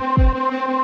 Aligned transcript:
Thank 0.00 0.70
you. 0.70 0.79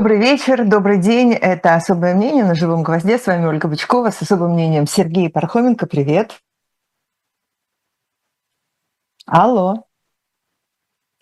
Добрый 0.00 0.16
вечер, 0.16 0.64
добрый 0.64 0.96
день. 0.98 1.34
Это 1.34 1.74
«Особое 1.74 2.14
мнение» 2.14 2.42
на 2.42 2.54
«Живом 2.54 2.82
гвозде». 2.82 3.18
С 3.18 3.26
вами 3.26 3.44
Ольга 3.44 3.68
Бычкова 3.68 4.08
с 4.08 4.22
особым 4.22 4.52
мнением 4.52 4.86
Сергей 4.86 5.28
Пархоменко. 5.28 5.86
Привет. 5.86 6.40
Алло. 9.26 9.84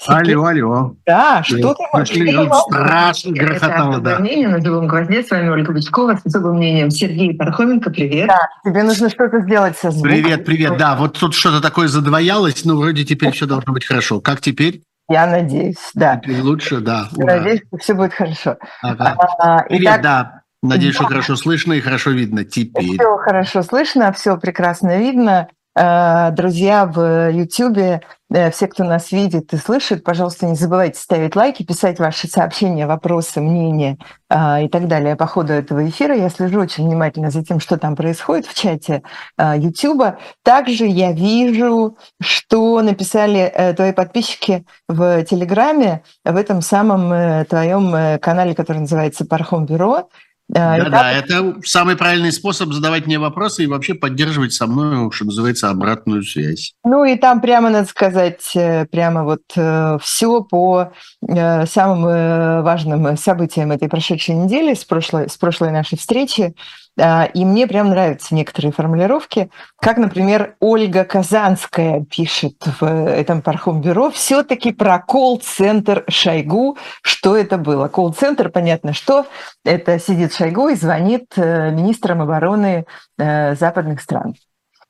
Сергей? 0.00 0.36
Алло, 0.36 0.46
алло. 0.46 0.96
Да, 1.04 1.42
что 1.42 1.74
ты 1.74 1.82
можешь? 1.92 2.62
Страшно 2.68 3.32
грохотало, 3.32 3.98
да. 3.98 4.20
мнение 4.20 4.46
на 4.46 4.60
«Живом 4.60 4.86
гвозде». 4.86 5.24
С 5.24 5.30
вами 5.32 5.48
Ольга 5.48 5.72
Бычкова 5.72 6.14
с 6.14 6.24
особым 6.24 6.58
мнением 6.58 6.90
Сергей 6.92 7.34
Пархоменко. 7.36 7.90
Привет. 7.90 8.28
Да, 8.28 8.48
тебе 8.64 8.84
нужно 8.84 9.10
что-то 9.10 9.40
сделать 9.40 9.76
со 9.76 9.90
звуком. 9.90 10.08
Привет, 10.08 10.44
привет. 10.44 10.76
Да, 10.76 10.94
вот 10.94 11.18
тут 11.18 11.34
что-то 11.34 11.60
такое 11.60 11.88
задвоялось, 11.88 12.64
но 12.64 12.76
вроде 12.76 13.04
теперь 13.04 13.32
все 13.32 13.46
должно 13.46 13.72
быть 13.72 13.84
хорошо. 13.84 14.20
Как 14.20 14.40
теперь? 14.40 14.84
Я 15.08 15.26
надеюсь, 15.26 15.90
да. 15.94 16.16
Теперь 16.16 16.40
лучше, 16.42 16.80
да. 16.80 17.08
Ура. 17.16 17.36
Надеюсь, 17.36 17.62
что 17.66 17.78
все 17.78 17.94
будет 17.94 18.12
хорошо. 18.12 18.58
Ага. 18.82 19.16
А, 19.38 19.62
Привет, 19.62 19.82
итак, 19.82 20.02
да. 20.02 20.42
Надеюсь, 20.62 20.94
да. 20.94 21.00
что 21.00 21.08
хорошо 21.08 21.36
слышно 21.36 21.72
и 21.72 21.80
хорошо 21.80 22.10
видно 22.10 22.44
теперь. 22.44 22.94
Все 22.98 23.16
хорошо 23.16 23.62
слышно, 23.62 24.12
все 24.12 24.36
прекрасно 24.36 24.98
видно. 24.98 25.48
Э, 25.80 26.32
друзья 26.32 26.86
в 26.86 27.30
YouTube, 27.30 27.78
э, 27.78 28.50
все, 28.50 28.66
кто 28.66 28.82
нас 28.82 29.12
видит 29.12 29.52
и 29.52 29.56
слышит, 29.56 30.02
пожалуйста, 30.02 30.46
не 30.46 30.56
забывайте 30.56 30.98
ставить 30.98 31.36
лайки, 31.36 31.62
писать 31.62 32.00
ваши 32.00 32.26
сообщения, 32.26 32.88
вопросы, 32.88 33.40
мнения 33.40 33.96
э, 34.28 34.64
и 34.64 34.68
так 34.68 34.88
далее 34.88 35.14
по 35.14 35.26
ходу 35.28 35.52
этого 35.52 35.88
эфира. 35.88 36.16
Я 36.16 36.30
слежу 36.30 36.58
очень 36.58 36.84
внимательно 36.84 37.30
за 37.30 37.44
тем, 37.44 37.60
что 37.60 37.76
там 37.76 37.94
происходит 37.94 38.46
в 38.46 38.54
чате 38.54 39.04
YouTube. 39.38 40.16
Также 40.42 40.84
я 40.84 41.12
вижу, 41.12 41.96
что 42.20 42.82
написали 42.82 43.72
твои 43.76 43.92
подписчики 43.92 44.64
в 44.88 45.22
Телеграме, 45.24 46.02
в 46.24 46.34
этом 46.36 46.60
самом 46.60 47.44
твоем 47.46 48.18
канале, 48.18 48.56
который 48.56 48.78
называется 48.78 49.24
«Пархом 49.24 49.64
Бюро». 49.64 50.08
Да, 50.48 50.78
да, 50.78 50.88
да, 50.88 51.12
это 51.12 51.56
самый 51.62 51.94
правильный 51.94 52.32
способ 52.32 52.72
задавать 52.72 53.06
мне 53.06 53.18
вопросы 53.18 53.64
и 53.64 53.66
вообще 53.66 53.92
поддерживать 53.92 54.54
со 54.54 54.66
мной, 54.66 55.10
что 55.12 55.26
называется, 55.26 55.68
обратную 55.68 56.22
связь. 56.22 56.72
Ну 56.84 57.04
и 57.04 57.16
там 57.16 57.42
прямо, 57.42 57.68
надо 57.68 57.86
сказать, 57.86 58.56
э, 58.56 58.86
прямо 58.86 59.24
вот 59.24 59.42
э, 59.56 59.98
все 60.00 60.42
по 60.42 60.92
э, 61.28 61.66
самым 61.66 62.62
важным 62.64 63.16
событиям 63.18 63.72
этой 63.72 63.90
прошедшей 63.90 64.36
недели, 64.36 64.72
с 64.72 64.84
прошлой, 64.84 65.28
с 65.28 65.36
прошлой 65.36 65.70
нашей 65.70 65.98
встречи. 65.98 66.54
А, 67.00 67.24
и 67.26 67.44
мне 67.44 67.66
прям 67.66 67.90
нравятся 67.90 68.34
некоторые 68.34 68.72
формулировки, 68.72 69.50
как, 69.80 69.98
например, 69.98 70.56
Ольга 70.58 71.04
Казанская 71.04 72.04
пишет 72.04 72.56
в 72.80 72.84
этом 72.84 73.40
Пархом-бюро, 73.40 74.10
все-таки 74.10 74.72
про 74.72 74.98
колл-центр 74.98 76.04
Шойгу, 76.08 76.76
что 77.02 77.36
это 77.36 77.56
было. 77.56 77.88
Колл-центр, 77.88 78.48
понятно, 78.48 78.92
что 78.92 79.26
это 79.64 79.98
сидит 80.00 80.34
Шойгу 80.34 80.68
и 80.68 80.74
звонит 80.74 81.26
э, 81.36 81.70
министрам 81.70 82.20
обороны 82.22 82.84
э, 83.16 83.54
западных 83.54 84.00
стран. 84.00 84.34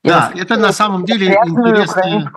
Да, 0.03 0.31
это 0.33 0.55
на 0.57 0.71
самом 0.71 1.05
деле 1.05 1.35
интересная, 1.45 2.31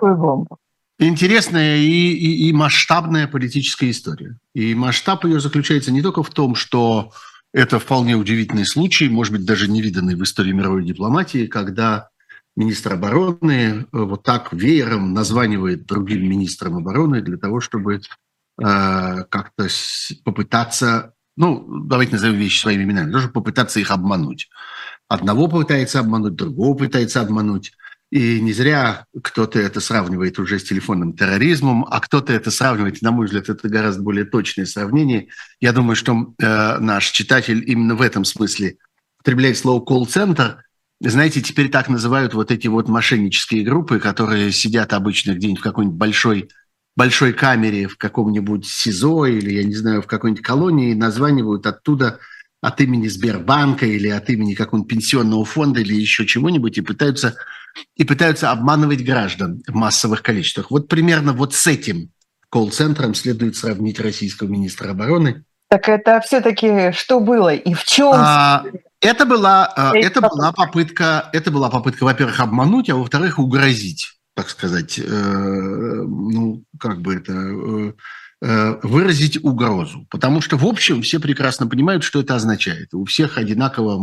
интересная 0.99 1.77
и, 1.77 2.11
и, 2.11 2.49
и 2.49 2.53
масштабная 2.53 3.27
политическая 3.27 3.89
история. 3.89 4.37
И 4.53 4.75
масштаб 4.75 5.23
ее 5.25 5.39
заключается 5.39 5.91
не 5.91 6.01
только 6.01 6.23
в 6.23 6.29
том, 6.29 6.55
что 6.55 7.11
это 7.53 7.79
вполне 7.79 8.15
удивительный 8.15 8.65
случай, 8.65 9.07
может 9.07 9.31
быть, 9.31 9.45
даже 9.45 9.69
невиданный 9.69 10.15
в 10.15 10.23
истории 10.23 10.51
мировой 10.51 10.83
дипломатии, 10.83 11.45
когда 11.45 12.09
министр 12.55 12.93
обороны 12.93 13.45
э, 13.51 13.85
вот 13.91 14.23
так 14.23 14.51
веером 14.51 15.13
названивает 15.13 15.85
другим 15.85 16.23
министрам 16.23 16.77
обороны 16.77 17.21
для 17.21 17.37
того, 17.37 17.59
чтобы 17.59 17.95
э, 17.95 17.99
как-то 18.57 19.67
попытаться, 20.23 21.13
ну, 21.37 21.83
давайте 21.85 22.13
назовем 22.13 22.37
вещи 22.37 22.61
своими 22.61 22.83
именами, 22.83 23.11
даже 23.11 23.29
попытаться 23.29 23.79
их 23.79 23.91
обмануть. 23.91 24.49
Одного 25.07 25.47
пытается 25.47 25.99
обмануть, 25.99 26.35
другого 26.35 26.75
пытается 26.75 27.21
обмануть. 27.21 27.73
И 28.13 28.39
не 28.39 28.53
зря 28.53 29.07
кто-то 29.23 29.57
это 29.57 29.79
сравнивает 29.79 30.37
уже 30.37 30.59
с 30.59 30.63
телефонным 30.63 31.13
терроризмом, 31.13 31.83
а 31.89 31.99
кто-то 31.99 32.31
это 32.31 32.51
сравнивает, 32.51 33.01
на 33.01 33.09
мой 33.09 33.25
взгляд, 33.25 33.49
это 33.49 33.67
гораздо 33.67 34.03
более 34.03 34.23
точное 34.23 34.67
сравнение. 34.67 35.29
Я 35.59 35.73
думаю, 35.73 35.95
что 35.95 36.35
э, 36.37 36.77
наш 36.77 37.09
читатель 37.09 37.63
именно 37.65 37.95
в 37.95 38.03
этом 38.03 38.23
смысле 38.23 38.77
употребляет 39.19 39.57
слово 39.57 39.83
колл-центр. 39.83 40.63
Знаете, 41.01 41.41
теперь 41.41 41.69
так 41.69 41.89
называют 41.89 42.35
вот 42.35 42.51
эти 42.51 42.67
вот 42.67 42.87
мошеннические 42.87 43.63
группы, 43.63 43.97
которые 43.97 44.51
сидят 44.51 44.93
обычно 44.93 45.33
где-нибудь 45.33 45.61
в 45.61 45.63
какой-нибудь 45.63 45.97
большой, 45.97 46.49
большой 46.95 47.33
камере 47.33 47.87
в 47.87 47.97
каком-нибудь 47.97 48.67
СИЗО 48.67 49.25
или, 49.25 49.55
я 49.55 49.63
не 49.63 49.73
знаю, 49.73 50.03
в 50.03 50.05
какой-нибудь 50.05 50.43
колонии 50.43 50.93
названивают 50.93 51.65
оттуда 51.65 52.19
от 52.63 52.79
имени 52.79 53.09
Сбербанка 53.09 53.85
или 53.85 54.07
от 54.07 54.29
имени 54.29 54.53
какого-нибудь 54.53 54.89
пенсионного 54.89 55.43
фонда 55.43 55.81
или 55.81 55.93
еще 55.93 56.25
чего-нибудь 56.25 56.77
и 56.77 56.81
пытаются 56.81 57.35
и 57.97 58.05
пытаются 58.05 58.51
обманывать 58.51 59.03
граждан 59.03 59.61
в 59.67 59.75
массовых 59.75 60.21
количествах. 60.21 60.71
Вот 60.71 60.87
примерно 60.87 61.33
вот 61.33 61.53
с 61.53 61.67
этим 61.67 62.11
колл-центром 62.49 63.15
следует 63.15 63.57
сравнить 63.57 63.99
российского 63.99 64.47
министра 64.47 64.91
обороны. 64.91 65.43
Так 65.67 65.89
это 65.89 66.21
все-таки 66.21 66.93
что 66.93 67.19
было 67.19 67.53
и 67.53 67.73
в 67.73 67.83
чем? 67.83 68.13
А, 68.15 68.63
это 69.01 69.25
была, 69.25 69.65
а, 69.65 69.91
это 69.97 70.21
была 70.21 70.53
попытка, 70.53 71.29
это 71.33 71.51
была 71.51 71.69
попытка, 71.69 72.05
во-первых, 72.05 72.39
обмануть, 72.39 72.89
а 72.89 72.95
во-вторых, 72.95 73.39
угрозить, 73.39 74.13
так 74.35 74.49
сказать, 74.49 74.97
э, 74.99 75.03
ну 75.03 76.63
как 76.79 77.01
бы 77.01 77.15
это 77.15 77.33
э, 77.33 77.93
выразить 78.43 79.41
угрозу. 79.41 80.05
Потому 80.09 80.41
что, 80.41 80.57
в 80.57 80.65
общем, 80.65 81.01
все 81.01 81.19
прекрасно 81.19 81.65
понимают, 81.65 82.03
что 82.03 82.19
это 82.19 82.35
означает. 82.35 82.93
У 82.93 83.05
всех 83.05 83.37
одинаково 83.37 83.97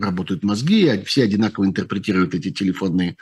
работают 0.00 0.44
мозги, 0.44 1.02
все 1.04 1.24
одинаково 1.24 1.66
интерпретируют 1.66 2.34
эти 2.34 2.50
телефонные 2.50 3.16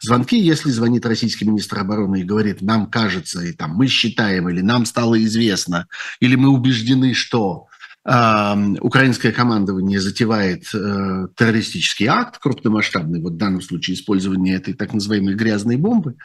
звонки. 0.00 0.38
Если 0.38 0.70
звонит 0.70 1.06
российский 1.06 1.44
министр 1.44 1.78
обороны 1.78 2.20
и 2.20 2.24
говорит, 2.24 2.60
нам 2.60 2.86
кажется, 2.86 3.42
и 3.42 3.52
там, 3.52 3.72
мы 3.72 3.86
считаем, 3.86 4.48
или 4.48 4.60
нам 4.62 4.84
стало 4.84 5.22
известно, 5.22 5.86
или 6.20 6.34
мы 6.34 6.48
убеждены, 6.48 7.14
что 7.14 7.66
э, 8.04 8.54
украинское 8.80 9.32
командование 9.32 10.00
затевает 10.00 10.64
э, 10.74 11.28
террористический 11.36 12.06
акт 12.06 12.38
крупномасштабный, 12.38 13.20
вот 13.20 13.34
в 13.34 13.38
данном 13.38 13.62
случае 13.62 13.94
использование 13.94 14.56
этой 14.56 14.74
так 14.74 14.92
называемой 14.92 15.34
грязной 15.34 15.76
бомбы, 15.76 16.16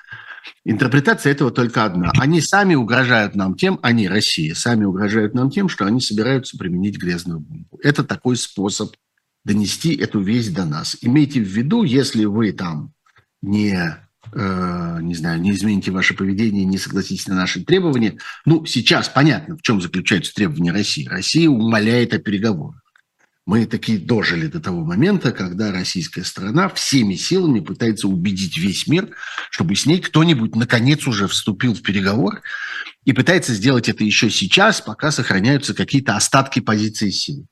Интерпретация 0.63 1.31
этого 1.31 1.51
только 1.51 1.85
одна. 1.85 2.11
Они 2.17 2.41
сами 2.41 2.75
угрожают 2.75 3.35
нам 3.35 3.55
тем, 3.55 3.79
они, 3.81 4.07
Россия, 4.07 4.53
сами 4.53 4.85
угрожают 4.85 5.33
нам 5.33 5.49
тем, 5.49 5.69
что 5.69 5.85
они 5.85 6.01
собираются 6.01 6.57
применить 6.57 6.97
грязную 6.97 7.39
бомбу. 7.39 7.79
Это 7.81 8.03
такой 8.03 8.37
способ 8.37 8.95
донести 9.43 9.95
эту 9.95 10.21
весть 10.21 10.53
до 10.53 10.65
нас. 10.65 10.97
Имейте 11.01 11.39
в 11.39 11.47
виду, 11.47 11.83
если 11.83 12.25
вы 12.25 12.51
там 12.51 12.93
не, 13.41 13.97
э, 14.33 14.99
не 15.01 15.15
знаю, 15.15 15.41
не 15.41 15.51
измените 15.51 15.91
ваше 15.91 16.13
поведение, 16.13 16.63
не 16.63 16.77
согласитесь 16.77 17.27
на 17.27 17.35
наши 17.35 17.63
требования. 17.63 18.17
Ну, 18.45 18.65
сейчас 18.65 19.09
понятно, 19.09 19.57
в 19.57 19.61
чем 19.61 19.81
заключаются 19.81 20.33
требования 20.33 20.71
России. 20.71 21.07
Россия 21.07 21.49
умоляет 21.49 22.13
о 22.13 22.19
переговорах 22.19 22.80
мы 23.51 23.65
таки 23.65 23.97
дожили 23.97 24.47
до 24.47 24.61
того 24.61 24.85
момента, 24.85 25.33
когда 25.33 25.73
российская 25.73 26.23
страна 26.23 26.69
всеми 26.69 27.15
силами 27.15 27.59
пытается 27.59 28.07
убедить 28.07 28.57
весь 28.57 28.87
мир, 28.87 29.09
чтобы 29.49 29.75
с 29.75 29.85
ней 29.85 29.99
кто-нибудь 29.99 30.55
наконец 30.55 31.05
уже 31.05 31.27
вступил 31.27 31.73
в 31.73 31.81
переговор 31.81 32.43
и 33.03 33.11
пытается 33.11 33.53
сделать 33.53 33.89
это 33.89 34.05
еще 34.05 34.29
сейчас, 34.29 34.79
пока 34.79 35.11
сохраняются 35.11 35.73
какие-то 35.73 36.15
остатки 36.15 36.61
позиции 36.61 37.09
силы. 37.09 37.45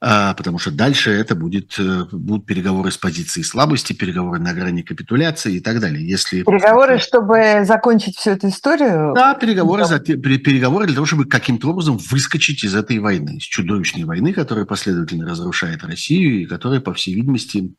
А, 0.00 0.34
потому 0.34 0.58
что 0.58 0.70
дальше 0.70 1.10
это 1.10 1.34
будет, 1.34 1.74
э, 1.78 2.04
будут 2.12 2.46
переговоры 2.46 2.92
с 2.92 2.96
позиции 2.96 3.42
слабости, 3.42 3.92
переговоры 3.92 4.38
на 4.38 4.54
грани 4.54 4.82
капитуляции 4.82 5.56
и 5.56 5.60
так 5.60 5.80
далее. 5.80 6.08
Если... 6.08 6.44
Переговоры, 6.44 6.98
чтобы 6.98 7.64
закончить 7.64 8.16
всю 8.16 8.30
эту 8.30 8.48
историю? 8.48 9.12
Да, 9.16 9.34
переговоры, 9.34 9.84
за, 9.86 9.98
переговоры 9.98 10.86
для 10.86 10.94
того, 10.94 11.06
чтобы 11.06 11.24
каким-то 11.24 11.70
образом 11.70 11.98
выскочить 11.98 12.62
из 12.62 12.76
этой 12.76 13.00
войны, 13.00 13.38
из 13.38 13.42
чудовищной 13.42 14.04
войны, 14.04 14.32
которая 14.32 14.66
последовательно 14.66 15.28
разрушает 15.28 15.82
Россию 15.82 16.42
и 16.42 16.46
которая, 16.46 16.80
по 16.80 16.94
всей 16.94 17.14
видимости, 17.14 17.74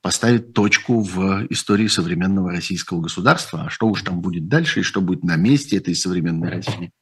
поставит 0.00 0.52
точку 0.52 1.00
в 1.00 1.46
истории 1.50 1.88
современного 1.88 2.52
российского 2.52 3.00
государства. 3.00 3.64
А 3.66 3.70
что 3.70 3.88
уж 3.88 4.02
там 4.02 4.20
будет 4.20 4.46
дальше 4.46 4.80
и 4.80 4.82
что 4.84 5.00
будет 5.00 5.24
на 5.24 5.34
месте 5.34 5.78
этой 5.78 5.96
современной 5.96 6.50
России? 6.50 6.92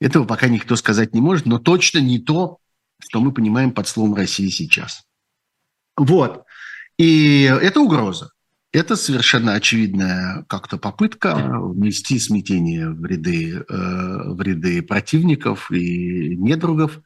Этого 0.00 0.24
пока 0.24 0.48
никто 0.48 0.76
сказать 0.76 1.12
не 1.12 1.20
может, 1.20 1.44
но 1.44 1.58
точно 1.58 1.98
не 1.98 2.18
то, 2.18 2.59
что 3.00 3.20
мы 3.20 3.32
понимаем 3.32 3.72
под 3.72 3.88
словом 3.88 4.14
России 4.14 4.48
сейчас. 4.48 5.02
Вот. 5.96 6.44
И 6.98 7.42
это 7.42 7.80
угроза. 7.80 8.30
Это 8.72 8.94
совершенно 8.94 9.54
очевидная 9.54 10.44
как-то 10.48 10.78
попытка 10.78 11.34
внести 11.34 12.18
смятение 12.18 12.90
в 12.90 13.04
ряды, 13.04 13.56
э, 13.56 13.64
в 13.68 14.40
ряды 14.40 14.80
противников 14.82 15.72
и 15.72 16.36
недругов 16.36 17.00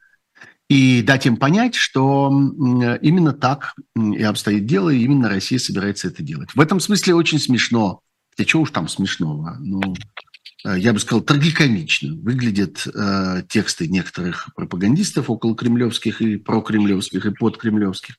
и 0.69 1.01
дать 1.01 1.25
им 1.25 1.37
понять, 1.37 1.75
что 1.75 2.29
именно 3.01 3.33
так 3.33 3.73
и 3.95 4.23
обстоит 4.23 4.65
дело, 4.65 4.89
и 4.89 5.03
именно 5.03 5.29
Россия 5.29 5.59
собирается 5.59 6.07
это 6.07 6.23
делать. 6.23 6.49
В 6.55 6.61
этом 6.61 6.79
смысле 6.79 7.15
очень 7.15 7.39
смешно, 7.39 8.01
хотя 8.31 8.45
чего 8.45 8.63
уж 8.63 8.71
там 8.71 8.87
смешного, 8.87 9.57
ну, 9.59 9.81
я 10.73 10.93
бы 10.93 10.99
сказал, 10.99 11.21
трагикомично 11.21 12.15
выглядят 12.15 12.87
э, 12.87 13.43
тексты 13.47 13.87
некоторых 13.87 14.49
пропагандистов 14.55 15.29
около 15.29 15.55
кремлевских 15.55 16.21
и 16.21 16.37
прокремлевских 16.37 17.25
и 17.25 17.31
подкремлевских, 17.31 18.15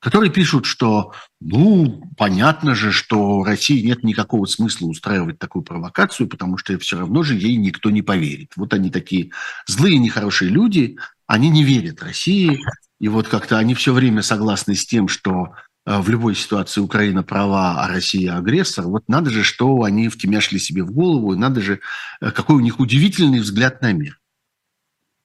которые 0.00 0.30
пишут, 0.30 0.66
что, 0.66 1.12
ну, 1.40 2.02
понятно 2.16 2.74
же, 2.74 2.92
что 2.92 3.44
России 3.44 3.84
нет 3.84 4.04
никакого 4.04 4.46
смысла 4.46 4.86
устраивать 4.86 5.38
такую 5.38 5.62
провокацию, 5.62 6.28
потому 6.28 6.58
что 6.58 6.78
все 6.78 6.98
равно 6.98 7.22
же 7.22 7.34
ей 7.34 7.56
никто 7.56 7.90
не 7.90 8.02
поверит. 8.02 8.52
Вот 8.56 8.74
они 8.74 8.90
такие 8.90 9.30
злые, 9.66 9.98
нехорошие 9.98 10.50
люди, 10.50 10.98
они 11.26 11.48
не 11.48 11.64
верят 11.64 12.02
России, 12.02 12.60
и 13.00 13.08
вот 13.08 13.28
как-то 13.28 13.58
они 13.58 13.74
все 13.74 13.92
время 13.92 14.22
согласны 14.22 14.74
с 14.74 14.86
тем, 14.86 15.08
что 15.08 15.52
э, 15.52 15.65
в 15.86 16.08
любой 16.08 16.34
ситуации 16.34 16.80
Украина 16.80 17.22
права, 17.22 17.84
а 17.84 17.88
Россия 17.88 18.36
агрессор. 18.36 18.86
Вот 18.86 19.08
надо 19.08 19.30
же, 19.30 19.44
что 19.44 19.82
они 19.82 20.08
втемяшли 20.08 20.58
себе 20.58 20.82
в 20.82 20.90
голову, 20.90 21.32
и 21.32 21.38
надо 21.38 21.60
же, 21.60 21.80
э, 22.20 22.30
какой 22.32 22.56
у 22.56 22.60
них 22.60 22.80
удивительный 22.80 23.38
взгляд 23.38 23.80
на 23.82 23.92
мир. 23.92 24.20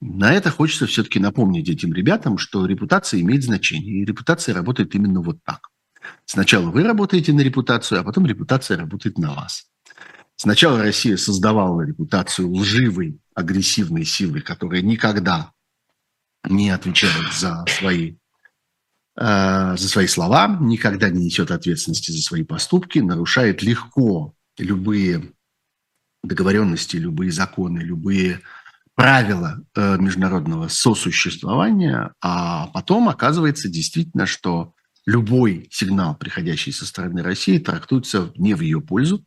На 0.00 0.32
это 0.32 0.50
хочется 0.50 0.86
все-таки 0.86 1.18
напомнить 1.18 1.68
этим 1.68 1.92
ребятам, 1.92 2.38
что 2.38 2.66
репутация 2.66 3.20
имеет 3.20 3.44
значение, 3.44 4.02
и 4.02 4.04
репутация 4.04 4.54
работает 4.54 4.94
именно 4.94 5.20
вот 5.20 5.38
так. 5.44 5.68
Сначала 6.24 6.70
вы 6.70 6.82
работаете 6.82 7.32
на 7.32 7.40
репутацию, 7.40 8.00
а 8.00 8.04
потом 8.04 8.26
репутация 8.26 8.76
работает 8.78 9.18
на 9.18 9.32
вас. 9.32 9.66
Сначала 10.36 10.82
Россия 10.82 11.16
создавала 11.16 11.82
репутацию 11.82 12.50
лживой, 12.50 13.20
агрессивной 13.34 14.04
силы, 14.04 14.40
которая 14.40 14.82
никогда 14.82 15.52
не 16.44 16.70
отвечает 16.70 17.32
за 17.32 17.64
свои, 17.68 18.12
э, 18.12 18.16
за 19.24 19.88
свои 19.88 20.06
слова, 20.06 20.58
никогда 20.60 21.08
не 21.08 21.26
несет 21.26 21.50
ответственности 21.50 22.10
за 22.10 22.22
свои 22.22 22.42
поступки, 22.42 22.98
нарушает 22.98 23.62
легко 23.62 24.34
любые 24.58 25.32
договоренности, 26.22 26.96
любые 26.96 27.32
законы, 27.32 27.80
любые 27.80 28.40
правила 28.94 29.62
э, 29.74 29.96
международного 29.98 30.68
сосуществования, 30.68 32.12
а 32.20 32.68
потом 32.68 33.08
оказывается 33.08 33.68
действительно, 33.68 34.26
что 34.26 34.74
любой 35.06 35.68
сигнал, 35.70 36.14
приходящий 36.14 36.72
со 36.72 36.86
стороны 36.86 37.22
России, 37.22 37.58
трактуется 37.58 38.32
не 38.36 38.54
в 38.54 38.60
ее 38.60 38.80
пользу, 38.80 39.24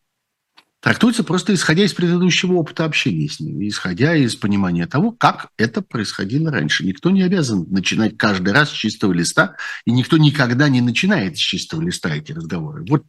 трактуется 0.81 1.23
просто 1.23 1.53
исходя 1.53 1.83
из 1.83 1.93
предыдущего 1.93 2.53
опыта 2.53 2.85
общения 2.85 3.27
с 3.27 3.39
ними, 3.39 3.67
исходя 3.67 4.15
из 4.15 4.35
понимания 4.35 4.87
того, 4.87 5.11
как 5.11 5.49
это 5.57 5.81
происходило 5.81 6.51
раньше. 6.51 6.85
Никто 6.85 7.09
не 7.09 7.23
обязан 7.23 7.65
начинать 7.69 8.17
каждый 8.17 8.53
раз 8.53 8.69
с 8.69 8.73
чистого 8.73 9.13
листа, 9.13 9.55
и 9.85 9.91
никто 9.91 10.17
никогда 10.17 10.69
не 10.69 10.81
начинает 10.81 11.37
с 11.37 11.39
чистого 11.39 11.81
листа 11.81 12.15
эти 12.15 12.31
разговоры. 12.31 12.85
Вот 12.87 13.03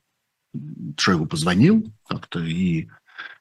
Шойгу 0.99 1.27
позвонил 1.27 1.93
как-то, 2.09 2.41
и, 2.41 2.89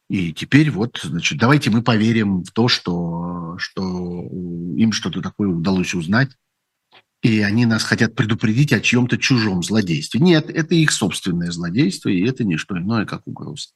и 0.09 0.33
теперь 0.33 0.69
вот, 0.69 0.99
значит, 1.01 1.39
давайте 1.39 1.69
мы 1.69 1.81
поверим 1.81 2.43
в 2.43 2.51
то, 2.51 2.67
что, 2.67 3.55
что 3.57 4.27
им 4.75 4.91
что-то 4.91 5.21
такое 5.21 5.47
удалось 5.47 5.93
узнать, 5.93 6.31
и 7.21 7.39
они 7.39 7.65
нас 7.65 7.83
хотят 7.83 8.15
предупредить 8.15 8.71
о 8.73 8.79
чьем-то 8.79 9.17
чужом 9.17 9.63
злодействе. 9.63 10.19
Нет, 10.19 10.49
это 10.49 10.75
их 10.75 10.91
собственное 10.91 11.51
злодейство, 11.51 12.09
и 12.09 12.23
это 12.23 12.43
не 12.43 12.57
что 12.57 12.77
иное, 12.77 13.05
как 13.05 13.25
угроза. 13.25 13.69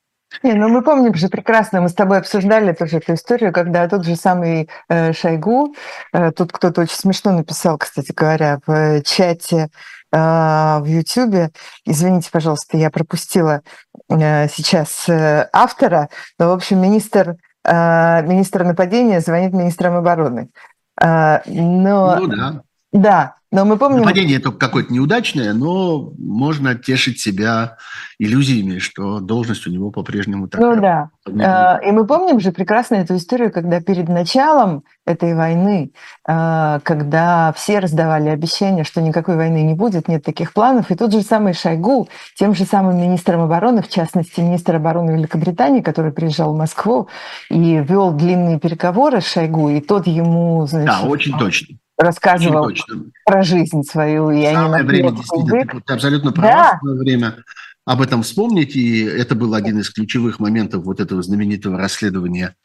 Не, 0.43 0.53
ну 0.53 0.69
мы 0.69 0.83
помним 0.83 1.15
же 1.15 1.27
прекрасно, 1.27 1.81
мы 1.81 1.89
с 1.89 1.93
тобой 1.93 2.19
обсуждали 2.19 2.73
тоже 2.73 2.97
эту 2.97 3.13
историю, 3.13 3.51
когда 3.51 3.87
тот 3.87 4.05
же 4.05 4.15
самый 4.15 4.69
э, 4.87 5.11
Шойгу, 5.11 5.73
э, 6.13 6.31
тут 6.31 6.51
кто-то 6.51 6.81
очень 6.81 6.95
смешно 6.95 7.31
написал, 7.31 7.77
кстати 7.77 8.11
говоря, 8.11 8.59
в 8.65 9.01
чате 9.01 9.69
э, 10.11 10.17
в 10.17 10.85
Ютьюбе, 10.85 11.51
извините, 11.85 12.29
пожалуйста, 12.31 12.77
я 12.77 12.89
пропустила 12.89 13.61
сейчас 14.09 15.05
автора, 15.07 16.09
но, 16.39 16.49
в 16.49 16.53
общем, 16.53 16.81
министр, 16.81 17.35
министр 17.63 18.63
нападения 18.63 19.21
звонит 19.21 19.53
министрам 19.53 19.97
обороны. 19.97 20.49
Но... 20.99 22.15
Ну 22.15 22.27
да. 22.27 22.63
Да, 22.91 23.35
но 23.51 23.65
мы 23.65 23.77
помним... 23.77 24.01
Нападение 24.01 24.39
только 24.39 24.59
какое-то 24.59 24.93
неудачное, 24.93 25.53
но 25.53 26.11
можно 26.19 26.75
тешить 26.75 27.19
себя 27.19 27.77
иллюзиями, 28.19 28.77
что 28.77 29.19
должность 29.19 29.65
у 29.65 29.71
него 29.71 29.89
по-прежнему 29.89 30.47
такая. 30.47 30.75
Ну 30.75 30.81
да. 30.81 31.09
А, 31.43 31.79
и 31.83 31.91
мы 31.91 32.05
помним 32.05 32.39
же 32.39 32.51
прекрасно 32.51 32.95
эту 32.95 33.15
историю, 33.15 33.51
когда 33.51 33.81
перед 33.81 34.07
началом 34.07 34.83
этой 35.03 35.33
войны, 35.33 35.91
а, 36.27 36.79
когда 36.81 37.51
все 37.53 37.79
раздавали 37.79 38.29
обещания, 38.29 38.83
что 38.83 39.01
никакой 39.01 39.35
войны 39.35 39.63
не 39.63 39.73
будет, 39.73 40.07
нет 40.07 40.23
таких 40.23 40.53
планов, 40.53 40.91
и 40.91 40.95
тот 40.95 41.11
же 41.11 41.23
самый 41.23 41.53
Шойгу, 41.53 42.07
тем 42.35 42.53
же 42.53 42.65
самым 42.65 43.01
министром 43.01 43.41
обороны, 43.41 43.81
в 43.81 43.89
частности, 43.89 44.41
министр 44.41 44.75
обороны 44.75 45.11
Великобритании, 45.11 45.81
который 45.81 46.11
приезжал 46.11 46.53
в 46.53 46.57
Москву 46.57 47.07
и 47.49 47.77
вел 47.77 48.11
длинные 48.11 48.59
переговоры 48.59 49.21
с 49.21 49.31
Шойгу, 49.31 49.69
и 49.69 49.81
тот 49.81 50.05
ему... 50.05 50.67
Значит, 50.67 50.87
да, 50.87 51.01
очень 51.07 51.35
точно 51.35 51.77
рассказывал 51.99 52.71
про 53.25 53.43
жизнь 53.43 53.83
свою. 53.83 54.31
И 54.31 54.45
Самое 54.45 54.81
они 54.81 54.87
время, 54.87 55.11
действительно, 55.11 55.65
ты, 55.65 55.81
ты 55.85 55.93
абсолютно 55.93 56.31
права, 56.31 56.79
да. 56.81 56.91
время 56.93 57.35
об 57.85 58.01
этом 58.01 58.23
вспомнить, 58.23 58.75
и 58.75 59.03
это 59.03 59.35
был 59.35 59.53
один 59.53 59.79
из 59.79 59.89
ключевых 59.89 60.39
моментов 60.39 60.85
вот 60.85 60.99
этого 60.99 61.21
знаменитого 61.21 61.77
расследования 61.77 62.55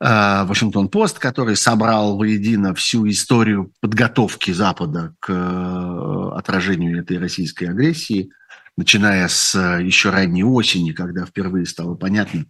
э, 0.00 0.44
Вашингтон-Пост, 0.44 1.18
который 1.18 1.56
собрал 1.56 2.16
воедино 2.16 2.74
всю 2.74 3.08
историю 3.08 3.72
подготовки 3.80 4.52
Запада 4.52 5.14
к 5.20 5.30
э, 5.30 6.38
отражению 6.38 7.00
этой 7.00 7.18
российской 7.18 7.64
агрессии, 7.64 8.30
начиная 8.76 9.28
с 9.28 9.54
э, 9.54 9.84
еще 9.84 10.10
ранней 10.10 10.44
осени, 10.44 10.92
когда 10.92 11.26
впервые 11.26 11.66
стало 11.66 11.96
понятно, 11.96 12.44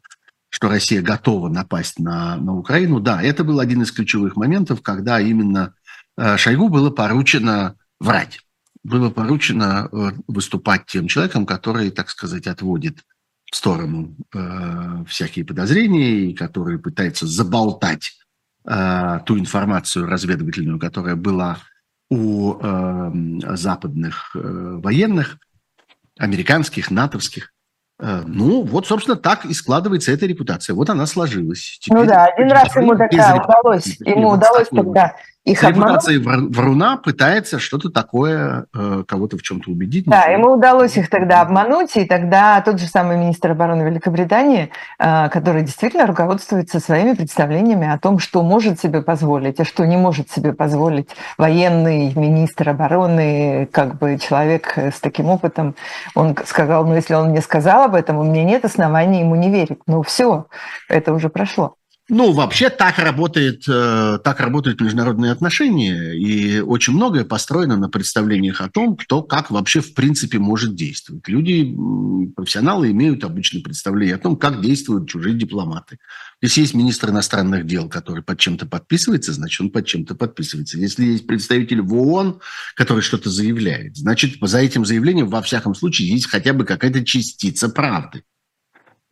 что 0.50 0.68
Россия 0.68 1.00
готова 1.00 1.48
напасть 1.48 1.98
на, 1.98 2.36
на 2.36 2.54
Украину. 2.54 3.00
Да, 3.00 3.22
это 3.22 3.44
был 3.44 3.60
один 3.60 3.82
из 3.82 3.92
ключевых 3.92 4.36
моментов, 4.36 4.82
когда 4.82 5.20
именно 5.20 5.74
Шойгу 6.36 6.68
было 6.68 6.90
поручено 6.90 7.76
врать. 8.00 8.40
Было 8.82 9.10
поручено 9.10 9.88
э, 9.92 10.12
выступать 10.26 10.86
тем 10.86 11.06
человеком, 11.06 11.44
который, 11.44 11.90
так 11.90 12.08
сказать, 12.08 12.46
отводит 12.46 12.98
в 13.50 13.56
сторону 13.56 14.16
э, 14.34 15.04
всякие 15.06 15.44
подозрения 15.44 16.30
и 16.30 16.34
который 16.34 16.78
пытается 16.78 17.26
заболтать 17.26 18.12
э, 18.64 19.20
ту 19.26 19.38
информацию 19.38 20.06
разведывательную, 20.06 20.78
которая 20.78 21.16
была 21.16 21.58
у 22.08 22.54
э, 22.54 23.12
западных 23.56 24.34
э, 24.34 24.40
военных, 24.82 25.38
американских, 26.18 26.90
натовских. 26.90 27.52
Э, 27.98 28.22
ну, 28.26 28.62
вот, 28.62 28.86
собственно, 28.86 29.16
так 29.16 29.44
и 29.44 29.52
складывается 29.52 30.10
эта 30.10 30.24
репутация. 30.24 30.74
Вот 30.74 30.88
она 30.88 31.04
сложилась. 31.04 31.78
Теперь, 31.82 31.98
ну 31.98 32.06
да, 32.06 32.24
один 32.26 32.50
раз 32.50 32.74
ему 32.74 32.96
такая 32.96 33.42
удалось, 33.42 34.00
ему 34.00 34.30
удалось 34.30 34.68
тогда 34.68 35.16
их 35.50 35.62
репутацией 35.62 36.18
обмануть. 36.18 36.56
вруна 36.56 36.96
пытается 36.96 37.58
что-то 37.58 37.90
такое, 37.90 38.66
э, 38.74 39.04
кого-то 39.06 39.36
в 39.36 39.42
чем-то 39.42 39.70
убедить. 39.70 40.06
Да, 40.06 40.24
ему 40.24 40.52
удалось 40.52 40.96
их 40.96 41.08
тогда 41.08 41.40
обмануть, 41.40 41.96
и 41.96 42.04
тогда 42.04 42.60
тот 42.60 42.78
же 42.80 42.86
самый 42.86 43.16
министр 43.16 43.52
обороны 43.52 43.82
Великобритании, 43.82 44.70
э, 44.98 45.28
который 45.28 45.62
действительно 45.62 46.06
руководствуется 46.06 46.80
своими 46.80 47.14
представлениями 47.14 47.88
о 47.90 47.98
том, 47.98 48.18
что 48.18 48.42
может 48.42 48.80
себе 48.80 49.02
позволить, 49.02 49.60
а 49.60 49.64
что 49.64 49.84
не 49.86 49.96
может 49.96 50.30
себе 50.30 50.52
позволить 50.52 51.10
военный 51.38 52.12
министр 52.14 52.70
обороны, 52.70 53.68
как 53.72 53.98
бы 53.98 54.18
человек 54.18 54.76
с 54.76 55.00
таким 55.00 55.26
опытом, 55.26 55.74
он 56.14 56.36
сказал, 56.46 56.86
ну 56.86 56.94
если 56.94 57.14
он 57.14 57.30
мне 57.30 57.40
сказал 57.40 57.84
об 57.84 57.94
этом, 57.94 58.18
у 58.18 58.24
меня 58.24 58.44
нет 58.44 58.64
оснований 58.64 59.20
ему 59.20 59.34
не 59.34 59.50
верить. 59.50 59.80
Ну 59.86 60.02
все, 60.02 60.46
это 60.88 61.12
уже 61.12 61.28
прошло. 61.28 61.76
Ну, 62.12 62.32
вообще 62.32 62.70
так 62.70 62.98
работает, 62.98 63.62
э, 63.68 64.18
так 64.24 64.40
работают 64.40 64.80
международные 64.80 65.30
отношения, 65.30 66.12
и 66.12 66.58
очень 66.58 66.92
многое 66.92 67.24
построено 67.24 67.76
на 67.76 67.88
представлениях 67.88 68.60
о 68.60 68.68
том, 68.68 68.96
кто 68.96 69.22
как 69.22 69.52
вообще 69.52 69.80
в 69.80 69.94
принципе 69.94 70.40
может 70.40 70.74
действовать. 70.74 71.28
Люди, 71.28 71.72
профессионалы 72.34 72.90
имеют 72.90 73.22
обычное 73.22 73.62
представление 73.62 74.16
о 74.16 74.18
том, 74.18 74.36
как 74.36 74.60
действуют 74.60 75.08
чужие 75.08 75.36
дипломаты. 75.36 75.98
Если 76.42 76.62
есть 76.62 76.74
министр 76.74 77.10
иностранных 77.10 77.64
дел, 77.64 77.88
который 77.88 78.24
под 78.24 78.40
чем-то 78.40 78.66
подписывается, 78.66 79.32
значит, 79.32 79.60
он 79.60 79.70
под 79.70 79.86
чем-то 79.86 80.16
подписывается. 80.16 80.78
Если 80.78 81.04
есть 81.04 81.28
представитель 81.28 81.80
в 81.80 81.94
ООН, 81.94 82.40
который 82.74 83.02
что-то 83.02 83.30
заявляет, 83.30 83.96
значит, 83.96 84.38
за 84.40 84.58
этим 84.58 84.84
заявлением 84.84 85.28
во 85.28 85.42
всяком 85.42 85.76
случае 85.76 86.08
есть 86.08 86.28
хотя 86.28 86.54
бы 86.54 86.64
какая-то 86.64 87.04
частица 87.04 87.68
правды. 87.68 88.24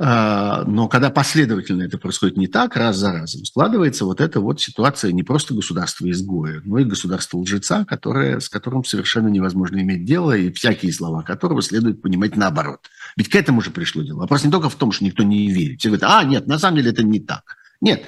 А, 0.00 0.62
но 0.64 0.87
когда 0.87 1.11
последовательно 1.11 1.83
это 1.83 1.99
происходит 1.99 2.37
не 2.37 2.47
так, 2.47 2.76
раз 2.76 2.97
за 2.97 3.12
разом, 3.12 3.45
складывается 3.45 4.05
вот 4.05 4.21
эта 4.21 4.40
вот 4.40 4.61
ситуация 4.61 5.11
не 5.11 5.25
просто 5.25 5.55
государства-изгоя, 5.55 6.62
но 6.64 6.78
и 6.78 6.85
государства-лжеца, 6.85 7.85
которое, 7.85 8.38
с 8.38 8.49
которым 8.49 8.85
совершенно 8.85 9.26
невозможно 9.26 9.81
иметь 9.81 10.05
дело, 10.05 10.37
и 10.37 10.52
всякие 10.52 10.93
слова 10.93 11.23
которого 11.23 11.62
следует 11.62 12.00
понимать 12.00 12.37
наоборот. 12.37 12.88
Ведь 13.17 13.28
к 13.28 13.35
этому 13.35 13.61
же 13.61 13.71
пришло 13.71 14.02
дело. 14.02 14.19
Вопрос 14.19 14.45
не 14.45 14.52
только 14.52 14.69
в 14.69 14.76
том, 14.76 14.93
что 14.93 15.05
никто 15.05 15.25
не 15.25 15.50
верит. 15.50 15.81
Все 15.81 15.88
говорят, 15.88 16.09
а, 16.09 16.23
нет, 16.23 16.47
на 16.47 16.61
самом 16.61 16.76
деле 16.76 16.90
это 16.90 17.02
не 17.02 17.19
так. 17.19 17.57
Нет, 17.81 18.05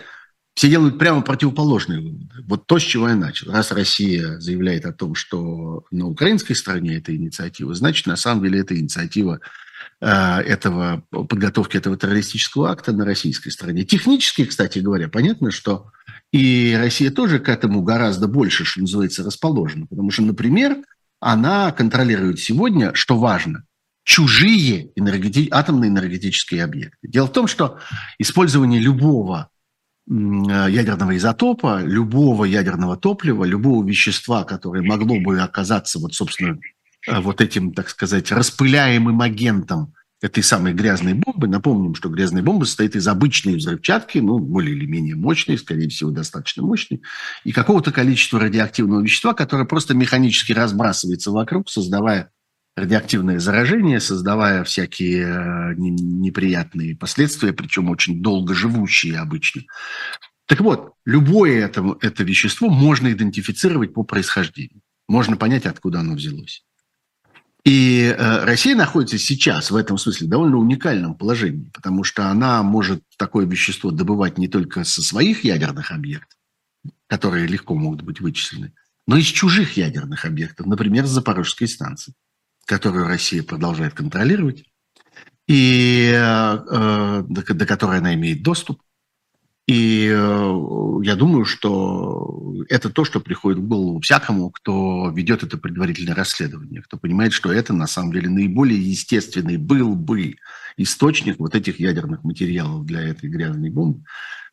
все 0.54 0.68
делают 0.68 0.96
прямо 0.96 1.22
противоположные 1.22 2.00
выводы. 2.00 2.34
Вот 2.46 2.66
то, 2.66 2.78
с 2.78 2.82
чего 2.82 3.08
я 3.08 3.16
начал. 3.16 3.50
Раз 3.50 3.72
Россия 3.72 4.38
заявляет 4.38 4.84
о 4.84 4.92
том, 4.92 5.16
что 5.16 5.84
на 5.90 6.06
украинской 6.06 6.54
стороне 6.54 6.98
эта 6.98 7.16
инициатива, 7.16 7.74
значит, 7.74 8.06
на 8.06 8.16
самом 8.16 8.44
деле 8.44 8.60
это 8.60 8.78
инициатива 8.78 9.40
этого, 10.06 11.02
подготовки 11.10 11.76
этого 11.76 11.96
террористического 11.96 12.70
акта 12.70 12.92
на 12.92 13.04
российской 13.04 13.50
стороне. 13.50 13.84
Технически, 13.84 14.46
кстати 14.46 14.78
говоря, 14.78 15.08
понятно, 15.08 15.50
что 15.50 15.90
и 16.32 16.74
Россия 16.78 17.10
тоже 17.10 17.38
к 17.38 17.48
этому 17.48 17.82
гораздо 17.82 18.26
больше, 18.26 18.64
что 18.64 18.80
называется, 18.80 19.22
расположена. 19.22 19.86
Потому 19.86 20.10
что, 20.10 20.22
например, 20.22 20.78
она 21.20 21.70
контролирует 21.72 22.40
сегодня, 22.40 22.94
что 22.94 23.18
важно, 23.18 23.64
чужие 24.04 24.90
энергети... 24.96 25.48
атомные 25.50 25.90
энергетические 25.90 26.64
объекты. 26.64 27.06
Дело 27.06 27.26
в 27.26 27.32
том, 27.32 27.46
что 27.46 27.78
использование 28.18 28.80
любого 28.80 29.50
Э, 30.10 30.66
ядерного 30.68 31.16
изотопа, 31.16 31.82
любого 31.82 32.44
ядерного 32.44 32.96
топлива, 32.96 33.44
любого 33.44 33.86
вещества, 33.86 34.42
которое 34.42 34.82
могло 34.82 35.20
бы 35.20 35.40
оказаться 35.40 36.00
вот, 36.00 36.14
собственно, 36.14 36.58
вот 37.10 37.40
этим, 37.40 37.72
так 37.72 37.88
сказать, 37.88 38.30
распыляемым 38.30 39.20
агентом 39.20 39.94
этой 40.22 40.42
самой 40.42 40.74
грязной 40.74 41.14
бомбы. 41.14 41.48
Напомним, 41.48 41.94
что 41.94 42.08
грязная 42.08 42.42
бомба 42.42 42.64
состоит 42.64 42.94
из 42.94 43.08
обычной 43.08 43.56
взрывчатки, 43.56 44.18
ну, 44.18 44.38
более 44.38 44.76
или 44.76 44.86
менее 44.86 45.16
мощной, 45.16 45.58
скорее 45.58 45.88
всего, 45.88 46.10
достаточно 46.10 46.62
мощной, 46.62 47.02
и 47.44 47.52
какого-то 47.52 47.90
количества 47.90 48.38
радиоактивного 48.38 49.02
вещества, 49.02 49.32
которое 49.34 49.64
просто 49.64 49.94
механически 49.94 50.52
разбрасывается 50.52 51.30
вокруг, 51.30 51.70
создавая 51.70 52.30
радиоактивное 52.76 53.38
заражение, 53.38 54.00
создавая 54.00 54.64
всякие 54.64 55.26
э, 55.26 55.74
неприятные 55.76 56.96
последствия, 56.96 57.52
причем 57.52 57.90
очень 57.90 58.22
долго 58.22 58.54
живущие 58.54 59.18
обычно. 59.18 59.62
Так 60.46 60.60
вот, 60.60 60.92
любое 61.04 61.64
это, 61.64 61.96
это 62.00 62.24
вещество 62.24 62.68
можно 62.68 63.12
идентифицировать 63.12 63.94
по 63.94 64.02
происхождению. 64.02 64.82
Можно 65.08 65.36
понять, 65.36 65.66
откуда 65.66 66.00
оно 66.00 66.14
взялось. 66.14 66.64
И 67.64 68.04
э, 68.04 68.44
Россия 68.44 68.74
находится 68.74 69.18
сейчас 69.18 69.70
в 69.70 69.76
этом 69.76 69.98
смысле 69.98 70.26
в 70.26 70.30
довольно 70.30 70.56
уникальном 70.56 71.14
положении, 71.14 71.70
потому 71.74 72.04
что 72.04 72.26
она 72.28 72.62
может 72.62 73.02
такое 73.18 73.46
вещество 73.46 73.90
добывать 73.90 74.38
не 74.38 74.48
только 74.48 74.84
со 74.84 75.02
своих 75.02 75.44
ядерных 75.44 75.90
объектов, 75.90 76.38
которые 77.06 77.46
легко 77.46 77.74
могут 77.74 78.02
быть 78.02 78.20
вычислены, 78.20 78.72
но 79.06 79.16
и 79.16 79.22
с 79.22 79.26
чужих 79.26 79.76
ядерных 79.76 80.24
объектов, 80.24 80.66
например, 80.66 81.06
с 81.06 81.10
Запорожской 81.10 81.68
станции 81.68 82.14
которую 82.70 83.08
Россия 83.08 83.42
продолжает 83.42 83.94
контролировать, 83.94 84.64
и 85.48 86.12
э, 86.14 87.22
до, 87.28 87.54
до 87.54 87.66
которой 87.66 87.98
она 87.98 88.14
имеет 88.14 88.44
доступ. 88.44 88.80
И 89.70 90.08
э, 90.12 91.00
я 91.04 91.14
думаю, 91.14 91.44
что 91.44 92.56
это 92.68 92.90
то, 92.90 93.04
что 93.04 93.20
приходит 93.20 93.60
в 93.60 93.68
голову 93.68 94.00
всякому, 94.00 94.50
кто 94.50 95.12
ведет 95.14 95.44
это 95.44 95.58
предварительное 95.58 96.16
расследование, 96.16 96.82
кто 96.82 96.96
понимает, 96.96 97.32
что 97.32 97.52
это 97.52 97.72
на 97.72 97.86
самом 97.86 98.12
деле 98.12 98.28
наиболее 98.30 98.80
естественный 98.80 99.58
был 99.58 99.94
бы 99.94 100.38
источник 100.76 101.38
вот 101.38 101.54
этих 101.54 101.78
ядерных 101.78 102.24
материалов 102.24 102.84
для 102.84 103.00
этой 103.00 103.30
грязной 103.30 103.70
бомбы, 103.70 104.02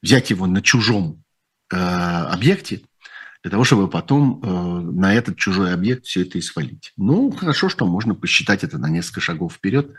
взять 0.04 0.30
его 0.30 0.46
на 0.46 0.62
чужом 0.62 1.24
э, 1.72 1.78
объекте– 1.78 2.82
для 3.44 3.52
того, 3.52 3.64
чтобы 3.64 3.88
потом 3.88 4.42
э, 4.44 4.92
на 4.92 5.14
этот 5.14 5.38
чужой 5.38 5.74
объект 5.74 6.06
все 6.06 6.24
это 6.24 6.38
и 6.38 6.42
свалить. 6.42 6.92
Ну, 6.98 7.32
хорошо, 7.32 7.70
что 7.70 7.86
можно 7.86 8.14
посчитать 8.14 8.64
это 8.64 8.78
на 8.78 8.90
несколько 8.90 9.22
шагов 9.22 9.54
вперед 9.54 9.90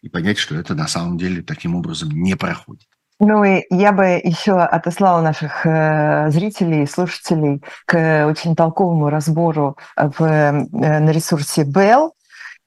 и 0.00 0.08
понять, 0.08 0.38
что 0.38 0.54
это 0.54 0.74
на 0.74 0.88
самом 0.88 1.18
деле 1.18 1.42
таким 1.42 1.74
образом 1.74 2.10
не 2.10 2.34
проходит. 2.34 2.88
Ну 3.20 3.44
и 3.44 3.64
я 3.70 3.92
бы 3.92 4.20
еще 4.22 4.60
отослала 4.60 5.20
наших 5.22 5.64
э, 5.64 6.30
зрителей 6.30 6.86
слушателей 6.86 7.62
к 7.86 8.26
очень 8.26 8.56
толковому 8.56 9.08
разбору 9.08 9.76
в, 9.96 10.22
э, 10.22 10.50
на 10.50 11.10
ресурсе 11.10 11.62
Bell, 11.62 12.10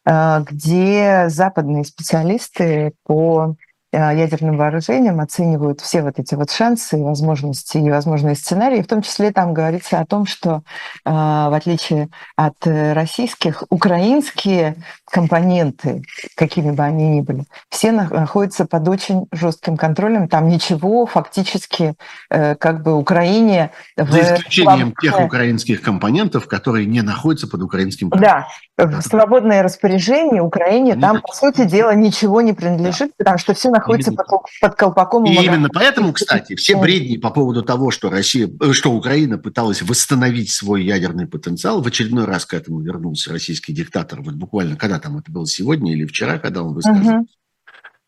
э, 0.06 0.40
где 0.50 1.26
западные 1.28 1.84
специалисты 1.84 2.94
по 3.04 3.56
ядерным 4.00 4.58
вооружением 4.58 5.20
оценивают 5.20 5.82
все 5.82 6.02
вот 6.02 6.18
эти 6.18 6.36
вот 6.36 6.50
шансы, 6.50 6.98
возможности 6.98 7.78
и 7.78 7.90
возможные 7.90 8.36
сценарии. 8.36 8.82
В 8.82 8.88
том 8.88 9.02
числе 9.02 9.32
там 9.32 9.54
говорится 9.54 10.00
о 10.00 10.06
том, 10.06 10.26
что 10.26 10.62
э, 11.06 11.10
в 11.12 11.56
отличие 11.56 12.10
от 12.36 12.56
э, 12.66 12.94
российских, 12.94 13.64
украинские 13.70 14.76
компоненты, 15.06 16.04
какими 16.36 16.72
бы 16.72 16.84
они 16.84 17.10
ни 17.10 17.22
были, 17.22 17.44
все 17.70 17.92
находятся 17.92 18.66
под 18.66 18.88
очень 18.88 19.28
жестким 19.32 19.78
контролем. 19.78 20.28
Там 20.28 20.48
ничего 20.48 21.06
фактически 21.06 21.96
как 22.30 22.84
бы 22.84 22.96
Украине... 22.96 23.72
За 23.96 24.36
исключением 24.36 24.94
в... 24.96 25.02
тех 25.02 25.20
украинских 25.20 25.82
компонентов, 25.82 26.48
которые 26.48 26.86
не 26.86 27.02
находятся 27.02 27.48
под 27.48 27.62
украинским 27.62 28.10
контролем. 28.10 28.46
Да, 28.78 28.86
в 28.86 29.02
свободное 29.02 29.64
распоряжение 29.64 30.42
Украине 30.42 30.88
они 30.94 31.02
там, 31.02 31.22
по 31.22 31.34
сути 31.34 31.66
дела, 31.66 31.94
ничего 31.94 32.42
не 32.42 32.54
принадлежит, 32.54 33.10
да. 33.10 33.16
потому 33.18 33.38
что 33.38 33.54
все 33.54 33.70
находится 33.70 33.87
под, 33.88 34.28
под 34.62 34.76
колпаком. 34.76 35.26
И 35.26 35.34
именно 35.34 35.70
поэтому, 35.70 36.14
кстати, 36.14 36.56
все 36.56 36.80
бредни 36.80 37.18
по 37.18 37.32
поводу 37.32 37.64
того, 37.64 37.92
что 37.92 38.10
Россия, 38.10 38.50
э, 38.62 38.74
что 38.74 38.92
Украина 38.92 39.38
пыталась 39.38 39.82
восстановить 39.82 40.52
свой 40.52 40.84
ядерный 40.84 41.28
потенциал, 41.28 41.82
в 41.82 41.88
очередной 41.88 42.26
раз 42.26 42.46
к 42.46 42.54
этому 42.54 42.82
вернулся 42.82 43.32
российский 43.32 43.74
диктатор, 43.74 44.22
вот 44.22 44.36
буквально, 44.36 44.76
когда 44.76 45.00
там 45.00 45.18
это 45.18 45.32
было 45.32 45.48
сегодня 45.48 45.94
или 45.94 46.06
вчера, 46.06 46.38
когда 46.38 46.64
он 46.64 46.74
высказал 46.74 47.18
угу. 47.18 47.28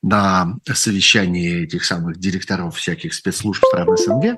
на 0.01 0.55
совещании 0.74 1.63
этих 1.63 1.86
самых 1.86 2.17
директоров 2.17 2.77
всяких 2.77 3.13
спецслужб 3.13 3.63
стран 3.65 3.98
СНГ, 3.98 4.38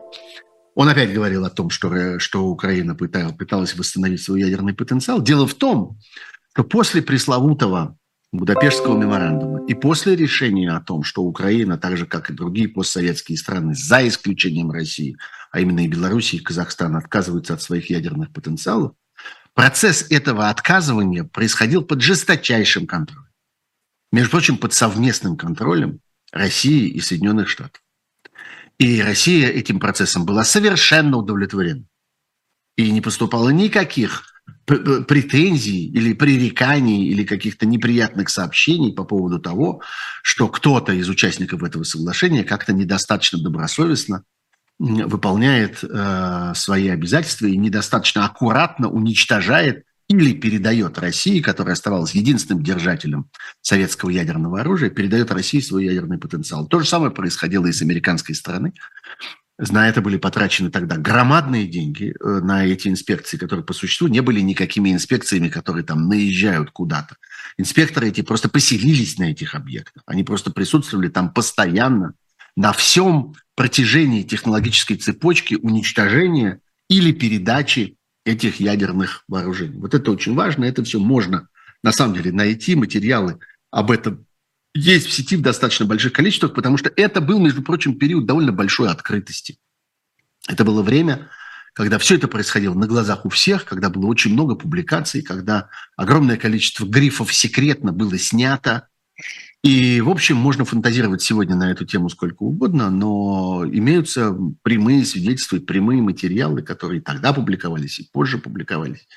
он 0.73 0.87
опять 0.87 1.13
говорил 1.13 1.45
о 1.45 1.49
том, 1.49 1.69
что, 1.69 1.93
э, 1.93 2.19
что 2.19 2.45
Украина 2.45 2.95
пыталась 2.95 3.75
восстановить 3.75 4.21
свой 4.21 4.41
ядерный 4.41 4.73
потенциал. 4.73 5.21
Дело 5.21 5.45
в 5.45 5.53
том, 5.53 5.97
что 6.53 6.63
после 6.63 7.01
пресловутого 7.01 7.97
Будапештского 8.31 8.97
меморандума. 8.97 9.65
И 9.67 9.73
после 9.73 10.15
решения 10.15 10.71
о 10.71 10.79
том, 10.79 11.03
что 11.03 11.21
Украина, 11.21 11.77
так 11.77 11.97
же 11.97 12.05
как 12.05 12.29
и 12.29 12.33
другие 12.33 12.69
постсоветские 12.69 13.37
страны, 13.37 13.75
за 13.75 14.07
исключением 14.07 14.71
России, 14.71 15.17
а 15.51 15.59
именно 15.59 15.83
и 15.83 15.87
Белоруссии, 15.87 16.37
и 16.37 16.43
Казахстан, 16.43 16.95
отказываются 16.95 17.53
от 17.53 17.61
своих 17.61 17.89
ядерных 17.89 18.31
потенциалов, 18.31 18.93
процесс 19.53 20.05
этого 20.09 20.49
отказывания 20.49 21.25
происходил 21.25 21.83
под 21.83 22.01
жесточайшим 22.01 22.87
контролем. 22.87 23.27
Между 24.13 24.31
прочим, 24.31 24.57
под 24.57 24.73
совместным 24.73 25.35
контролем 25.35 25.99
России 26.31 26.87
и 26.87 27.01
Соединенных 27.01 27.49
Штатов. 27.49 27.81
И 28.77 29.01
Россия 29.01 29.49
этим 29.49 29.79
процессом 29.79 30.25
была 30.25 30.43
совершенно 30.43 31.17
удовлетворена. 31.17 31.85
И 32.77 32.89
не 32.91 33.01
поступало 33.01 33.49
никаких 33.49 34.30
претензий 34.65 35.87
или 35.87 36.13
пререканий 36.13 37.07
или 37.07 37.23
каких-то 37.23 37.65
неприятных 37.65 38.29
сообщений 38.29 38.93
по 38.93 39.03
поводу 39.03 39.39
того, 39.39 39.81
что 40.23 40.47
кто-то 40.47 40.93
из 40.93 41.09
участников 41.09 41.63
этого 41.63 41.83
соглашения 41.83 42.43
как-то 42.43 42.73
недостаточно 42.73 43.39
добросовестно 43.39 44.23
выполняет 44.79 45.83
э, 45.83 46.53
свои 46.55 46.87
обязательства 46.89 47.45
и 47.45 47.57
недостаточно 47.57 48.25
аккуратно 48.25 48.89
уничтожает 48.89 49.83
или 50.07 50.33
передает 50.33 50.97
России, 50.97 51.39
которая 51.39 51.73
оставалась 51.73 52.13
единственным 52.15 52.63
держателем 52.63 53.29
советского 53.61 54.09
ядерного 54.09 54.59
оружия, 54.59 54.89
передает 54.89 55.31
России 55.31 55.59
свой 55.59 55.85
ядерный 55.85 56.17
потенциал. 56.17 56.67
То 56.67 56.79
же 56.79 56.85
самое 56.85 57.11
происходило 57.11 57.67
и 57.67 57.71
с 57.71 57.81
американской 57.81 58.35
стороны. 58.35 58.73
На 59.69 59.87
это 59.87 60.01
были 60.01 60.17
потрачены 60.17 60.71
тогда 60.71 60.97
громадные 60.97 61.67
деньги 61.67 62.15
э, 62.19 62.39
на 62.39 62.65
эти 62.65 62.87
инспекции, 62.87 63.37
которые 63.37 63.63
по 63.63 63.73
существу 63.73 64.07
не 64.07 64.21
были 64.21 64.39
никакими 64.39 64.91
инспекциями, 64.91 65.49
которые 65.49 65.83
там 65.83 66.07
наезжают 66.07 66.71
куда-то. 66.71 67.15
Инспекторы 67.57 68.07
эти 68.07 68.21
просто 68.21 68.49
поселились 68.49 69.19
на 69.19 69.25
этих 69.31 69.53
объектах. 69.53 70.01
Они 70.07 70.23
просто 70.23 70.49
присутствовали 70.51 71.09
там 71.09 71.31
постоянно 71.31 72.13
на 72.55 72.73
всем 72.73 73.35
протяжении 73.55 74.23
технологической 74.23 74.97
цепочки 74.97 75.53
уничтожения 75.53 76.59
или 76.89 77.11
передачи 77.11 77.97
этих 78.25 78.59
ядерных 78.59 79.23
вооружений. 79.27 79.77
Вот 79.79 79.93
это 79.93 80.11
очень 80.11 80.33
важно, 80.33 80.65
это 80.65 80.83
все 80.83 80.99
можно 80.99 81.47
на 81.83 81.91
самом 81.91 82.15
деле 82.15 82.31
найти, 82.31 82.75
материалы 82.75 83.37
об 83.69 83.91
этом 83.91 84.25
есть 84.73 85.07
в 85.07 85.11
сети 85.11 85.35
в 85.35 85.41
достаточно 85.41 85.85
больших 85.85 86.13
количествах, 86.13 86.53
потому 86.53 86.77
что 86.77 86.91
это 86.95 87.21
был, 87.21 87.39
между 87.39 87.61
прочим, 87.61 87.97
период 87.97 88.25
довольно 88.25 88.51
большой 88.51 88.89
открытости. 88.89 89.57
Это 90.47 90.63
было 90.63 90.81
время, 90.81 91.29
когда 91.73 91.97
все 91.97 92.15
это 92.15 92.27
происходило 92.27 92.73
на 92.73 92.87
глазах 92.87 93.25
у 93.25 93.29
всех, 93.29 93.65
когда 93.65 93.89
было 93.89 94.07
очень 94.07 94.33
много 94.33 94.55
публикаций, 94.55 95.21
когда 95.21 95.69
огромное 95.95 96.37
количество 96.37 96.85
грифов 96.85 97.33
секретно 97.33 97.91
было 97.91 98.17
снято. 98.17 98.87
И, 99.63 100.01
в 100.01 100.09
общем, 100.09 100.37
можно 100.37 100.65
фантазировать 100.65 101.21
сегодня 101.21 101.55
на 101.55 101.69
эту 101.69 101.85
тему 101.85 102.09
сколько 102.09 102.43
угодно, 102.43 102.89
но 102.89 103.63
имеются 103.71 104.35
прямые 104.63 105.05
свидетельства, 105.05 105.59
прямые 105.59 106.01
материалы, 106.01 106.63
которые 106.63 107.01
тогда 107.01 107.31
публиковались 107.31 107.99
и 107.99 108.09
позже 108.11 108.39
публиковались. 108.39 109.07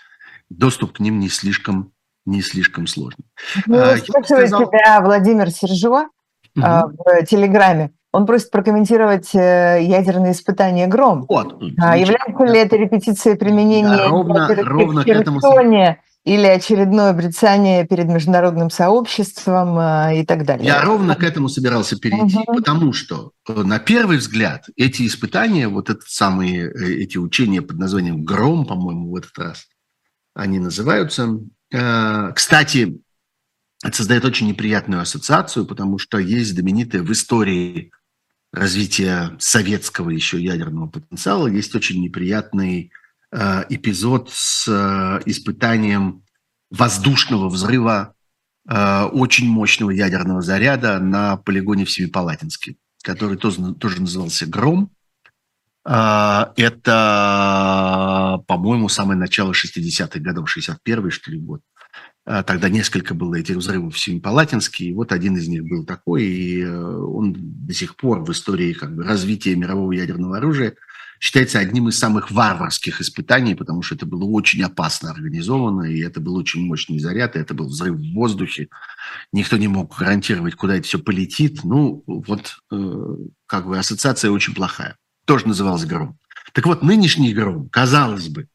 Доступ 0.51 0.93
к 0.93 1.01
ним 1.01 1.19
не 1.19 1.31
слишком 1.31 1.93
не 2.27 2.43
слишком 2.43 2.87
сложный. 2.87 3.25
Ну, 3.67 3.79
а, 3.79 3.97
спрашивает 3.97 4.49
сказал... 4.49 4.69
тебя 4.69 5.01
Владимир 5.01 5.51
Сержо 5.51 6.09
угу. 6.57 6.63
в 6.63 7.27
Телеграме. 7.27 7.93
Он 8.13 8.27
просит 8.27 8.51
прокомментировать 8.53 9.35
э, 9.35 9.81
ядерные 9.83 10.33
испытания 10.33 10.87
«Гром». 10.87 11.27
Вот. 11.29 11.61
А, 11.79 11.97
является 11.97 12.45
ли 12.45 12.61
это 12.61 12.77
репетицией 12.77 13.37
применения 13.37 13.89
да, 13.89 14.09
ровно, 14.09 14.55
ровно 14.55 15.03
к 15.03 15.09
этому 15.09 15.41
или 16.25 16.47
очередное 16.47 17.13
брецание 17.13 17.87
перед 17.87 18.07
международным 18.07 18.71
сообществом 18.71 19.79
э, 19.79 20.21
и 20.21 20.25
так 20.25 20.47
далее. 20.47 20.67
Я 20.67 20.81
ровно 20.83 21.15
к 21.17 21.23
этому 21.23 21.49
собирался 21.49 21.99
перейти, 21.99 22.39
угу. 22.47 22.57
потому 22.57 22.93
что 22.95 23.33
э, 23.47 23.53
на 23.53 23.79
первый 23.79 24.17
взгляд 24.17 24.65
эти 24.77 25.07
испытания, 25.07 25.69
вот 25.69 25.91
это 25.91 26.01
самые 26.07 26.71
э, 26.71 27.03
эти 27.03 27.19
учения 27.19 27.61
под 27.61 27.79
названием 27.79 28.25
«Гром», 28.25 28.65
по-моему, 28.65 29.11
в 29.11 29.17
этот 29.17 29.37
раз 29.39 29.67
они 30.35 30.59
называются. 30.59 31.39
Кстати, 32.35 33.01
это 33.83 33.97
создает 33.97 34.25
очень 34.25 34.47
неприятную 34.47 35.03
ассоциацию, 35.03 35.67
потому 35.67 35.99
что 35.99 36.19
есть 36.19 36.51
знаменитая 36.53 37.03
в 37.03 37.11
истории 37.11 37.91
развития 38.53 39.35
советского 39.39 40.11
еще 40.11 40.41
ядерного 40.41 40.87
потенциала, 40.87 41.49
есть 41.49 41.75
очень 41.75 42.01
неприятный 42.01 42.93
Э, 43.37 43.65
эпизод 43.69 44.31
с 44.33 44.69
э, 44.69 45.23
испытанием 45.29 46.23
воздушного 46.71 47.49
взрыва 47.49 48.15
э, 48.69 49.03
очень 49.07 49.49
мощного 49.49 49.91
ядерного 49.91 50.41
заряда 50.41 51.01
на 51.01 51.37
полигоне 51.37 51.85
в 51.85 51.91
Семипалатинске, 51.91 52.77
который 53.03 53.37
тоже, 53.37 53.75
тоже 53.75 54.01
назывался 54.01 54.47
«Гром». 54.47 54.94
Это, 55.85 56.63
по-моему, 58.47 58.89
самое 58.89 59.19
начало 59.19 59.53
60-х 59.53 60.19
годов, 60.21 60.49
61-й, 60.57 61.11
что 61.11 61.31
ли, 61.31 61.39
год. 61.39 61.61
Тогда 62.25 62.71
несколько 62.71 63.13
было 63.13 63.35
этих 63.35 63.57
взрывов 63.57 63.95
в 63.95 63.99
Семипалатинске, 63.99 64.87
и 64.87 64.95
вот 64.95 65.13
один 65.13 65.37
из 65.37 65.47
них 65.47 65.65
был 65.65 65.85
такой, 65.85 66.25
и 66.25 66.65
он 66.65 67.35
до 67.37 67.75
сих 67.75 67.97
пор 67.97 68.25
в 68.25 68.33
истории 68.33 68.73
как 68.73 68.97
бы, 68.97 69.05
развития 69.05 69.55
мирового 69.57 69.93
ядерного 69.93 70.39
оружия– 70.39 70.75
считается 71.25 71.59
одним 71.59 71.89
из 71.89 71.99
самых 71.99 72.31
варварских 72.31 73.01
испытаний, 73.01 73.55
потому 73.55 73.81
что 73.81 73.95
это 73.95 74.05
было 74.05 74.25
очень 74.25 74.63
опасно 74.63 75.11
организовано, 75.11 75.85
и 75.85 76.03
это 76.03 76.21
был 76.21 76.37
очень 76.37 76.67
мощный 76.67 76.99
заряд, 76.99 77.35
и 77.35 77.39
это 77.39 77.55
был 77.55 77.67
взрыв 77.67 77.97
в 77.97 78.13
воздухе. 78.13 78.69
Никто 79.33 79.57
не 79.57 79.69
мог 79.69 79.97
гарантировать, 79.97 80.55
куда 80.55 80.77
это 80.77 80.87
все 80.87 80.99
полетит. 80.99 81.65
Ну, 81.65 82.03
вот 82.07 82.57
э, 82.71 83.17
как 83.47 83.67
бы 83.67 83.79
ассоциация 83.79 84.31
очень 84.31 84.55
плохая. 84.55 84.99
Тоже 85.25 85.49
называлась 85.49 85.85
«Гром». 85.85 86.19
Так 86.53 86.67
вот, 86.67 86.83
нынешний 86.83 87.33
«Гром», 87.33 87.69
казалось 87.69 88.29
бы, 88.29 88.49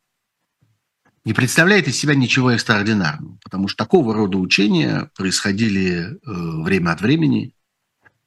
не 1.25 1.33
представляет 1.33 1.87
из 1.87 1.97
себя 1.97 2.15
ничего 2.15 2.51
экстраординарного, 2.51 3.37
потому 3.43 3.67
что 3.67 3.83
такого 3.83 4.13
рода 4.13 4.37
учения 4.37 5.11
происходили 5.15 6.01
э, 6.01 6.09
время 6.25 6.91
от 6.91 7.01
времени, 7.01 7.53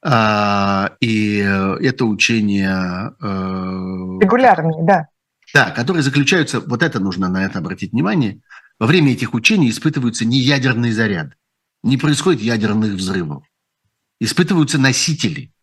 а, 0.05 0.95
и 0.99 1.37
это 1.37 2.05
учение... 2.05 3.13
Э, 3.21 4.19
Регулярные, 4.21 4.83
да. 4.83 5.07
Да, 5.53 5.71
которые 5.71 6.03
заключаются, 6.03 6.59
вот 6.59 6.83
это 6.83 6.99
нужно 6.99 7.29
на 7.29 7.45
это 7.45 7.59
обратить 7.59 7.93
внимание, 7.93 8.41
во 8.79 8.87
время 8.87 9.13
этих 9.13 9.33
учений 9.33 9.69
испытываются 9.69 10.25
не 10.25 10.39
ядерные 10.39 10.93
заряды, 10.93 11.35
не 11.83 11.97
происходит 11.97 12.41
ядерных 12.41 12.93
взрывов. 12.93 13.43
Испытываются 14.19 14.77
носители 14.77 15.53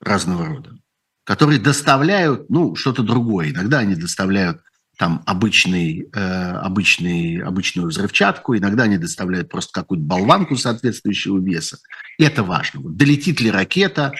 разного 0.00 0.46
рода, 0.46 0.78
которые 1.24 1.58
доставляют, 1.58 2.48
ну, 2.50 2.74
что-то 2.76 3.02
другое. 3.02 3.50
Иногда 3.50 3.78
они 3.78 3.94
доставляют 3.94 4.60
там 4.96 5.22
обычный, 5.26 6.08
э, 6.12 6.52
обычный, 6.52 7.42
обычную 7.42 7.88
взрывчатку, 7.88 8.56
иногда 8.56 8.84
они 8.84 8.98
доставляют 8.98 9.48
просто 9.48 9.72
какую-то 9.72 10.04
болванку 10.04 10.56
соответствующего 10.56 11.42
веса. 11.44 11.78
И 12.18 12.24
это 12.24 12.44
важно. 12.44 12.80
Вот 12.80 12.96
долетит 12.96 13.40
ли 13.40 13.50
ракета, 13.50 14.12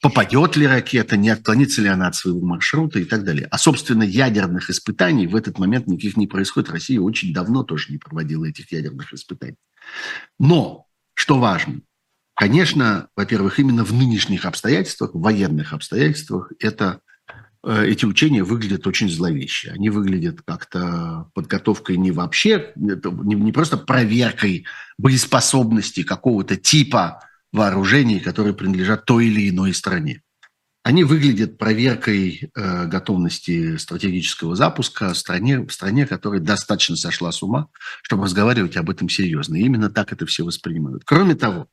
попадет 0.00 0.56
ли 0.56 0.66
ракета, 0.66 1.16
не 1.16 1.28
отклонится 1.28 1.82
ли 1.82 1.88
она 1.88 2.08
от 2.08 2.14
своего 2.14 2.40
маршрута 2.40 3.00
и 3.00 3.04
так 3.04 3.24
далее. 3.24 3.48
А, 3.50 3.58
собственно, 3.58 4.02
ядерных 4.02 4.70
испытаний 4.70 5.26
в 5.26 5.36
этот 5.36 5.58
момент 5.58 5.86
никаких 5.86 6.16
не 6.16 6.26
происходит. 6.26 6.70
Россия 6.70 7.00
очень 7.00 7.34
давно 7.34 7.62
тоже 7.62 7.92
не 7.92 7.98
проводила 7.98 8.46
этих 8.46 8.72
ядерных 8.72 9.12
испытаний. 9.12 9.56
Но, 10.38 10.86
что 11.14 11.38
важно, 11.38 11.80
конечно, 12.34 13.08
во-первых, 13.16 13.58
именно 13.58 13.84
в 13.84 13.92
нынешних 13.92 14.44
обстоятельствах, 14.44 15.14
в 15.14 15.20
военных 15.20 15.72
обстоятельствах, 15.72 16.52
это 16.58 17.00
Э, 17.64 17.86
эти 17.86 18.04
учения 18.04 18.44
выглядят 18.44 18.86
очень 18.86 19.08
зловеще. 19.08 19.70
Они 19.70 19.90
выглядят 19.90 20.42
как-то 20.42 21.30
подготовкой 21.34 21.96
не 21.96 22.10
вообще, 22.10 22.72
не, 22.76 23.52
просто 23.52 23.76
проверкой 23.76 24.66
боеспособности 24.98 26.02
какого-то 26.02 26.56
типа 26.56 27.20
вооружений, 27.52 28.20
которые 28.20 28.54
принадлежат 28.54 29.04
той 29.04 29.26
или 29.26 29.48
иной 29.48 29.72
стране. 29.74 30.22
Они 30.82 31.02
выглядят 31.02 31.56
проверкой 31.56 32.50
э, 32.54 32.86
готовности 32.86 33.78
стратегического 33.78 34.54
запуска 34.54 35.14
в 35.14 35.18
стране, 35.18 35.60
в 35.60 35.70
стране, 35.70 36.06
которая 36.06 36.40
достаточно 36.40 36.96
сошла 36.96 37.32
с 37.32 37.42
ума, 37.42 37.68
чтобы 38.02 38.24
разговаривать 38.24 38.76
об 38.76 38.90
этом 38.90 39.08
серьезно. 39.08 39.56
И 39.56 39.62
именно 39.62 39.88
так 39.88 40.12
это 40.12 40.26
все 40.26 40.44
воспринимают. 40.44 41.04
Кроме 41.06 41.34
того, 41.34 41.68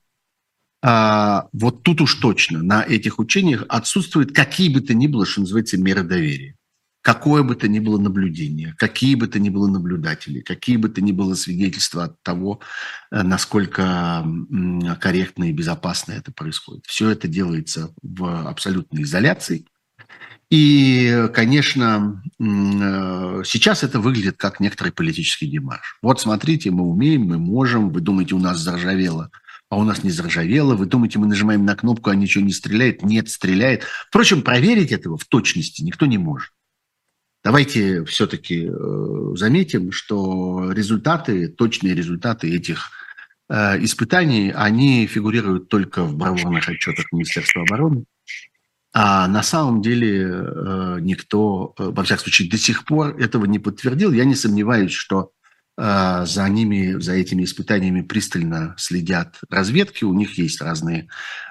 а, 0.84 1.48
вот 1.54 1.84
тут 1.84 2.02
уж 2.02 2.16
точно 2.16 2.64
на 2.64 2.84
этих 2.84 3.20
учениях 3.20 3.66
отсутствуют 3.70 4.34
какие 4.34 4.70
бы 4.70 4.82
то 4.82 4.94
ни 4.94 5.08
было, 5.08 5.26
что 5.26 5.42
называется, 5.42 5.78
меры 5.78 6.04
доверия. 6.04 6.56
Какое 7.04 7.42
бы 7.42 7.56
то 7.56 7.68
ни 7.68 7.80
было 7.80 7.98
наблюдение, 7.98 8.76
какие 8.78 9.16
бы 9.16 9.28
то 9.28 9.40
ни 9.40 9.50
было 9.50 9.68
наблюдатели, 9.68 10.42
какие 10.42 10.78
бы 10.78 10.88
то 10.88 11.02
ни 11.02 11.12
было 11.12 11.34
свидетельства 11.34 12.06
от 12.06 12.22
того, 12.22 12.60
э, 13.12 13.24
насколько 13.24 14.24
корректно 15.00 15.46
и 15.46 15.52
безопасно 15.52 16.14
это 16.14 16.32
происходит. 16.32 16.86
Все 16.86 17.10
это 17.10 17.28
делается 17.28 17.94
в 18.04 18.48
абсолютной 18.48 19.02
изоляции. 19.04 19.66
И, 20.52 21.28
конечно, 21.34 22.22
э, 22.40 23.44
сейчас 23.46 23.84
это 23.84 24.00
выглядит 24.00 24.38
как 24.38 24.60
некоторый 24.60 24.92
политический 24.92 25.48
демарш. 25.48 25.98
Вот 26.04 26.22
смотрите, 26.22 26.70
мы 26.70 26.84
умеем, 26.84 27.24
мы 27.24 27.40
можем, 27.40 27.90
вы 27.90 28.02
думаете, 28.02 28.36
у 28.36 28.40
нас 28.40 28.60
заржавело 28.60 29.32
а 29.72 29.78
у 29.78 29.84
нас 29.86 30.04
не 30.04 30.12
заржавело. 30.12 30.76
Вы 30.76 30.86
думаете, 30.86 31.18
мы 31.18 31.28
нажимаем 31.28 31.64
на 31.64 31.78
кнопку, 31.78 32.10
а 32.10 32.16
ничего 32.16 32.44
не 32.44 32.52
стреляет? 32.52 33.04
Нет, 33.04 33.30
стреляет. 33.30 33.86
Впрочем, 34.10 34.42
проверить 34.42 34.92
этого 34.92 35.18
в 35.18 35.24
точности 35.24 35.82
никто 35.82 36.06
не 36.06 36.18
может. 36.18 36.52
Давайте 37.42 38.04
все-таки 38.04 38.68
э, 38.68 39.36
заметим, 39.36 39.94
что 39.94 40.74
результаты, 40.74 41.48
точные 41.48 41.96
результаты 41.96 42.54
этих 42.54 42.92
э, 43.50 43.82
испытаний, 43.82 44.52
они 44.54 45.08
фигурируют 45.08 45.70
только 45.70 46.04
в 46.04 46.18
бравурных 46.18 46.68
отчетах 46.68 47.06
Министерства 47.14 47.62
обороны. 47.62 48.04
А 48.94 49.26
на 49.30 49.42
самом 49.42 49.82
деле 49.82 50.22
э, 50.22 50.98
никто, 51.00 51.74
во 51.78 52.04
всяком 52.04 52.24
случае, 52.24 52.50
до 52.50 52.58
сих 52.58 52.84
пор 52.84 53.16
этого 53.18 53.46
не 53.46 53.58
подтвердил. 53.58 54.12
Я 54.12 54.26
не 54.26 54.36
сомневаюсь, 54.36 54.92
что 54.92 55.32
за 55.82 56.48
ними, 56.48 57.00
за 57.00 57.14
этими 57.14 57.44
испытаниями 57.44 58.02
пристально 58.02 58.76
следят 58.78 59.40
разведки, 59.50 60.04
у 60.04 60.14
них 60.14 60.38
есть 60.38 60.62
разные 60.62 61.08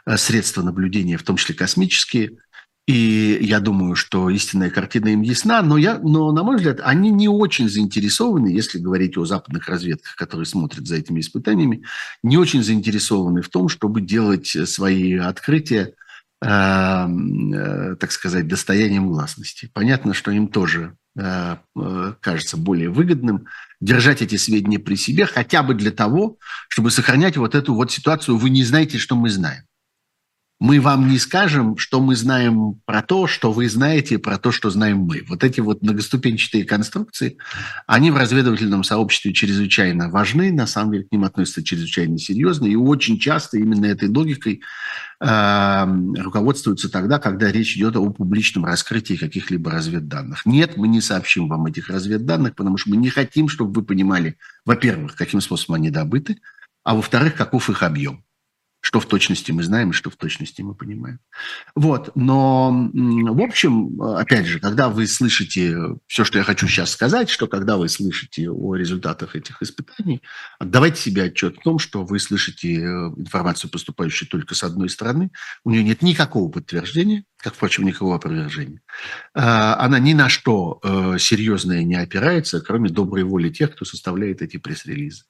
э, 0.06 0.16
средства 0.16 0.62
наблюдения, 0.62 1.16
в 1.16 1.24
том 1.24 1.36
числе 1.36 1.56
космические. 1.56 2.38
И 2.86 3.38
я 3.42 3.60
думаю, 3.60 3.96
что 3.96 4.30
истинная 4.30 4.70
картина 4.70 5.08
им 5.08 5.22
ясна, 5.22 5.62
но, 5.62 5.76
я, 5.76 5.98
но, 5.98 6.30
на 6.32 6.44
мой 6.44 6.56
взгляд, 6.56 6.80
они 6.82 7.10
не 7.10 7.28
очень 7.28 7.68
заинтересованы, 7.68 8.48
если 8.48 8.78
говорить 8.78 9.16
о 9.16 9.24
западных 9.24 9.68
разведках, 9.68 10.14
которые 10.16 10.46
смотрят 10.46 10.86
за 10.86 10.96
этими 10.96 11.20
испытаниями, 11.20 11.84
не 12.22 12.36
очень 12.36 12.62
заинтересованы 12.62 13.42
в 13.42 13.48
том, 13.48 13.68
чтобы 13.68 14.00
делать 14.00 14.46
свои 14.46 15.16
открытия, 15.16 15.94
э, 16.40 16.46
э, 16.46 17.96
так 17.98 18.12
сказать, 18.12 18.46
достоянием 18.46 19.08
гласности. 19.08 19.70
Понятно, 19.72 20.14
что 20.14 20.30
им 20.30 20.46
тоже 20.46 20.96
кажется 21.16 22.56
более 22.56 22.90
выгодным 22.90 23.46
держать 23.80 24.22
эти 24.22 24.36
сведения 24.36 24.78
при 24.78 24.94
себе 24.94 25.26
хотя 25.26 25.62
бы 25.62 25.74
для 25.74 25.90
того, 25.90 26.38
чтобы 26.68 26.90
сохранять 26.90 27.36
вот 27.36 27.54
эту 27.54 27.74
вот 27.74 27.90
ситуацию 27.90 28.36
«вы 28.36 28.50
не 28.50 28.64
знаете, 28.64 28.98
что 28.98 29.16
мы 29.16 29.30
знаем». 29.30 29.64
Мы 30.60 30.80
вам 30.80 31.08
не 31.08 31.18
скажем, 31.18 31.76
что 31.78 32.00
мы 32.00 32.14
знаем 32.14 32.80
про 32.84 33.02
то, 33.02 33.26
что 33.26 33.50
вы 33.50 33.68
знаете 33.68 34.18
про 34.18 34.38
то, 34.38 34.52
что 34.52 34.70
знаем 34.70 34.98
мы. 34.98 35.24
Вот 35.28 35.42
эти 35.42 35.60
вот 35.60 35.82
многоступенчатые 35.82 36.64
конструкции, 36.64 37.38
они 37.86 38.10
в 38.10 38.16
разведывательном 38.16 38.84
сообществе 38.84 39.32
чрезвычайно 39.32 40.10
важны, 40.10 40.52
на 40.52 40.66
самом 40.66 40.92
деле 40.92 41.04
к 41.04 41.12
ним 41.12 41.24
относятся 41.24 41.64
чрезвычайно 41.64 42.18
серьезно, 42.18 42.66
и 42.66 42.76
очень 42.76 43.18
часто 43.18 43.56
именно 43.58 43.86
этой 43.86 44.08
логикой 44.08 44.60
Эм, 45.22 46.14
руководствуются 46.14 46.90
тогда, 46.90 47.18
когда 47.18 47.52
речь 47.52 47.76
идет 47.76 47.94
о 47.94 48.08
публичном 48.08 48.64
раскрытии 48.64 49.16
каких-либо 49.16 49.70
разведданных. 49.70 50.46
Нет, 50.46 50.78
мы 50.78 50.88
не 50.88 51.02
сообщим 51.02 51.46
вам 51.46 51.66
этих 51.66 51.90
разведданных, 51.90 52.54
потому 52.54 52.78
что 52.78 52.88
мы 52.88 52.96
не 52.96 53.10
хотим, 53.10 53.48
чтобы 53.50 53.70
вы 53.70 53.82
понимали, 53.82 54.38
во-первых, 54.64 55.16
каким 55.16 55.42
способом 55.42 55.74
они 55.74 55.90
добыты, 55.90 56.40
а 56.84 56.94
во-вторых, 56.94 57.34
каков 57.34 57.68
их 57.68 57.82
объем. 57.82 58.24
Что 58.80 58.98
в 59.00 59.06
точности 59.06 59.52
мы 59.52 59.62
знаем 59.62 59.90
и 59.90 59.92
что 59.92 60.10
в 60.10 60.16
точности 60.16 60.62
мы 60.62 60.74
понимаем. 60.74 61.20
Вот, 61.74 62.12
но, 62.14 62.90
в 62.92 63.42
общем, 63.42 64.00
опять 64.00 64.46
же, 64.46 64.58
когда 64.58 64.88
вы 64.88 65.06
слышите 65.06 65.76
все, 66.06 66.24
что 66.24 66.38
я 66.38 66.44
хочу 66.44 66.66
сейчас 66.66 66.90
сказать, 66.90 67.28
что 67.28 67.46
когда 67.46 67.76
вы 67.76 67.88
слышите 67.88 68.50
о 68.50 68.74
результатах 68.74 69.36
этих 69.36 69.62
испытаний, 69.62 70.22
отдавайте 70.58 71.00
себе 71.00 71.24
отчет 71.24 71.58
в 71.58 71.62
том, 71.62 71.78
что 71.78 72.04
вы 72.04 72.18
слышите 72.18 72.74
э, 72.74 72.86
информацию, 73.16 73.70
поступающую 73.70 74.28
только 74.28 74.54
с 74.54 74.64
одной 74.64 74.88
стороны, 74.88 75.30
у 75.64 75.70
нее 75.70 75.84
нет 75.84 76.02
никакого 76.02 76.50
подтверждения, 76.50 77.24
как, 77.36 77.54
впрочем, 77.54 77.84
никакого 77.84 78.16
опровержения. 78.16 78.80
А, 79.34 79.76
она 79.84 79.98
ни 79.98 80.14
на 80.14 80.28
что 80.28 80.80
э, 80.82 81.18
серьезное 81.18 81.84
не 81.84 81.96
опирается, 81.96 82.60
кроме 82.60 82.88
доброй 82.88 83.24
воли 83.24 83.50
тех, 83.50 83.72
кто 83.72 83.84
составляет 83.84 84.42
эти 84.42 84.56
пресс-релизы. 84.56 85.24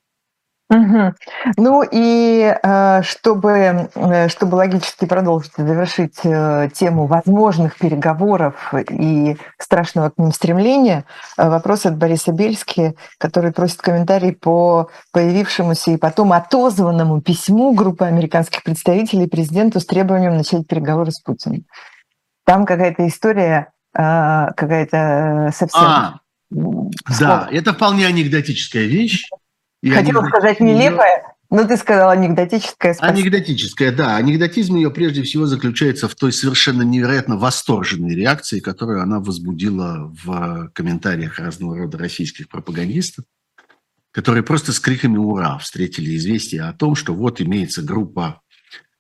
Угу. 0.71 1.15
Ну 1.57 1.83
и 1.91 2.55
э, 2.63 3.03
чтобы, 3.03 3.91
э, 3.93 4.29
чтобы 4.29 4.55
логически 4.55 5.05
продолжить 5.05 5.53
и 5.59 5.63
завершить 5.63 6.21
э, 6.23 6.71
тему 6.73 7.07
возможных 7.07 7.77
переговоров 7.77 8.73
и 8.89 9.37
страшного 9.59 10.11
к 10.11 10.19
ним 10.19 10.31
стремления, 10.31 11.05
вопрос 11.37 11.87
от 11.87 11.97
Бориса 11.97 12.31
Бельски, 12.31 12.95
который 13.19 13.53
просит 13.53 13.83
комментарий 13.83 14.33
по 14.33 14.91
появившемуся 15.13 15.91
и 15.91 15.97
потом 15.97 16.33
отозванному 16.33 17.21
письму 17.21 17.75
группы 17.75 18.05
американских 18.05 18.63
представителей 18.63 19.27
президенту 19.27 19.81
с 19.81 19.87
требованием 19.87 20.37
начать 20.37 20.69
переговоры 20.69 21.11
с 21.11 21.21
Путиным. 21.21 21.65
Там 22.47 22.65
какая-то 22.65 23.07
история, 23.09 23.73
какая-то 23.93 25.51
совсем... 25.53 25.83
А, 25.83 26.21
да, 27.19 27.49
это 27.51 27.73
вполне 27.73 28.07
анекдотическая 28.07 28.85
вещь. 28.85 29.29
И 29.83 29.91
Хотела 29.91 30.27
сказать 30.27 30.61
нелепое, 30.61 31.35
но 31.51 31.67
ты 31.67 31.77
сказал 31.77 32.11
анекдотическое. 32.11 32.95
Спасибо. 32.95 33.19
Анекдотическое, 33.19 33.93
да. 33.93 34.17
Анекдотизм 34.17 34.77
ее 34.77 34.91
прежде 34.91 35.23
всего 35.23 35.47
заключается 35.47 36.07
в 36.09 36.15
той 36.15 36.33
совершенно 36.33 36.83
невероятно 36.83 37.37
восторженной 37.37 38.15
реакции, 38.15 38.61
которую 38.61 39.03
она 39.03 39.21
возбудила 39.21 40.15
в 40.23 40.71
комментариях 40.75 41.39
разного 41.39 41.79
рода 41.79 41.99
российских 41.99 42.49
пропагандистов, 42.49 43.25
которые 44.13 44.43
просто 44.43 44.73
с 44.73 44.81
криками 44.81 45.17
«Ура!» 45.17 45.59
встретили 45.59 46.17
известие 46.17 46.63
о 46.63 46.73
том, 46.73 46.95
что 46.95 47.15
вот 47.15 47.41
имеется 47.41 47.83
группа 47.83 48.43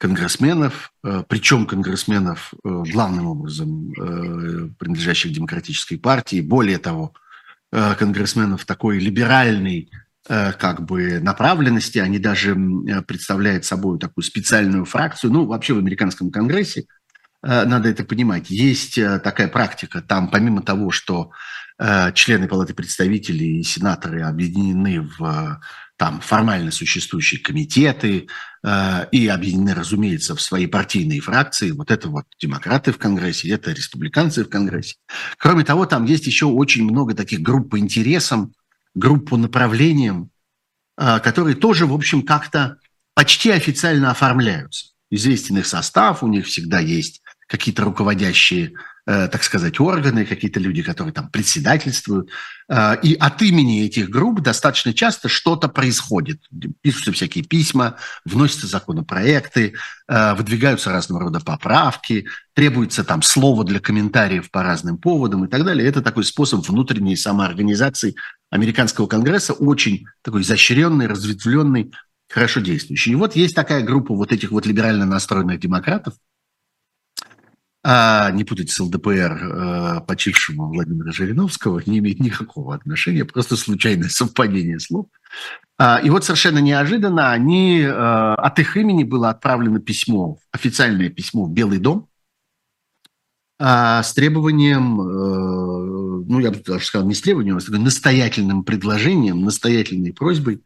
конгрессменов, 0.00 0.92
э, 1.04 1.24
причем 1.28 1.66
конгрессменов 1.66 2.54
э, 2.54 2.82
главным 2.90 3.26
образом 3.26 3.92
э, 3.92 4.70
принадлежащих 4.78 5.30
демократической 5.32 5.96
партии, 5.96 6.40
более 6.40 6.78
того, 6.78 7.12
конгрессменов 7.72 8.64
такой 8.64 8.98
либеральной 8.98 9.92
как 10.28 10.84
бы 10.84 11.18
направленности, 11.20 11.98
они 11.98 12.18
даже 12.18 12.52
э, 12.52 13.02
представляют 13.02 13.64
собой 13.64 13.98
такую 13.98 14.22
специальную 14.22 14.84
фракцию. 14.84 15.32
Ну, 15.32 15.46
вообще 15.46 15.72
в 15.72 15.78
американском 15.78 16.30
конгрессе, 16.30 16.84
э, 17.42 17.64
надо 17.64 17.88
это 17.88 18.04
понимать, 18.04 18.50
есть 18.50 18.96
такая 18.96 19.48
практика. 19.48 20.02
Там 20.02 20.28
помимо 20.28 20.62
того, 20.62 20.90
что 20.90 21.30
члены 22.14 22.46
Палаты 22.46 22.74
представителей 22.74 23.60
и 23.60 23.62
сенаторы 23.62 24.20
объединены 24.20 25.00
в 25.00 25.62
там 25.96 26.20
формально 26.20 26.70
существующие 26.70 27.40
комитеты 27.40 28.28
и 29.12 29.28
объединены, 29.28 29.74
разумеется, 29.74 30.36
в 30.36 30.42
свои 30.42 30.66
партийные 30.66 31.20
фракции. 31.20 31.70
Вот 31.70 31.90
это 31.90 32.08
вот 32.10 32.26
демократы 32.38 32.92
в 32.92 32.98
Конгрессе, 32.98 33.50
это 33.50 33.72
республиканцы 33.72 34.44
в 34.44 34.50
Конгрессе. 34.50 34.96
Кроме 35.38 35.64
того, 35.64 35.86
там 35.86 36.04
есть 36.04 36.26
еще 36.26 36.44
очень 36.44 36.84
много 36.84 37.14
таких 37.14 37.40
групп 37.40 37.70
по 37.70 37.78
интересам, 37.78 38.52
группу 38.94 39.36
направлениям, 39.36 40.30
а, 40.96 41.18
которые 41.20 41.56
тоже, 41.56 41.86
в 41.86 41.94
общем, 41.94 42.22
как-то 42.22 42.76
почти 43.14 43.50
официально 43.50 44.10
оформляются. 44.10 44.86
Известен 45.10 45.58
их 45.58 45.66
состав, 45.66 46.22
у 46.22 46.28
них 46.28 46.46
всегда 46.46 46.78
есть 46.78 47.22
какие-то 47.50 47.82
руководящие, 47.82 48.74
э, 49.06 49.26
так 49.26 49.42
сказать, 49.42 49.80
органы, 49.80 50.24
какие-то 50.24 50.60
люди, 50.60 50.82
которые 50.82 51.12
там 51.12 51.28
председательствуют. 51.28 52.30
Э, 52.68 52.96
и 53.02 53.14
от 53.14 53.42
имени 53.42 53.84
этих 53.84 54.08
групп 54.08 54.40
достаточно 54.40 54.94
часто 54.94 55.28
что-то 55.28 55.66
происходит. 55.66 56.42
Пишутся 56.80 57.10
всякие 57.10 57.42
письма, 57.42 57.96
вносятся 58.24 58.68
законопроекты, 58.68 59.74
э, 60.06 60.34
выдвигаются 60.34 60.92
разного 60.92 61.22
рода 61.22 61.40
поправки, 61.40 62.28
требуется 62.54 63.02
там 63.02 63.20
слово 63.20 63.64
для 63.64 63.80
комментариев 63.80 64.48
по 64.52 64.62
разным 64.62 64.96
поводам 64.96 65.44
и 65.44 65.48
так 65.48 65.64
далее. 65.64 65.88
Это 65.88 66.02
такой 66.02 66.22
способ 66.22 66.66
внутренней 66.68 67.16
самоорганизации 67.16 68.14
американского 68.50 69.06
конгресса, 69.06 69.52
очень 69.52 70.06
такой 70.22 70.42
изощренный, 70.42 71.06
разветвленный, 71.06 71.92
хорошо 72.28 72.60
действующий. 72.60 73.12
И 73.12 73.16
вот 73.16 73.36
есть 73.36 73.54
такая 73.54 73.82
группа 73.82 74.14
вот 74.14 74.32
этих 74.32 74.50
вот 74.50 74.66
либерально 74.66 75.06
настроенных 75.06 75.60
демократов, 75.60 76.14
а, 77.82 78.30
не 78.32 78.44
путать 78.44 78.70
с 78.70 78.78
ЛДПР 78.78 79.40
а, 79.42 80.00
почившего 80.00 80.66
Владимира 80.66 81.12
Жириновского, 81.12 81.82
не 81.86 81.98
имеет 81.98 82.20
никакого 82.20 82.74
отношения, 82.74 83.24
просто 83.24 83.56
случайное 83.56 84.08
совпадение 84.10 84.78
слов. 84.80 85.06
А, 85.78 85.98
и 85.98 86.10
вот 86.10 86.24
совершенно 86.24 86.58
неожиданно 86.58 87.32
они, 87.32 87.82
а, 87.82 88.34
от 88.34 88.58
их 88.58 88.76
имени 88.76 89.04
было 89.04 89.30
отправлено 89.30 89.80
письмо, 89.80 90.38
официальное 90.52 91.08
письмо 91.08 91.46
в 91.46 91.52
Белый 91.52 91.78
дом 91.78 92.08
а, 93.60 94.02
с 94.02 94.14
требованием, 94.14 95.00
э, 95.00 96.24
ну 96.28 96.40
я 96.40 96.50
бы 96.50 96.58
даже 96.66 96.84
сказал, 96.84 97.06
не 97.06 97.14
с 97.14 97.20
требованием, 97.20 97.58
а 97.58 97.60
с 97.60 97.68
настоятельным 97.68 98.64
предложением, 98.64 99.42
настоятельной 99.42 100.12
просьбой 100.12 100.62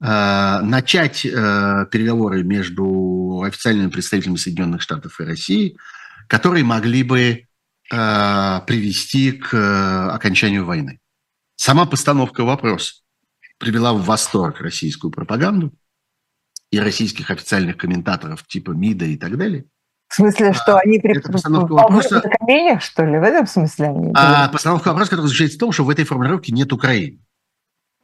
а, 0.00 0.62
начать 0.62 1.26
э, 1.26 1.86
переговоры 1.90 2.44
между 2.44 3.42
официальными 3.44 3.90
представителями 3.90 4.36
Соединенных 4.36 4.80
Штатов 4.80 5.20
и 5.20 5.24
России– 5.24 5.76
которые 6.26 6.64
могли 6.64 7.02
бы 7.02 7.20
э, 7.92 8.60
привести 8.66 9.32
к 9.32 9.54
э, 9.54 10.10
окончанию 10.10 10.64
войны. 10.64 11.00
Сама 11.56 11.86
постановка 11.86 12.44
вопроса 12.44 13.02
привела 13.58 13.94
в 13.94 14.04
восторг 14.04 14.60
российскую 14.60 15.10
пропаганду 15.10 15.72
и 16.70 16.78
российских 16.78 17.30
официальных 17.30 17.76
комментаторов 17.76 18.46
типа 18.46 18.72
МИДа 18.72 19.06
и 19.06 19.16
так 19.16 19.38
далее. 19.38 19.66
В 20.08 20.14
смысле, 20.14 20.52
что 20.52 20.76
а, 20.76 20.80
они 20.80 20.98
при 20.98 21.18
постановка 21.18 21.72
вопроса... 21.72 22.20
камнях, 22.20 22.82
что 22.82 23.04
ли? 23.04 23.18
В 23.18 23.22
этом 23.22 23.46
смысле 23.46 23.86
они... 23.86 24.12
А, 24.14 24.48
постановка 24.48 24.88
вопроса, 24.88 25.10
которая 25.10 25.28
заключается 25.28 25.56
в 25.56 25.60
том, 25.60 25.72
что 25.72 25.84
в 25.84 25.90
этой 25.90 26.04
формулировке 26.04 26.52
нет 26.52 26.72
Украины. 26.72 27.18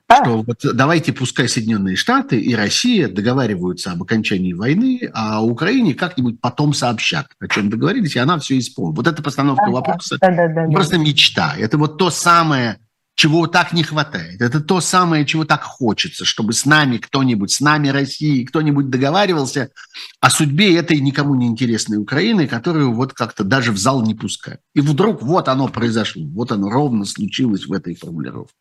А. 0.09 0.25
Что 0.25 0.43
вот 0.43 0.59
давайте 0.75 1.13
пускай 1.13 1.49
Соединенные 1.49 1.97
Штаты 1.97 2.39
и 2.39 2.55
Россия 2.55 3.09
договариваются 3.09 3.93
об 3.93 4.03
окончании 4.03 4.53
войны, 4.53 5.11
а 5.15 5.43
Украине 5.43 5.95
как-нибудь 5.95 6.41
потом 6.41 6.75
сообщат, 6.75 7.29
о 7.41 7.49
чем 7.49 7.71
договорились, 7.71 8.17
и 8.17 8.19
она 8.19 8.39
все 8.39 8.59
исполнит. 8.59 8.97
Вот 8.97 9.07
эта 9.07 9.23
постановка 9.23 9.65
ага. 9.65 9.73
вопроса 9.73 10.19
да, 10.21 10.31
да, 10.31 10.49
да, 10.49 10.67
просто 10.71 10.97
да. 10.97 11.03
мечта. 11.03 11.55
Это 11.57 11.79
вот 11.79 11.99
то 11.99 12.11
самое, 12.11 12.79
чего 13.23 13.47
так 13.47 13.73
не 13.73 13.85
хватает. 13.85 14.41
Это 14.41 14.61
то 14.61 14.81
самое, 14.81 15.25
чего 15.25 15.45
так 15.45 15.63
хочется, 15.63 16.25
чтобы 16.25 16.53
с 16.53 16.67
нами 16.67 16.97
кто-нибудь, 16.99 17.53
с 17.53 17.61
нами 17.61 17.87
Россией, 17.87 18.45
кто-нибудь 18.45 18.91
договаривался 18.91 19.71
о 20.19 20.29
судьбе 20.29 20.77
этой 20.77 20.99
никому 20.99 21.37
не 21.37 21.47
интересной 21.47 21.99
Украины, 21.99 22.49
которую 22.49 22.93
вот 22.93 23.13
как-то 23.13 23.45
даже 23.45 23.71
в 23.71 23.79
зал 23.79 24.03
не 24.03 24.17
пускают. 24.17 24.61
И 24.75 24.81
вдруг 24.81 25.23
вот 25.23 25.47
оно 25.47 25.69
произошло, 25.69 26.27
вот 26.27 26.51
оно 26.51 26.69
ровно 26.69 27.05
случилось 27.05 27.67
в 27.67 27.73
этой 27.73 27.95
формулировке. 27.95 28.57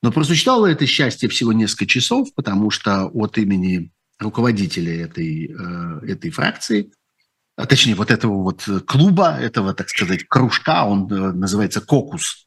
Но 0.00 0.12
просуществовало 0.12 0.66
это 0.66 0.86
счастье 0.86 1.28
всего 1.28 1.52
несколько 1.52 1.86
часов, 1.86 2.32
потому 2.36 2.70
что 2.70 3.06
от 3.06 3.36
имени 3.36 3.90
руководителя 4.20 5.06
этой, 5.06 5.50
э, 5.50 6.06
этой 6.06 6.30
фракции, 6.30 6.92
а 7.56 7.66
точнее 7.66 7.96
вот 7.96 8.12
этого 8.12 8.44
вот 8.44 8.62
клуба, 8.86 9.36
этого, 9.40 9.74
так 9.74 9.88
сказать, 9.88 10.24
кружка, 10.28 10.84
он 10.84 11.12
э, 11.12 11.32
называется 11.32 11.80
«Кокус» 11.80 12.44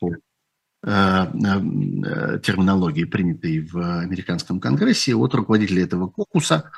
терминологии, 0.86 3.06
принятой 3.06 3.60
в 3.60 4.02
американском 4.02 4.60
конгрессе, 4.60 5.16
от 5.16 5.34
руководителя 5.34 5.84
этого 5.84 6.08
«Кокуса» 6.08 6.72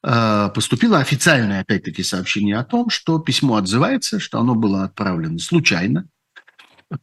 поступило 0.00 0.98
официальное, 0.98 1.60
опять-таки, 1.60 2.02
сообщение 2.02 2.56
о 2.56 2.64
том, 2.64 2.88
что 2.88 3.18
письмо 3.18 3.56
отзывается, 3.56 4.18
что 4.18 4.40
оно 4.40 4.54
было 4.54 4.84
отправлено 4.84 5.38
случайно, 5.38 6.08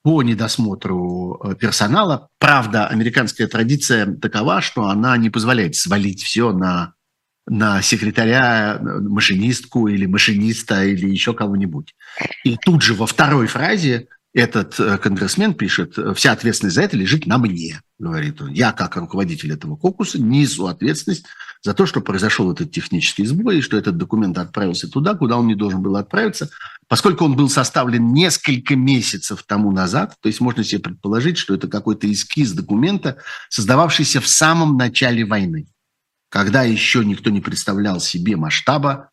по 0.02 0.22
недосмотру 0.22 1.40
э, 1.44 1.56
персонала. 1.56 2.30
Правда, 2.40 2.88
американская 2.88 3.48
традиция 3.48 4.16
такова, 4.16 4.62
что 4.62 4.88
она 4.88 5.16
не 5.18 5.30
позволяет 5.30 5.76
свалить 5.76 6.24
все 6.24 6.52
на, 6.52 6.94
на 7.46 7.82
секретаря, 7.82 8.80
машинистку 8.82 9.88
или 9.88 10.06
машиниста 10.06 10.84
или 10.84 11.10
еще 11.10 11.34
кого-нибудь. 11.34 11.96
И 12.44 12.58
тут 12.58 12.82
же 12.82 12.96
во 12.96 13.08
второй 13.08 13.48
фразе 13.48 14.08
этот 14.34 14.80
э, 14.80 14.98
конгрессмен 14.98 15.54
пишет, 15.54 15.98
вся 16.16 16.32
ответственность 16.32 16.76
за 16.76 16.84
это 16.84 16.98
лежит 16.98 17.26
на 17.26 17.38
мне, 17.38 17.82
говорит 17.98 18.42
он. 18.42 18.52
Я, 18.52 18.72
как 18.72 18.96
руководитель 18.98 19.54
этого 19.54 19.76
кокуса, 19.76 20.22
несу 20.22 20.68
ответственность 20.68 21.26
за 21.64 21.74
то, 21.74 21.86
что 21.86 22.02
произошел 22.02 22.52
этот 22.52 22.72
технический 22.72 23.26
сбой, 23.26 23.60
и 23.60 23.62
что 23.62 23.78
этот 23.78 23.98
документ 23.98 24.38
отправился 24.38 24.88
туда, 24.90 25.16
куда 25.16 25.38
он 25.38 25.48
не 25.48 25.56
должен 25.56 25.82
был 25.82 25.96
отправиться, 25.96 26.50
Поскольку 26.88 27.26
он 27.26 27.36
был 27.36 27.50
составлен 27.50 28.14
несколько 28.14 28.76
месяцев 28.76 29.44
тому 29.46 29.72
назад, 29.72 30.16
то 30.22 30.28
есть 30.28 30.40
можно 30.40 30.64
себе 30.64 30.80
предположить, 30.80 31.38
что 31.38 31.54
это 31.54 31.68
какой-то 31.68 32.10
эскиз 32.10 32.54
документа, 32.54 33.18
создававшийся 33.50 34.22
в 34.22 34.28
самом 34.28 34.78
начале 34.78 35.26
войны, 35.26 35.68
когда 36.30 36.64
еще 36.64 37.04
никто 37.04 37.30
не 37.30 37.42
представлял 37.42 38.00
себе 38.00 38.38
масштаба 38.38 39.10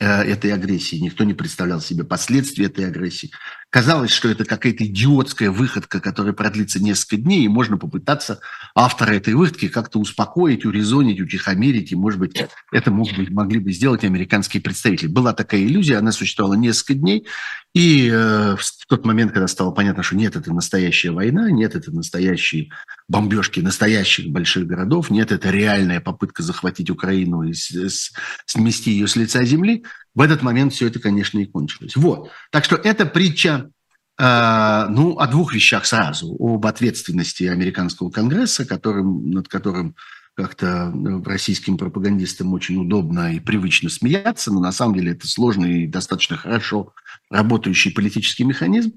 э, 0.00 0.06
этой 0.06 0.54
агрессии, 0.54 0.96
никто 0.96 1.24
не 1.24 1.34
представлял 1.34 1.82
себе 1.82 2.04
последствий 2.04 2.64
этой 2.64 2.86
агрессии. 2.86 3.30
Казалось, 3.70 4.10
что 4.10 4.30
это 4.30 4.46
какая-то 4.46 4.86
идиотская 4.86 5.50
выходка, 5.50 6.00
которая 6.00 6.32
продлится 6.32 6.82
несколько 6.82 7.18
дней, 7.18 7.44
и 7.44 7.48
можно 7.48 7.76
попытаться 7.76 8.40
автора 8.74 9.12
этой 9.12 9.34
выходки 9.34 9.68
как-то 9.68 9.98
успокоить, 9.98 10.64
урезонить, 10.64 11.20
утихомирить, 11.20 11.92
и, 11.92 11.96
может 11.96 12.18
быть, 12.18 12.42
это 12.72 12.90
мог 12.90 13.12
быть, 13.14 13.28
могли 13.28 13.58
бы 13.58 13.70
сделать 13.72 14.04
американские 14.04 14.62
представители. 14.62 15.08
Была 15.08 15.34
такая 15.34 15.60
иллюзия, 15.60 15.98
она 15.98 16.12
существовала 16.12 16.54
несколько 16.54 16.94
дней, 16.94 17.26
и 17.74 18.08
э, 18.10 18.56
в 18.56 18.86
тот 18.88 19.04
момент, 19.04 19.32
когда 19.32 19.46
стало 19.46 19.70
понятно, 19.70 20.02
что 20.02 20.16
нет, 20.16 20.34
это 20.34 20.50
настоящая 20.52 21.10
война, 21.10 21.50
нет, 21.50 21.74
это 21.74 21.92
настоящие 21.92 22.70
бомбежки 23.08 23.60
настоящих 23.60 24.30
больших 24.30 24.66
городов, 24.66 25.10
нет, 25.10 25.32
это 25.32 25.50
реальная 25.50 26.00
попытка 26.00 26.42
захватить 26.42 26.90
Украину 26.90 27.42
и 27.42 27.52
смести 27.54 28.90
ее 28.92 29.06
с 29.06 29.16
лица 29.16 29.44
земли, 29.44 29.84
в 30.18 30.20
этот 30.20 30.42
момент 30.42 30.72
все 30.72 30.88
это, 30.88 30.98
конечно, 30.98 31.38
и 31.38 31.46
кончилось. 31.46 31.94
Вот. 31.94 32.32
Так 32.50 32.64
что 32.64 32.74
это 32.74 33.06
притча 33.06 33.70
э, 34.18 34.86
ну, 34.90 35.16
о 35.16 35.28
двух 35.28 35.54
вещах 35.54 35.86
сразу. 35.86 36.34
Об 36.40 36.66
ответственности 36.66 37.44
американского 37.44 38.10
конгресса, 38.10 38.64
которым, 38.64 39.30
над 39.30 39.46
которым 39.46 39.94
как-то 40.34 40.92
э, 40.92 41.22
российским 41.24 41.78
пропагандистам 41.78 42.52
очень 42.52 42.82
удобно 42.82 43.32
и 43.32 43.38
привычно 43.38 43.90
смеяться, 43.90 44.52
но 44.52 44.58
на 44.58 44.72
самом 44.72 44.96
деле 44.96 45.12
это 45.12 45.28
сложный 45.28 45.84
и 45.84 45.86
достаточно 45.86 46.36
хорошо 46.36 46.94
работающий 47.30 47.92
политический 47.92 48.42
механизм, 48.42 48.94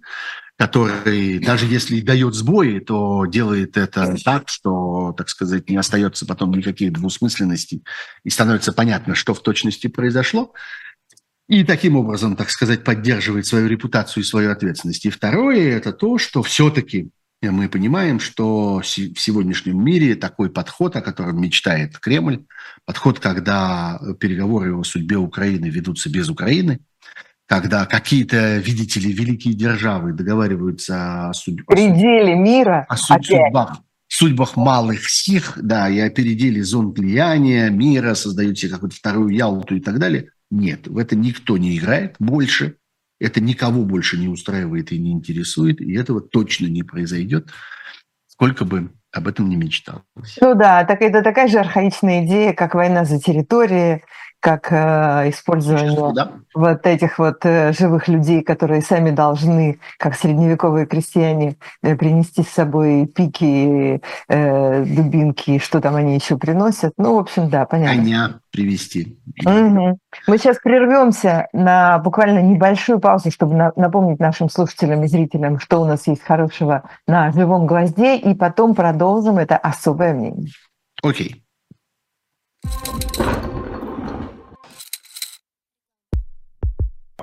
который 0.58 1.38
даже 1.38 1.68
если 1.68 1.98
и 1.98 2.02
дает 2.02 2.34
сбои, 2.34 2.80
то 2.80 3.28
делает 3.28 3.78
это 3.78 4.16
так, 4.26 4.50
что, 4.50 5.14
так 5.16 5.30
сказать, 5.30 5.70
не 5.70 5.78
остается 5.78 6.26
потом 6.26 6.52
никаких 6.52 6.94
двусмысленностей 6.94 7.84
и 8.24 8.32
становится 8.32 8.74
понятно, 8.74 9.14
что 9.14 9.36
в 9.36 9.44
точности 9.44 9.86
произошло. 9.86 10.56
И 11.52 11.66
таким 11.66 11.98
образом, 11.98 12.38
так 12.38 12.50
сказать, 12.50 12.86
поддерживает 12.86 13.46
свою 13.46 13.68
репутацию 13.68 14.24
и 14.24 14.26
свою 14.26 14.54
ответственность. 14.54 15.06
И 15.06 15.10
второе– 15.10 15.76
это 15.78 15.92
то, 15.92 16.18
что 16.18 16.44
все-таки 16.44 17.10
мы 17.42 17.68
понимаем, 17.68 18.22
что 18.22 18.80
в 18.80 18.86
сегодняшнем 18.86 19.84
мире 19.84 20.16
такой 20.16 20.50
подход, 20.50 20.96
о 20.96 21.02
котором 21.02 21.42
мечтает 21.42 22.00
Кремль, 22.00 22.46
подход, 22.86 23.20
когда 23.20 24.00
переговоры 24.22 24.74
о 24.74 24.86
судьбе 24.86 25.18
Украины 25.18 25.66
ведутся 25.66 26.10
без 26.10 26.30
Украины, 26.30 26.80
когда 27.48 27.86
какие-то, 27.86 28.56
видите 28.60 29.02
ли, 29.02 29.12
великие 29.12 29.54
державы 29.54 30.14
договариваются 30.14 31.32
о, 31.32 31.34
судьбе, 31.34 31.66
пределе 31.66 32.34
мира, 32.34 32.86
о 32.88 32.96
суд, 32.96 33.26
судьбах, 33.26 33.80
судьбах 34.08 34.56
малых 34.56 35.10
сих, 35.10 35.60
да, 35.62 35.90
и 35.90 36.00
о 36.00 36.10
переделе 36.10 36.64
зон 36.64 36.94
влияния 36.94 37.70
мира, 37.70 38.14
создают 38.14 38.58
себе 38.58 38.72
какую-то 38.72 38.96
вторую 38.96 39.36
Ялту 39.36 39.76
и 39.76 39.82
так 39.82 40.00
далее. 40.00 40.30
Нет, 40.52 40.88
в 40.88 40.98
это 40.98 41.16
никто 41.16 41.58
не 41.58 41.78
играет 41.78 42.16
больше, 42.20 42.76
это 43.20 43.40
никого 43.40 43.84
больше 43.84 44.18
не 44.18 44.28
устраивает 44.28 44.92
и 44.92 45.00
не 45.00 45.12
интересует, 45.12 45.80
и 45.80 45.94
этого 45.94 46.22
точно 46.22 46.68
не 46.68 46.84
произойдет, 46.84 47.50
сколько 48.28 48.66
бы 48.66 48.92
об 49.12 49.28
этом 49.28 49.48
не 49.48 49.56
мечтал. 49.56 50.04
Ну 50.42 50.56
да, 50.56 50.84
так 50.84 51.02
это 51.02 51.22
такая 51.22 51.48
же 51.48 51.60
архаичная 51.60 52.26
идея, 52.26 52.54
как 52.54 52.76
война 52.76 53.06
за 53.06 53.20
территории, 53.20 54.04
как 54.42 54.72
э, 54.72 55.30
использование 55.30 56.14
да. 56.14 56.32
вот 56.56 56.86
этих 56.88 57.20
вот 57.20 57.46
э, 57.46 57.72
живых 57.74 58.08
людей, 58.08 58.42
которые 58.42 58.82
сами 58.82 59.12
должны, 59.12 59.80
как 60.00 60.16
средневековые 60.16 60.88
крестьяне, 60.88 61.58
э, 61.84 61.96
принести 61.96 62.42
с 62.42 62.50
собой 62.50 63.06
пики, 63.06 64.02
э, 64.28 64.84
дубинки, 64.84 65.60
что 65.60 65.80
там 65.80 65.96
они 65.96 66.16
еще 66.16 66.38
приносят. 66.38 66.94
Ну, 66.98 67.16
в 67.16 67.20
общем, 67.20 67.50
да, 67.50 67.66
понятно. 67.66 68.02
Коня 68.02 68.40
привести. 68.52 69.20
Угу. 69.46 70.00
Мы 70.28 70.38
сейчас 70.40 70.58
прервемся 70.58 71.48
на 71.54 72.00
буквально 72.00 72.40
небольшую 72.40 73.00
паузу, 73.00 73.30
чтобы 73.30 73.54
на, 73.54 73.72
напомнить 73.76 74.20
нашим 74.20 74.50
слушателям 74.50 75.04
и 75.04 75.08
зрителям, 75.08 75.60
что 75.60 75.80
у 75.80 75.86
нас 75.86 76.08
есть 76.08 76.24
хорошего 76.24 76.90
на 77.06 77.32
живом 77.32 77.68
гвозде, 77.68 78.18
и 78.18 78.34
потом 78.34 78.74
продолжим 78.74 79.38
это 79.38 79.56
особое 79.56 80.14
мнение. 80.14 80.50
Окей. 81.04 81.44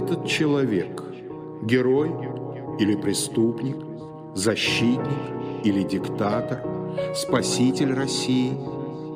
Этот 0.00 0.26
человек? 0.26 1.02
Герой 1.62 2.10
или 2.78 2.94
преступник? 2.94 3.76
Защитник 4.34 5.22
или 5.62 5.82
диктатор? 5.82 6.62
Спаситель 7.14 7.92
России 7.92 8.52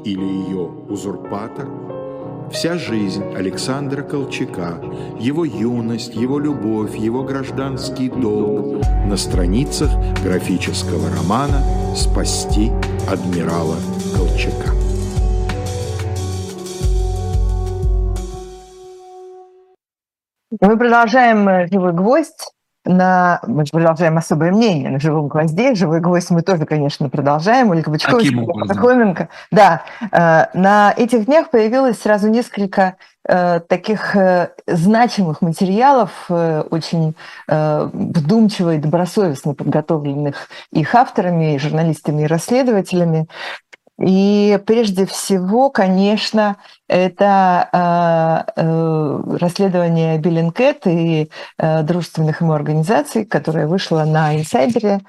или 0.05 0.25
ее 0.25 0.70
узурпатор? 0.88 1.68
Вся 2.53 2.77
жизнь 2.77 3.25
Александра 3.35 4.03
Колчака, 4.03 4.79
его 5.18 5.47
юность, 5.47 6.14
его 6.14 6.38
любовь, 6.38 6.94
его 6.97 7.23
гражданский 7.23 8.11
долг 8.11 8.85
на 9.07 9.16
страницах 9.16 9.90
графического 10.23 11.09
романа 11.16 11.62
«Спасти 11.97 12.70
адмирала 13.09 13.77
Колчака». 14.14 14.84
Мы 20.60 20.76
продолжаем 20.76 21.48
э, 21.48 21.66
«Живой 21.70 21.92
гвоздь». 21.92 22.50
На... 22.84 23.40
Мы 23.46 23.64
продолжаем 23.64 24.18
особое 24.18 24.52
мнение 24.52 24.90
на 24.90 25.00
живом 25.00 25.28
гвозде. 25.28 25.74
Живой 25.74 26.00
гвоздь 26.00 26.30
мы 26.30 26.42
тоже, 26.42 26.66
конечно, 26.66 27.08
продолжаем. 27.08 27.70
Ольга 27.70 27.90
Бочкович, 27.90 28.30
Пархоменко. 28.68 29.30
Да, 29.50 29.82
э, 30.12 30.46
на 30.52 30.92
этих 30.94 31.24
днях 31.24 31.48
появилось 31.50 31.98
сразу 31.98 32.28
несколько 32.28 32.96
э, 33.26 33.60
таких 33.60 34.14
значимых 34.66 35.40
материалов, 35.40 36.26
очень 36.28 37.14
вдумчиво 37.48 38.74
и 38.74 38.78
добросовестно 38.78 39.54
подготовленных 39.54 40.48
их 40.70 40.94
авторами, 40.94 41.56
журналистами 41.56 42.22
и 42.22 42.26
расследователями, 42.26 43.26
и 44.00 44.59
прежде 44.66 45.07
всего, 45.07 45.70
конечно, 45.70 46.57
это 46.88 48.46
э, 48.57 48.61
э, 48.61 49.37
расследование 49.38 50.18
Биллинкет 50.18 50.87
и 50.87 51.30
э, 51.59 51.83
дружественных 51.83 52.40
ему 52.40 52.52
организаций, 52.52 53.24
которое 53.24 53.68
вышло 53.68 54.04
на 54.04 54.37
инсайдере 54.37 55.00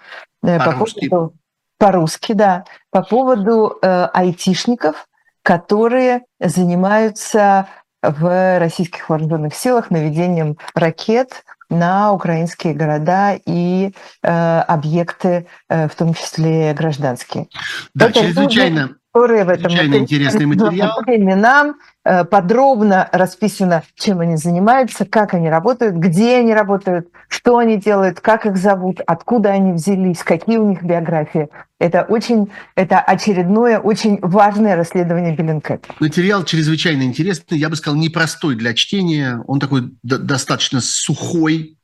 э, 0.44 0.60
по, 0.60 0.66
по 0.66 0.72
поводу 0.72 1.34
по-русски, 1.78 2.34
да, 2.34 2.64
по 2.90 3.04
поводу 3.04 3.78
айтишников, 3.82 5.08
которые 5.42 6.22
занимаются 6.40 7.68
в 8.02 8.60
российских 8.60 9.10
вооруженных 9.10 9.54
силах 9.54 9.92
наведением 9.92 10.58
ракет 10.74 11.44
на 11.70 12.12
украинские 12.14 12.74
города 12.74 13.40
и 13.46 13.94
э, 14.24 14.60
объекты, 14.60 15.48
э, 15.70 15.88
в 15.88 15.96
том 15.96 16.14
числе 16.14 16.74
гражданские. 16.74 17.48
Да, 17.94 18.10
Это 18.10 18.22
чрезвычайно, 18.22 18.98
которые 19.16 19.46
в 19.46 19.50
этом 19.50 19.72
интересный 19.72 20.46
материал. 20.46 21.02
По 21.06 21.16
именам 21.16 21.76
э, 22.04 22.26
подробно 22.26 23.08
расписано, 23.14 23.84
чем 23.96 24.20
они 24.20 24.36
занимаются, 24.36 25.06
как 25.06 25.34
они 25.34 25.50
работают, 25.50 25.96
где 25.96 26.40
они 26.40 26.54
работают, 26.54 27.08
что 27.30 27.58
они 27.58 27.78
делают, 27.78 28.20
как 28.20 28.46
их 28.46 28.58
зовут, 28.58 29.00
откуда 29.08 29.52
они 29.52 29.72
взялись, 29.72 30.20
какие 30.20 30.58
у 30.58 30.68
них 30.68 30.84
биографии. 30.84 31.48
Это 31.80 32.02
очень, 32.02 32.52
это 32.76 33.00
очередное, 33.00 33.80
очень 33.80 34.20
важное 34.22 34.76
расследование 34.76 35.34
Беллинкет. 35.34 35.86
Материал 36.02 36.44
чрезвычайно 36.44 37.04
интересный, 37.04 37.58
я 37.58 37.70
бы 37.70 37.78
сказал, 37.78 37.98
непростой 37.98 38.56
для 38.56 38.74
чтения. 38.74 39.42
Он 39.48 39.62
такой 39.62 39.94
достаточно 40.04 40.82
сухой 40.82 41.78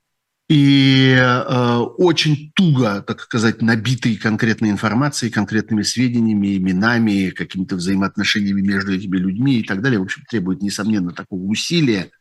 и 0.52 1.16
э, 1.18 1.78
очень 1.98 2.52
туго, 2.54 3.02
так 3.04 3.22
сказать, 3.22 3.62
набитый 3.62 4.18
конкретной 4.18 4.70
информацией, 4.70 5.32
конкретными 5.32 5.82
сведениями, 5.82 6.58
именами, 6.58 7.30
какими-то 7.30 7.78
взаимоотношениями 7.78 8.60
между 8.60 8.94
этими 8.94 9.16
людьми 9.16 9.60
и 9.60 9.64
так 9.64 9.82
далее. 9.82 10.00
В 10.00 10.04
общем, 10.04 10.24
требует, 10.30 10.62
несомненно, 10.62 11.14
такого 11.14 11.42
усилия 11.44 12.12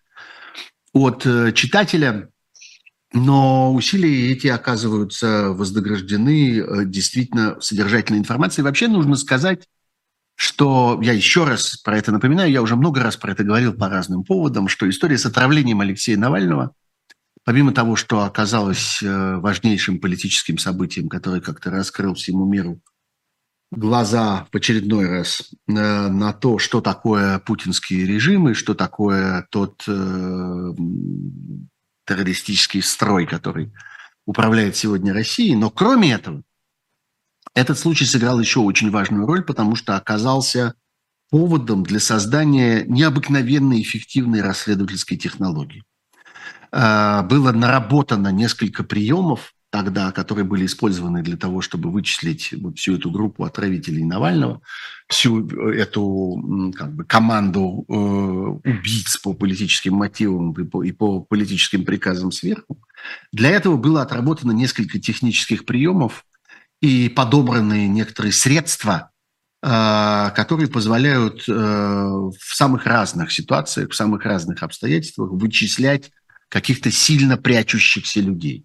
от 0.92 1.26
э, 1.26 1.50
читателя. 1.54 2.28
но 3.12 3.74
усилия 3.74 4.30
эти 4.30 4.46
оказываются 4.46 5.48
вознаграждены 5.48 6.60
э, 6.60 6.84
действительно 6.84 7.60
содержательной 7.60 8.20
информацией. 8.20 8.62
Вообще 8.62 8.86
нужно 8.86 9.16
сказать, 9.16 9.66
что 10.36 11.00
я 11.02 11.14
еще 11.14 11.42
раз 11.42 11.78
про 11.78 11.98
это 11.98 12.12
напоминаю, 12.12 12.52
я 12.52 12.62
уже 12.62 12.76
много 12.76 13.02
раз 13.02 13.16
про 13.16 13.32
это 13.32 13.42
говорил 13.42 13.72
по 13.72 13.88
разным 13.88 14.22
поводам, 14.22 14.68
что 14.68 14.88
история 14.88 15.18
с 15.18 15.26
отравлением 15.26 15.80
Алексея 15.80 16.16
Навального, 16.16 16.76
помимо 17.50 17.72
того, 17.72 17.96
что 17.96 18.22
оказалась 18.22 19.02
э, 19.02 19.36
важнейшим 19.38 19.98
политическим 19.98 20.56
событием, 20.56 21.08
которое 21.08 21.40
как-то 21.40 21.72
раскрыл 21.72 22.14
всему 22.14 22.46
миру 22.46 22.80
глаза 23.72 24.46
в 24.52 24.56
очередной 24.56 25.08
раз 25.08 25.50
э, 25.66 25.72
на 25.72 26.32
то, 26.32 26.60
что 26.60 26.80
такое 26.80 27.40
путинские 27.40 28.06
режимы, 28.06 28.54
что 28.54 28.74
такое 28.74 29.48
тот 29.50 29.82
э, 29.88 30.74
террористический 32.06 32.82
строй, 32.82 33.26
который 33.26 33.72
управляет 34.26 34.76
сегодня 34.76 35.12
Россией. 35.12 35.56
Но 35.56 35.70
кроме 35.70 36.12
этого, 36.12 36.44
этот 37.56 37.80
случай 37.80 38.04
сыграл 38.04 38.38
еще 38.38 38.60
очень 38.60 38.92
важную 38.92 39.26
роль, 39.26 39.42
потому 39.42 39.74
что 39.74 39.96
оказался 39.96 40.74
поводом 41.30 41.82
для 41.82 41.98
создания 41.98 42.84
необыкновенной 42.84 43.82
эффективной 43.82 44.40
расследовательской 44.40 45.16
технологии. 45.16 45.82
Э, 46.72 47.22
было 47.22 47.52
наработано 47.52 48.28
несколько 48.28 48.84
приемов, 48.84 49.54
тогда, 49.70 50.10
которые 50.10 50.44
были 50.44 50.66
использованы 50.66 51.22
для 51.22 51.36
того, 51.36 51.60
чтобы 51.60 51.90
вычислить 51.90 52.52
вот 52.60 52.78
всю 52.78 52.96
эту 52.96 53.10
группу 53.10 53.44
отравителей 53.44 54.04
Навального, 54.04 54.60
всю 55.08 55.46
эту 55.48 56.72
как 56.76 56.92
бы, 56.92 57.04
команду 57.04 57.84
э, 57.88 57.92
убийц 57.92 59.16
по 59.18 59.32
политическим 59.32 59.94
мотивам 59.94 60.52
и 60.52 60.64
по, 60.64 60.82
и 60.82 60.92
по 60.92 61.20
политическим 61.20 61.84
приказам 61.84 62.32
сверху. 62.32 62.78
Для 63.32 63.50
этого 63.50 63.76
было 63.76 64.02
отработано 64.02 64.52
несколько 64.52 64.98
технических 64.98 65.64
приемов 65.64 66.24
и 66.80 67.08
подобраны 67.08 67.86
некоторые 67.86 68.32
средства, 68.32 69.10
э, 69.62 70.30
которые 70.34 70.68
позволяют 70.68 71.44
э, 71.48 71.52
в 71.52 72.54
самых 72.54 72.86
разных 72.86 73.30
ситуациях, 73.30 73.90
в 73.90 73.94
самых 73.94 74.24
разных 74.24 74.64
обстоятельствах 74.64 75.30
вычислять 75.30 76.10
каких-то 76.50 76.90
сильно 76.90 77.38
прячущихся 77.38 78.20
людей. 78.20 78.64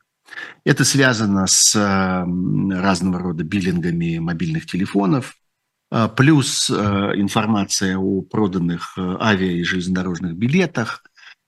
Это 0.66 0.84
связано 0.84 1.48
с 1.48 1.74
разного 1.76 3.20
рода 3.20 3.46
биллингами 3.46 4.18
мобильных 4.18 4.66
телефонов, 4.66 5.36
а, 5.92 6.10
плюс 6.10 6.70
э, 6.70 6.74
информация 6.74 7.98
о 7.98 8.22
проданных 8.22 8.98
э, 8.98 9.18
авиа 9.22 9.52
и 9.52 9.64
железнодорожных 9.64 10.36
билетах, 10.36 11.04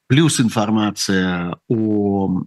плюс 0.07 0.39
информация 0.39 1.57
о 1.67 2.43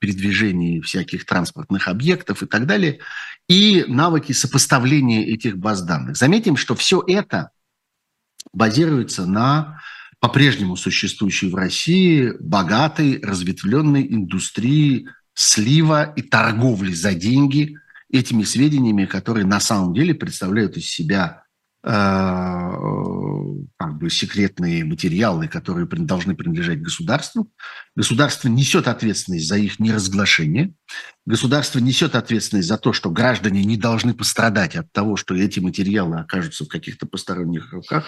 передвижении 0.00 0.80
всяких 0.80 1.26
транспортных 1.26 1.88
объектов 1.88 2.44
и 2.44 2.46
так 2.46 2.66
далее, 2.66 3.00
и 3.48 3.84
навыки 3.88 4.30
сопоставления 4.30 5.24
этих 5.24 5.58
баз 5.58 5.82
данных. 5.82 6.16
Заметим, 6.16 6.56
что 6.56 6.76
все 6.76 7.02
это 7.04 7.50
базируется 8.52 9.26
на 9.26 9.80
по-прежнему 10.20 10.76
существующей 10.76 11.48
в 11.48 11.54
России 11.54 12.32
богатой, 12.40 13.20
разветвленной 13.22 14.06
индустрии 14.06 15.08
слива 15.34 16.12
и 16.16 16.22
торговли 16.22 16.92
за 16.92 17.14
деньги 17.14 17.76
этими 18.10 18.42
сведениями, 18.42 19.04
которые 19.04 19.46
на 19.46 19.60
самом 19.60 19.94
деле 19.94 20.14
представляют 20.14 20.76
из 20.76 20.90
себя 20.90 21.44
как 21.80 22.74
бы 23.98 24.10
секретные 24.10 24.84
материалы, 24.84 25.46
которые 25.46 25.86
должны 25.86 26.34
принадлежать 26.34 26.82
государству. 26.82 27.52
Государство 27.94 28.48
несет 28.48 28.88
ответственность 28.88 29.46
за 29.46 29.56
их 29.56 29.78
неразглашение. 29.78 30.74
Государство 31.24 31.78
несет 31.78 32.16
ответственность 32.16 32.66
за 32.66 32.78
то, 32.78 32.92
что 32.92 33.10
граждане 33.10 33.64
не 33.64 33.76
должны 33.76 34.12
пострадать 34.12 34.74
от 34.74 34.90
того, 34.92 35.14
что 35.16 35.36
эти 35.36 35.60
материалы 35.60 36.16
окажутся 36.16 36.64
в 36.64 36.68
каких-то 36.68 37.06
посторонних 37.06 37.72
руках. 37.72 38.06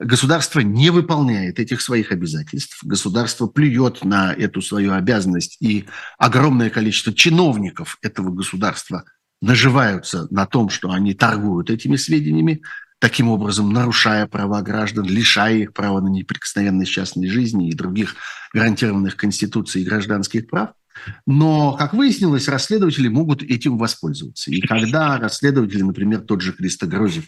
Государство 0.00 0.58
не 0.60 0.90
выполняет 0.90 1.60
этих 1.60 1.82
своих 1.82 2.10
обязательств. 2.10 2.82
Государство 2.82 3.46
плюет 3.46 4.04
на 4.04 4.32
эту 4.32 4.62
свою 4.62 4.94
обязанность, 4.94 5.58
и 5.60 5.86
огромное 6.18 6.70
количество 6.70 7.12
чиновников 7.12 7.98
этого 8.02 8.30
государства 8.30 9.04
наживаются 9.40 10.26
на 10.30 10.46
том, 10.46 10.70
что 10.70 10.90
они 10.90 11.14
торгуют 11.14 11.70
этими 11.70 11.96
сведениями 11.96 12.62
таким 12.98 13.28
образом 13.28 13.72
нарушая 13.72 14.26
права 14.26 14.62
граждан, 14.62 15.04
лишая 15.04 15.56
их 15.56 15.72
права 15.72 16.00
на 16.00 16.08
неприкосновенность 16.08 16.90
частной 16.90 17.28
жизни 17.28 17.68
и 17.68 17.74
других 17.74 18.14
гарантированных 18.54 19.16
Конституцией 19.16 19.84
гражданских 19.84 20.48
прав. 20.48 20.70
Но, 21.26 21.76
как 21.76 21.92
выяснилось, 21.92 22.48
расследователи 22.48 23.08
могут 23.08 23.42
этим 23.42 23.76
воспользоваться. 23.76 24.50
И 24.50 24.60
когда 24.62 25.18
расследователи, 25.18 25.82
например, 25.82 26.20
тот 26.20 26.40
же 26.40 26.54
Христо 26.54 26.86
Грозев, 26.86 27.24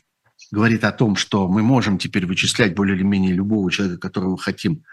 говорит 0.50 0.84
о 0.84 0.92
том, 0.92 1.16
что 1.16 1.48
мы 1.48 1.62
можем 1.62 1.98
теперь 1.98 2.24
вычислять 2.24 2.74
более 2.74 2.96
или 2.96 3.02
менее 3.02 3.34
любого 3.34 3.70
человека, 3.70 4.00
которого 4.00 4.38
хотим, 4.38 4.84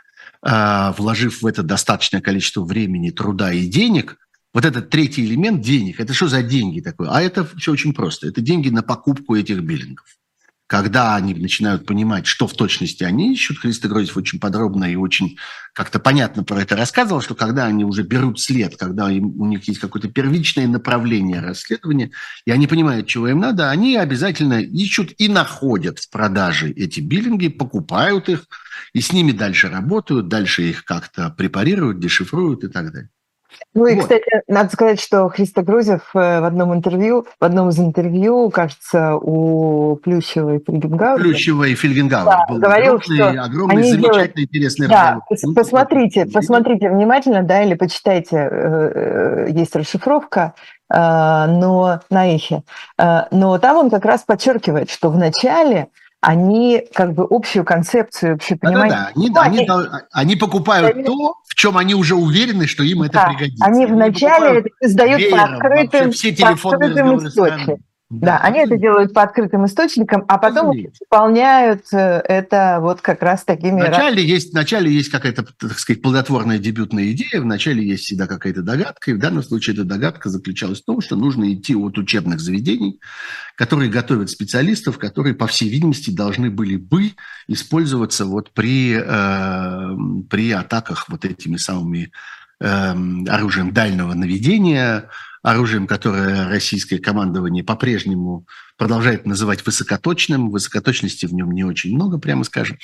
а, 0.41 0.91
вложив 0.97 1.41
в 1.41 1.45
это 1.45 1.63
достаточное 1.63 2.19
количество 2.19 2.65
времени, 2.65 3.11
труда 3.11 3.53
и 3.53 3.65
денег, 3.65 4.17
вот 4.53 4.65
этот 4.65 4.89
третий 4.89 5.25
элемент 5.25 5.61
денег, 5.61 6.01
это 6.01 6.13
что 6.13 6.27
за 6.27 6.43
деньги 6.43 6.81
такое? 6.81 7.09
А 7.09 7.21
это 7.21 7.45
все 7.57 7.71
очень 7.71 7.93
просто. 7.93 8.27
Это 8.27 8.41
деньги 8.41 8.69
на 8.69 8.83
покупку 8.83 9.35
этих 9.35 9.61
биллингов 9.61 10.17
когда 10.67 11.15
они 11.15 11.33
начинают 11.35 11.85
понимать, 11.85 12.25
что 12.25 12.47
в 12.47 12.53
точности 12.53 13.03
они 13.03 13.33
ищут, 13.33 13.59
Христо 13.59 13.87
Грозев 13.87 14.17
очень 14.17 14.39
подробно 14.39 14.85
и 14.85 14.95
очень 14.95 15.37
как-то 15.73 15.99
понятно 15.99 16.43
про 16.43 16.61
это 16.61 16.75
рассказывал, 16.75 17.21
что 17.21 17.35
когда 17.35 17.65
они 17.65 17.83
уже 17.83 18.01
берут 18.01 18.39
след, 18.39 18.75
когда 18.75 19.11
им, 19.11 19.39
у 19.39 19.45
них 19.45 19.67
есть 19.67 19.79
какое-то 19.79 20.09
первичное 20.09 20.67
направление 20.67 21.39
расследования, 21.39 22.11
и 22.45 22.51
они 22.51 22.65
понимают, 22.65 23.07
чего 23.07 23.27
им 23.27 23.39
надо, 23.39 23.69
они 23.69 23.95
обязательно 23.95 24.59
ищут 24.59 25.13
и 25.17 25.27
находят 25.27 25.99
в 25.99 26.09
продаже 26.09 26.71
эти 26.71 26.99
биллинги, 26.99 27.49
покупают 27.49 28.29
их, 28.29 28.45
и 28.93 29.01
с 29.01 29.13
ними 29.13 29.33
дальше 29.33 29.69
работают, 29.69 30.29
дальше 30.29 30.63
их 30.63 30.83
как-то 30.83 31.29
препарируют, 31.29 31.99
дешифруют 31.99 32.63
и 32.63 32.69
так 32.69 32.91
далее. 32.91 33.09
Ну 33.73 33.87
и, 33.87 33.95
вот. 33.95 34.03
кстати, 34.03 34.25
надо 34.47 34.71
сказать, 34.71 35.01
что 35.01 35.27
Христо 35.29 35.61
Грузев 35.61 36.01
э, 36.13 36.39
в 36.39 36.45
одном 36.45 36.73
интервью, 36.73 37.27
в 37.39 37.43
одном 37.43 37.69
из 37.69 37.79
интервью, 37.79 38.49
кажется, 38.49 39.15
у 39.15 39.97
Плющева 39.97 40.55
и 40.55 40.59
Фельгенгауза. 40.65 41.21
Плющева 41.21 41.63
и 41.65 41.75
Фельгенгауза. 41.75 42.25
Да, 42.25 42.45
был 42.47 42.59
говорил, 42.59 42.95
огромный, 42.95 43.15
что 43.15 43.43
огромный, 43.43 43.75
они 43.75 43.91
замечательный, 43.91 44.13
делают... 44.13 44.37
интересный 44.37 44.87
да, 44.87 45.21
разговор. 45.29 45.55
посмотрите, 45.55 46.25
посмотрите 46.25 46.89
внимательно, 46.89 47.43
да, 47.43 47.63
или 47.63 47.75
почитайте, 47.75 48.37
э, 48.37 48.91
э, 48.95 49.47
есть 49.49 49.75
расшифровка, 49.75 50.53
но 50.87 51.99
на 52.11 52.27
эхе. 52.27 52.61
Но 52.99 53.57
там 53.57 53.77
он 53.77 53.89
как 53.89 54.05
раз 54.05 54.21
подчеркивает, 54.21 54.91
что 54.91 55.09
в 55.09 55.17
начале 55.17 55.87
они 56.25 56.83
как 56.91 57.13
бы 57.13 57.27
общую 57.29 57.63
концепцию, 57.63 58.35
общее 58.35 58.57
понимание. 58.57 59.09
Да, 59.15 59.31
да, 59.31 59.41
Они, 59.43 59.59
они, 59.59 59.69
они 60.11 60.35
покупают 60.35 60.95
они... 60.95 61.03
то, 61.03 61.35
в 61.47 61.53
чем 61.53 61.77
они 61.77 61.93
уже 61.93 62.15
уверены, 62.15 62.65
что 62.65 62.83
им 62.83 63.03
это 63.03 63.27
пригодится. 63.27 63.63
Они 63.63 63.85
вначале 63.85 64.59
это 64.61 64.69
сдают 64.81 65.29
по 65.29 65.43
открытым, 65.43 66.11
все 66.11 66.35
по 66.35 66.49
открытым 66.49 67.27
источникам. 67.27 67.77
Да, 68.11 68.37
они 68.37 68.59
это 68.59 68.77
делают 68.77 69.13
по 69.13 69.23
открытым 69.23 69.65
источникам, 69.65 70.25
а 70.27 70.37
потом 70.37 70.77
исполняют 70.77 71.91
э, 71.91 72.21
это 72.23 72.77
вот 72.79 73.01
как 73.01 73.23
раз 73.23 73.43
такими... 73.43 73.81
Вначале 73.81 74.23
есть, 74.23 74.51
вначале 74.51 74.91
есть 74.91 75.09
какая-то, 75.09 75.43
так 75.43 75.79
сказать, 75.79 76.03
плодотворная 76.03 76.59
дебютная 76.59 77.11
идея, 77.13 77.41
вначале 77.41 77.83
есть 77.83 78.03
всегда 78.03 78.27
какая-то 78.27 78.61
догадка, 78.61 79.09
и 79.09 79.15
в 79.15 79.17
данном 79.17 79.41
случае 79.41 79.73
эта 79.73 79.85
догадка 79.85 80.29
заключалась 80.29 80.83
в 80.83 80.85
том, 80.85 81.01
что 81.01 81.15
нужно 81.15 81.51
идти 81.51 81.75
от 81.75 81.97
учебных 81.97 82.39
заведений, 82.41 82.99
которые 83.55 83.89
готовят 83.89 84.29
специалистов, 84.29 84.99
которые, 84.99 85.33
по 85.33 85.47
всей 85.47 85.69
видимости, 85.69 86.11
должны 86.11 86.51
были 86.51 86.77
бы 86.77 87.13
использоваться 87.47 88.25
вот 88.25 88.51
при, 88.51 89.01
э, 89.03 90.25
при 90.29 90.51
атаках 90.51 91.09
вот 91.09 91.25
этими 91.25 91.57
самыми 91.57 92.11
э, 92.59 92.93
оружием 93.29 93.73
дальнего 93.73 94.13
наведения, 94.13 95.09
оружием, 95.45 95.85
которое 95.85 96.49
российское 96.49 96.97
командование 96.97 97.63
по-прежнему 97.63 98.47
продолжает 98.77 99.27
называть 99.27 99.63
высокоточным. 99.63 100.49
Высокоточности 100.49 101.27
в 101.27 101.33
нем 101.33 101.51
не 101.51 101.63
очень 101.63 101.93
много, 101.93 102.17
прямо 102.17 102.43
скажем. 102.43 102.79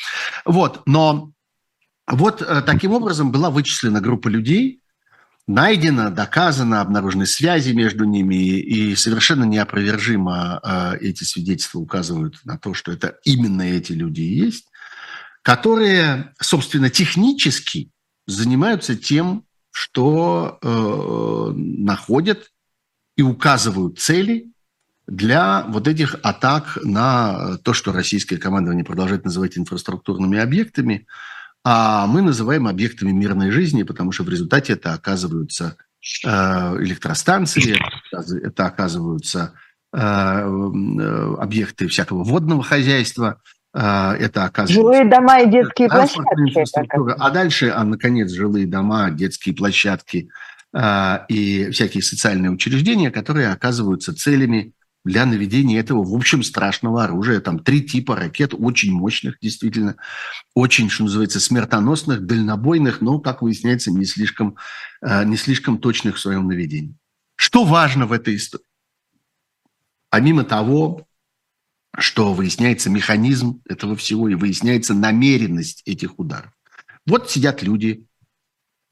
Вот, 0.45 0.83
но 0.85 1.31
вот 2.07 2.43
э, 2.43 2.61
таким 2.63 2.91
образом 2.91 3.31
была 3.31 3.49
вычислена 3.49 3.99
группа 3.99 4.27
людей, 4.27 4.83
найдено, 5.47 6.11
доказано, 6.11 6.81
обнаружены 6.81 7.25
связи 7.25 7.71
между 7.71 8.03
ними, 8.03 8.35
и 8.35 8.95
совершенно 8.95 9.43
неопровержимо 9.45 10.59
э, 10.63 10.97
эти 11.01 11.23
свидетельства 11.23 11.79
указывают 11.79 12.41
на 12.45 12.59
то, 12.59 12.75
что 12.75 12.91
это 12.91 13.17
именно 13.23 13.63
эти 13.63 13.93
люди 13.93 14.21
и 14.21 14.35
есть, 14.35 14.67
которые, 15.41 16.35
собственно, 16.39 16.91
технически 16.91 17.89
занимаются 18.27 18.95
тем, 18.95 19.45
что 19.71 20.59
э, 20.61 21.53
находят 21.55 22.51
и 23.15 23.21
указывают 23.21 23.99
цели 23.99 24.51
для 25.07 25.65
вот 25.67 25.87
этих 25.87 26.15
атак 26.23 26.77
на 26.83 27.57
то, 27.63 27.73
что 27.73 27.91
российское 27.91 28.37
командование 28.37 28.85
продолжает 28.85 29.25
называть 29.25 29.57
инфраструктурными 29.57 30.39
объектами, 30.39 31.07
а 31.63 32.07
мы 32.07 32.21
называем 32.21 32.67
объектами 32.67 33.11
мирной 33.11 33.51
жизни, 33.51 33.83
потому 33.83 34.11
что 34.11 34.23
в 34.23 34.29
результате 34.29 34.73
это 34.73 34.93
оказываются 34.93 35.77
э, 36.25 36.29
электростанции, 36.29 37.77
это 38.11 38.65
оказываются 38.65 39.53
э, 39.93 39.97
объекты 39.97 41.87
всякого 41.87 42.23
водного 42.23 42.63
хозяйства, 42.63 43.41
это 43.73 44.45
оказывается... 44.45 44.73
Жилые 44.73 45.05
дома 45.05 45.41
и 45.41 45.49
детские 45.49 45.89
площадки. 45.89 47.15
А 47.17 47.29
дальше, 47.29 47.69
а 47.69 47.83
наконец, 47.83 48.31
жилые 48.31 48.67
дома, 48.67 49.11
детские 49.11 49.55
площадки 49.55 50.29
и 51.29 51.69
всякие 51.71 52.03
социальные 52.03 52.51
учреждения, 52.51 53.11
которые 53.11 53.49
оказываются 53.49 54.15
целями 54.15 54.73
для 55.03 55.25
наведения 55.25 55.79
этого, 55.79 56.03
в 56.03 56.13
общем, 56.13 56.43
страшного 56.43 57.03
оружия. 57.03 57.39
Там 57.39 57.59
три 57.59 57.81
типа 57.81 58.15
ракет, 58.15 58.53
очень 58.53 58.91
мощных, 58.91 59.39
действительно, 59.41 59.95
очень, 60.53 60.89
что 60.89 61.03
называется, 61.03 61.39
смертоносных, 61.39 62.25
дальнобойных, 62.25 63.01
но, 63.01 63.19
как 63.19 63.41
выясняется, 63.41 63.91
не 63.91 64.05
слишком, 64.05 64.57
э, 65.01 65.23
не 65.25 65.37
слишком 65.37 65.79
точных 65.79 66.17
в 66.17 66.19
своем 66.19 66.47
наведении. 66.47 66.95
Что 67.35 67.63
важно 67.63 68.05
в 68.05 68.13
этой 68.13 68.35
истории? 68.35 68.63
Помимо 70.09 70.43
того, 70.43 71.07
что 71.97 72.33
выясняется 72.33 72.89
механизм 72.89 73.61
этого 73.67 73.95
всего 73.95 74.29
и 74.29 74.35
выясняется 74.35 74.93
намеренность 74.93 75.81
этих 75.85 76.19
ударов. 76.19 76.51
Вот 77.05 77.29
сидят 77.29 77.61
люди, 77.61 78.05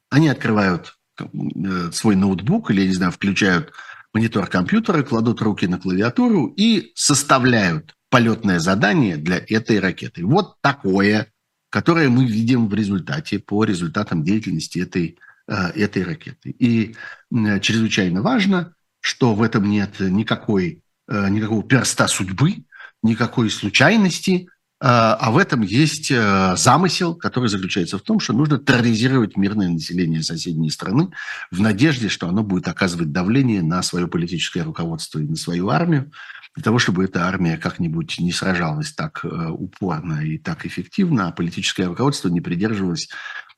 они 0.10 0.28
открывают 0.28 0.98
э, 1.20 1.92
свой 1.92 2.16
ноутбук 2.16 2.72
или, 2.72 2.82
я 2.82 2.88
не 2.88 2.94
знаю, 2.94 3.12
включают 3.12 3.72
монитор 4.14 4.48
компьютера, 4.48 5.04
кладут 5.04 5.42
руки 5.42 5.68
на 5.68 5.80
клавиатуру 5.80 6.48
и 6.48 6.92
составляют 6.96 7.96
полетное 8.10 8.60
задание 8.60 9.18
для 9.18 9.38
этой 9.38 9.80
ракеты. 9.80 10.26
Вот 10.26 10.60
такое, 10.62 11.32
которое 11.70 12.10
мы 12.10 12.26
видим 12.26 12.68
в 12.68 12.74
результате, 12.74 13.40
по 13.40 13.64
результатам 13.64 14.24
деятельности 14.24 14.80
этой, 14.80 15.20
э, 15.48 15.54
этой 15.76 16.04
ракеты. 16.04 16.50
И 16.50 16.96
чрезвычайно 17.32 18.22
важно, 18.24 18.74
что 19.00 19.36
в 19.36 19.44
этом 19.44 19.70
нет 19.70 20.00
никакой, 20.00 20.84
э, 21.08 21.30
никакого 21.30 21.64
перста 21.64 22.08
судьбы, 22.08 22.66
никакой 23.04 23.50
случайности, 23.50 24.48
а, 24.82 25.16
а 25.16 25.32
в 25.32 25.38
этом 25.38 25.62
есть 25.62 26.10
э, 26.10 26.56
замысел, 26.56 27.14
который 27.14 27.50
заключается 27.50 27.98
в 27.98 28.02
том, 28.02 28.22
что 28.22 28.32
нужно 28.32 28.58
терроризировать 28.58 29.36
мирное 29.36 29.68
население 29.68 30.24
соседней 30.24 30.70
страны 30.70 31.10
в 31.52 31.60
надежде, 31.60 32.08
что 32.08 32.30
оно 32.30 32.44
будет 32.44 32.70
оказывать 32.70 33.12
давление 33.12 33.62
на 33.62 33.82
свое 33.82 34.08
политическое 34.08 34.64
руководство 34.64 35.20
и 35.20 35.28
на 35.28 35.36
свою 35.36 35.68
армию, 35.70 36.12
для 36.56 36.64
того, 36.64 36.80
чтобы 36.80 37.04
эта 37.04 37.28
армия 37.28 37.58
как-нибудь 37.58 38.20
не 38.20 38.32
сражалась 38.32 38.94
так 38.94 39.20
э, 39.24 39.28
упорно 39.50 40.26
и 40.26 40.38
так 40.38 40.66
эффективно, 40.66 41.28
а 41.28 41.32
политическое 41.34 41.88
руководство 41.88 42.30
не 42.30 42.40
придерживалось 42.40 43.10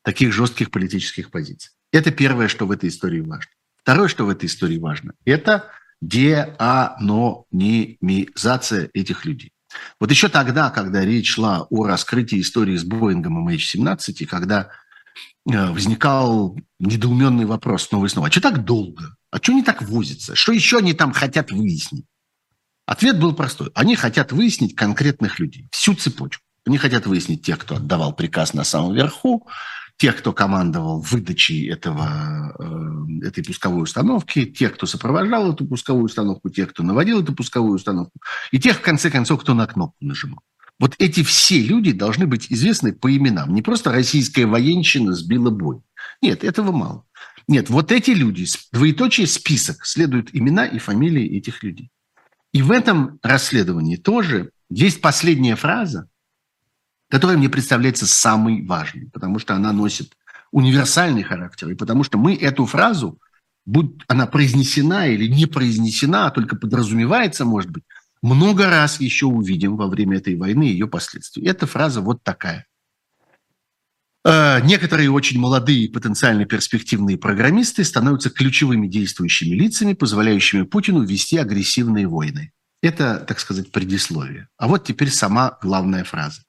таких 0.01 0.33
жестких 0.33 0.71
политических 0.71 1.29
позиций. 1.29 1.71
Это 1.91 2.11
первое, 2.11 2.47
что 2.47 2.65
в 2.65 2.71
этой 2.71 2.89
истории 2.89 3.21
важно. 3.21 3.51
Второе, 3.77 4.07
что 4.07 4.25
в 4.25 4.29
этой 4.29 4.45
истории 4.45 4.79
важно, 4.79 5.13
это 5.25 5.65
деанонимизация 6.01 8.89
этих 8.93 9.25
людей. 9.25 9.51
Вот 9.99 10.11
еще 10.11 10.27
тогда, 10.27 10.69
когда 10.69 11.05
речь 11.05 11.31
шла 11.31 11.65
о 11.69 11.85
раскрытии 11.85 12.41
истории 12.41 12.75
с 12.75 12.83
Боингом 12.83 13.47
MH17, 13.47 14.15
и 14.19 14.25
когда 14.25 14.69
э, 15.49 15.71
возникал 15.71 16.59
недоуменный 16.79 17.45
вопрос 17.45 17.83
снова 17.83 18.05
и 18.05 18.09
снова, 18.09 18.27
а 18.27 18.31
что 18.31 18.41
так 18.41 18.65
долго? 18.65 19.15
А 19.29 19.37
что 19.37 19.53
не 19.53 19.63
так 19.63 19.81
возится? 19.81 20.35
Что 20.35 20.51
еще 20.51 20.79
они 20.79 20.93
там 20.93 21.13
хотят 21.13 21.51
выяснить? 21.51 22.05
Ответ 22.85 23.17
был 23.19 23.33
простой. 23.33 23.71
Они 23.73 23.95
хотят 23.95 24.33
выяснить 24.33 24.75
конкретных 24.75 25.39
людей, 25.39 25.69
всю 25.71 25.93
цепочку. 25.93 26.43
Они 26.65 26.77
хотят 26.77 27.05
выяснить 27.05 27.43
тех, 27.43 27.57
кто 27.57 27.77
отдавал 27.77 28.13
приказ 28.13 28.53
на 28.53 28.63
самом 28.63 28.93
верху, 28.93 29.47
тех, 30.01 30.17
кто 30.17 30.33
командовал 30.33 30.99
выдачей 30.99 31.69
этого, 31.69 32.55
э, 32.57 33.27
этой 33.27 33.43
пусковой 33.43 33.83
установки, 33.83 34.45
тех, 34.45 34.73
кто 34.73 34.87
сопровождал 34.87 35.53
эту 35.53 35.63
пусковую 35.67 36.05
установку, 36.05 36.49
тех, 36.49 36.71
кто 36.71 36.81
наводил 36.81 37.21
эту 37.21 37.35
пусковую 37.35 37.75
установку, 37.75 38.19
и 38.51 38.57
тех, 38.57 38.77
в 38.77 38.81
конце 38.81 39.11
концов, 39.11 39.41
кто 39.41 39.53
на 39.53 39.67
кнопку 39.67 39.97
нажимал. 40.03 40.39
Вот 40.79 40.95
эти 40.97 41.21
все 41.21 41.61
люди 41.61 41.91
должны 41.91 42.25
быть 42.25 42.47
известны 42.51 42.93
по 42.93 43.15
именам. 43.15 43.53
Не 43.53 43.61
просто 43.61 43.91
российская 43.91 44.47
военщина 44.47 45.13
сбила 45.13 45.51
бой. 45.51 45.81
Нет, 46.19 46.43
этого 46.43 46.71
мало. 46.71 47.03
Нет, 47.47 47.69
вот 47.69 47.91
эти 47.91 48.09
люди, 48.09 48.47
двоеточие 48.71 49.27
список, 49.27 49.85
следуют 49.85 50.29
имена 50.33 50.65
и 50.65 50.79
фамилии 50.79 51.37
этих 51.37 51.61
людей. 51.61 51.91
И 52.53 52.63
в 52.63 52.71
этом 52.71 53.19
расследовании 53.21 53.97
тоже 53.97 54.49
есть 54.71 54.99
последняя 54.99 55.55
фраза, 55.55 56.09
которая 57.11 57.37
мне 57.37 57.49
представляется 57.49 58.07
самой 58.07 58.65
важной, 58.65 59.09
потому 59.11 59.37
что 59.37 59.53
она 59.53 59.73
носит 59.73 60.13
универсальный 60.51 61.23
характер, 61.23 61.69
и 61.69 61.75
потому 61.75 62.03
что 62.05 62.17
мы 62.17 62.35
эту 62.35 62.65
фразу, 62.65 63.19
будь 63.65 64.01
она 64.07 64.27
произнесена 64.27 65.07
или 65.07 65.27
не 65.27 65.45
произнесена, 65.45 66.27
а 66.27 66.31
только 66.31 66.55
подразумевается, 66.55 67.43
может 67.43 67.69
быть, 67.69 67.83
много 68.21 68.69
раз 68.69 69.01
еще 69.01 69.25
увидим 69.25 69.75
во 69.75 69.87
время 69.87 70.17
этой 70.17 70.35
войны 70.35 70.63
ее 70.63 70.87
последствия. 70.87 71.45
Эта 71.47 71.67
фраза 71.67 71.99
вот 71.99 72.23
такая. 72.23 72.65
Э, 74.23 74.61
некоторые 74.63 75.11
очень 75.11 75.39
молодые 75.39 75.89
потенциально 75.89 76.45
перспективные 76.45 77.17
программисты 77.17 77.83
становятся 77.83 78.29
ключевыми 78.29 78.87
действующими 78.87 79.55
лицами, 79.55 79.93
позволяющими 79.93 80.63
Путину 80.63 81.03
вести 81.03 81.37
агрессивные 81.37 82.07
войны. 82.07 82.51
Это, 82.81 83.17
так 83.27 83.39
сказать, 83.39 83.71
предисловие. 83.71 84.47
А 84.57 84.67
вот 84.67 84.85
теперь 84.85 85.09
сама 85.09 85.57
главная 85.61 86.03
фраза. 86.03 86.43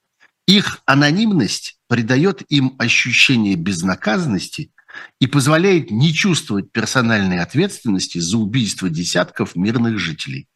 Их 0.46 0.80
анонимность 0.86 1.78
придает 1.88 2.42
им 2.48 2.74
ощущение 2.78 3.54
безнаказанности 3.54 4.72
и 5.20 5.26
позволяет 5.26 5.90
не 5.90 6.12
чувствовать 6.12 6.72
персональной 6.72 7.40
ответственности 7.40 8.18
за 8.18 8.38
убийство 8.38 8.90
десятков 8.90 9.56
мирных 9.56 9.98
жителей. 9.98 10.48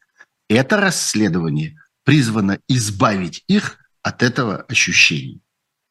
Это 0.49 0.77
расследование 0.77 1.79
призвано 2.03 2.59
избавить 2.67 3.43
их 3.47 3.79
от 4.01 4.23
этого 4.23 4.61
ощущения. 4.63 5.39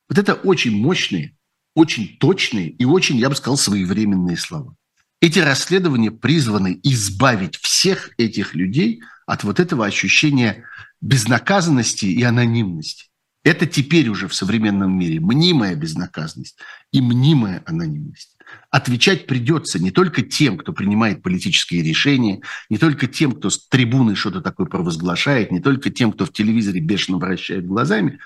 Вот 0.08 0.18
это 0.18 0.34
очень 0.34 0.76
мощные, 0.76 1.36
очень 1.74 2.16
точные 2.18 2.70
и 2.70 2.84
очень, 2.84 3.16
я 3.16 3.28
бы 3.28 3.36
сказал, 3.36 3.56
своевременные 3.56 4.36
слова. 4.36 4.74
Эти 5.20 5.38
расследования 5.38 6.10
призваны 6.10 6.78
избавить 6.82 7.56
всех 7.56 8.10
этих 8.18 8.54
людей 8.54 9.02
от 9.26 9.44
вот 9.44 9.58
этого 9.58 9.84
ощущения 9.84 10.64
безнаказанности 11.00 12.06
и 12.06 12.22
анонимности. 12.22 13.08
Это 13.46 13.64
теперь 13.64 14.08
уже 14.08 14.26
в 14.26 14.34
современном 14.34 14.98
мире 14.98 15.20
мнимая 15.20 15.76
безнаказанность 15.76 16.58
и 16.90 17.00
мнимая 17.00 17.62
анонимность. 17.64 18.36
Отвечать 18.70 19.28
придется 19.28 19.78
не 19.78 19.92
только 19.92 20.22
тем, 20.22 20.58
кто 20.58 20.72
принимает 20.72 21.22
политические 21.22 21.84
решения, 21.84 22.40
не 22.70 22.76
только 22.76 23.06
тем, 23.06 23.30
кто 23.30 23.48
с 23.48 23.68
трибуны 23.68 24.16
что-то 24.16 24.40
такое 24.40 24.66
провозглашает, 24.66 25.52
не 25.52 25.60
только 25.60 25.90
тем, 25.90 26.10
кто 26.10 26.24
в 26.26 26.32
телевизоре 26.32 26.80
бешено 26.80 27.18
вращает 27.18 27.68
глазами, 27.68 28.18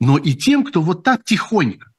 но 0.00 0.18
и 0.18 0.34
тем, 0.34 0.64
кто 0.64 0.82
вот 0.82 1.02
так 1.02 1.24
тихонько, 1.24 1.90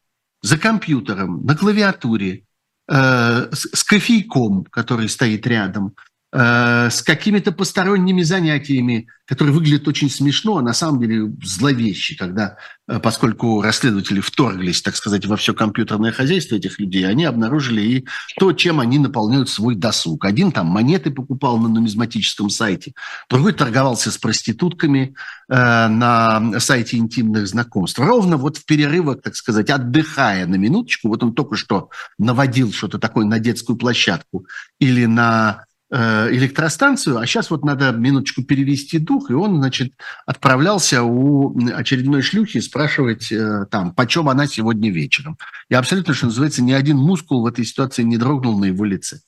за 0.44 0.60
компьютером, 0.60 1.44
на 1.48 1.56
клавиатуре, 1.56 2.44
э, 2.88 3.50
с, 3.52 3.68
с 3.74 3.84
кофейком, 3.84 4.66
который 4.66 5.10
стоит 5.10 5.48
рядом, 5.48 5.96
с 6.32 7.02
какими-то 7.02 7.52
посторонними 7.52 8.22
занятиями, 8.22 9.08
которые 9.30 9.54
выглядят 9.54 9.88
очень 9.88 10.10
смешно, 10.10 10.58
а 10.58 10.64
на 10.64 10.74
самом 10.74 11.00
деле 11.00 11.32
зловеще, 11.44 12.16
когда, 12.16 12.58
э, 12.88 13.00
поскольку 13.00 13.62
расследователи 13.62 14.22
вторглись, 14.22 14.82
так 14.82 14.96
сказать, 14.96 15.28
во 15.28 15.38
все 15.38 15.54
компьютерное 15.54 16.12
хозяйство 16.12 16.56
этих 16.56 16.80
людей, 16.80 17.08
они 17.08 17.26
обнаружили 17.26 17.82
и 17.82 18.06
то, 18.40 18.54
чем 18.54 18.80
они 18.80 18.98
наполняют 18.98 19.48
свой 19.48 19.76
досуг. 19.76 20.26
Один 20.26 20.52
там 20.52 20.66
монеты 20.66 21.12
покупал 21.12 21.60
на 21.60 21.70
нумизматическом 21.70 22.50
сайте, 22.50 22.94
другой 23.30 23.54
торговался 23.54 24.10
с 24.10 24.18
проститутками 24.18 25.14
э, 25.48 25.54
на 25.88 26.60
сайте 26.60 26.98
интимных 26.98 27.48
знакомств. 27.48 28.00
Ровно 28.00 28.38
вот 28.38 28.58
в 28.58 28.66
перерывах, 28.66 29.22
так 29.22 29.36
сказать, 29.36 29.70
отдыхая 29.70 30.48
на 30.48 30.56
минуточку, 30.56 31.08
вот 31.08 31.22
он 31.22 31.36
только 31.36 31.56
что 31.56 31.92
наводил 32.18 32.74
что-то 32.74 32.98
такое 32.98 33.26
на 33.26 33.38
детскую 33.38 33.78
площадку 33.78 34.48
или 34.80 35.06
на 35.06 35.66
Э, 35.69 35.69
электростанцию, 35.92 37.18
а 37.18 37.26
сейчас 37.26 37.50
вот 37.50 37.66
надо 37.66 37.92
минуточку 37.92 38.44
перевести 38.44 39.00
дух, 39.00 39.32
и 39.32 39.34
он, 39.34 39.58
значит, 39.58 39.94
отправлялся 40.26 41.04
у 41.04 41.58
очередной 41.74 42.22
шлюхи 42.22 42.60
спрашивать 42.60 43.32
э, 43.32 43.66
там, 43.72 43.94
почем 43.96 44.30
она 44.30 44.46
сегодня 44.46 44.92
вечером. 44.92 45.38
И 45.68 45.74
абсолютно, 45.74 46.14
что 46.14 46.28
называется, 46.28 46.62
ни 46.62 46.74
один 46.74 46.98
мускул 46.98 47.42
в 47.42 47.48
этой 47.48 47.66
ситуации 47.66 48.04
не 48.04 48.18
дрогнул 48.18 48.60
на 48.60 48.66
его 48.66 48.86
лице. 48.86 49.22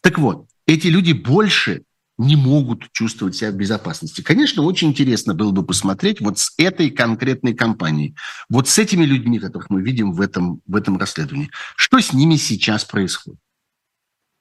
Так 0.00 0.18
вот, 0.18 0.46
эти 0.66 0.86
люди 0.86 1.12
больше 1.12 1.82
не 2.18 2.36
могут 2.36 2.90
чувствовать 2.92 3.36
себя 3.36 3.50
в 3.50 3.56
безопасности. 3.56 4.22
Конечно, 4.22 4.62
очень 4.62 4.88
интересно 4.88 5.34
было 5.34 5.50
бы 5.50 5.64
посмотреть 5.64 6.20
вот 6.20 6.38
с 6.38 6.52
этой 6.56 6.90
конкретной 6.90 7.54
компанией, 7.54 8.14
вот 8.48 8.68
с 8.68 8.78
этими 8.78 9.04
людьми, 9.04 9.38
которых 9.38 9.68
мы 9.70 9.82
видим 9.82 10.12
в 10.12 10.20
этом, 10.20 10.62
в 10.66 10.76
этом 10.76 10.96
расследовании, 10.98 11.50
что 11.76 12.00
с 12.00 12.12
ними 12.12 12.36
сейчас 12.36 12.84
происходит. 12.84 13.38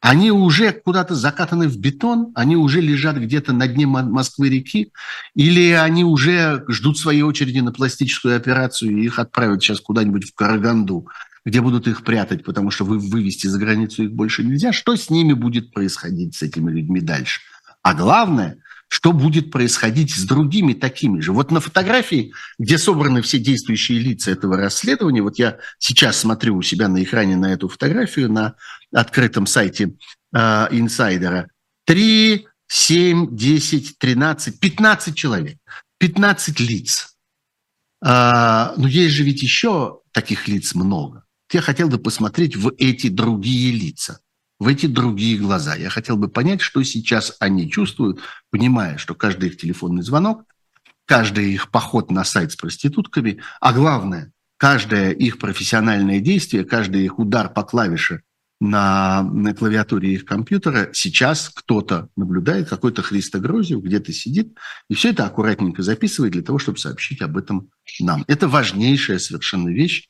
Они 0.01 0.31
уже 0.31 0.71
куда-то 0.71 1.15
закатаны 1.15 1.67
в 1.67 1.77
бетон, 1.77 2.31
они 2.35 2.55
уже 2.55 2.79
лежат 2.79 3.17
где-то 3.17 3.53
на 3.53 3.67
дне 3.67 3.87
Москвы-реки, 3.87 4.91
или 5.33 5.71
они 5.71 6.03
уже 6.03 6.63
ждут 6.67 6.99
своей 6.99 7.23
очереди 7.23 7.59
на 7.59 7.71
пластическую 7.71 8.35
операцию, 8.35 8.97
и 8.97 9.05
их 9.05 9.17
отправят 9.17 9.63
сейчас 9.63 9.79
куда-нибудь 9.79 10.29
в 10.29 10.35
Караганду, 10.35 11.07
где 11.43 11.61
будут 11.61 11.87
их 11.87 12.03
прятать, 12.03 12.43
потому 12.43 12.71
что 12.71 12.85
вы 12.85 12.99
вывести 12.99 13.47
за 13.47 13.57
границу 13.57 14.03
их 14.03 14.13
больше 14.13 14.43
нельзя. 14.43 14.73
Что 14.73 14.95
с 14.95 15.09
ними 15.09 15.33
будет 15.33 15.73
происходить, 15.73 16.35
с 16.35 16.43
этими 16.43 16.71
людьми 16.71 17.01
дальше? 17.01 17.41
А 17.81 17.93
главное, 17.93 18.57
что 18.95 19.11
будет 19.11 19.51
происходить 19.51 20.15
с 20.15 20.23
другими 20.23 20.71
такими 20.71 21.19
же. 21.19 21.33
Вот 21.33 21.51
на 21.51 21.59
фотографии, 21.59 22.31
где 22.57 22.77
собраны 22.77 23.21
все 23.21 23.39
действующие 23.39 23.99
лица 23.99 24.31
этого 24.31 24.55
расследования, 24.55 25.21
вот 25.21 25.37
я 25.37 25.57
сейчас 25.79 26.19
смотрю 26.19 26.55
у 26.55 26.61
себя 26.61 26.87
на 26.87 27.03
экране 27.03 27.35
на 27.35 27.51
эту 27.51 27.67
фотографию 27.67 28.31
на 28.31 28.55
открытом 28.93 29.47
сайте 29.47 29.97
э, 30.33 30.67
инсайдера. 30.71 31.49
3, 31.83 32.47
7, 32.67 33.35
10, 33.35 33.97
13, 33.99 34.59
15 34.61 35.13
человек, 35.13 35.57
15 35.97 36.59
лиц. 36.61 37.17
Э, 38.01 38.71
но 38.77 38.87
есть 38.87 39.13
же 39.13 39.23
ведь 39.23 39.43
еще 39.43 39.99
таких 40.13 40.47
лиц 40.47 40.73
много. 40.73 41.25
Я 41.51 41.59
хотел 41.59 41.89
бы 41.89 41.97
посмотреть 41.97 42.55
в 42.55 42.71
эти 42.77 43.09
другие 43.09 43.73
лица 43.73 44.21
в 44.59 44.67
эти 44.67 44.85
другие 44.85 45.37
глаза. 45.37 45.75
Я 45.75 45.89
хотел 45.89 46.17
бы 46.17 46.27
понять, 46.27 46.61
что 46.61 46.81
сейчас 46.83 47.35
они 47.39 47.69
чувствуют, 47.69 48.21
понимая, 48.51 48.97
что 48.97 49.13
каждый 49.15 49.49
их 49.49 49.57
телефонный 49.57 50.03
звонок, 50.03 50.43
каждый 51.05 51.51
их 51.51 51.71
поход 51.71 52.11
на 52.11 52.23
сайт 52.23 52.51
с 52.51 52.55
проститутками, 52.55 53.41
а 53.59 53.73
главное, 53.73 54.31
каждое 54.57 55.11
их 55.11 55.39
профессиональное 55.39 56.19
действие, 56.19 56.63
каждый 56.63 57.03
их 57.03 57.19
удар 57.19 57.49
по 57.49 57.63
клавише 57.63 58.21
на, 58.61 59.21
на 59.21 59.53
клавиатуре 59.53 60.13
их 60.13 60.25
компьютера, 60.25 60.89
сейчас 60.93 61.49
кто-то 61.53 62.07
наблюдает, 62.15 62.69
какой-то 62.69 63.01
Христо 63.01 63.39
Грозев 63.39 63.83
где-то 63.83 64.13
сидит, 64.13 64.55
и 64.89 64.93
все 64.95 65.09
это 65.09 65.25
аккуратненько 65.25 65.83
записывает 65.83 66.33
для 66.33 66.41
того, 66.41 66.57
чтобы 66.57 66.77
сообщить 66.77 67.21
об 67.21 67.37
этом 67.37 67.69
нам. 67.99 68.23
Это 68.27 68.47
важнейшая 68.47 69.19
совершенно 69.19 69.69
вещь, 69.69 70.07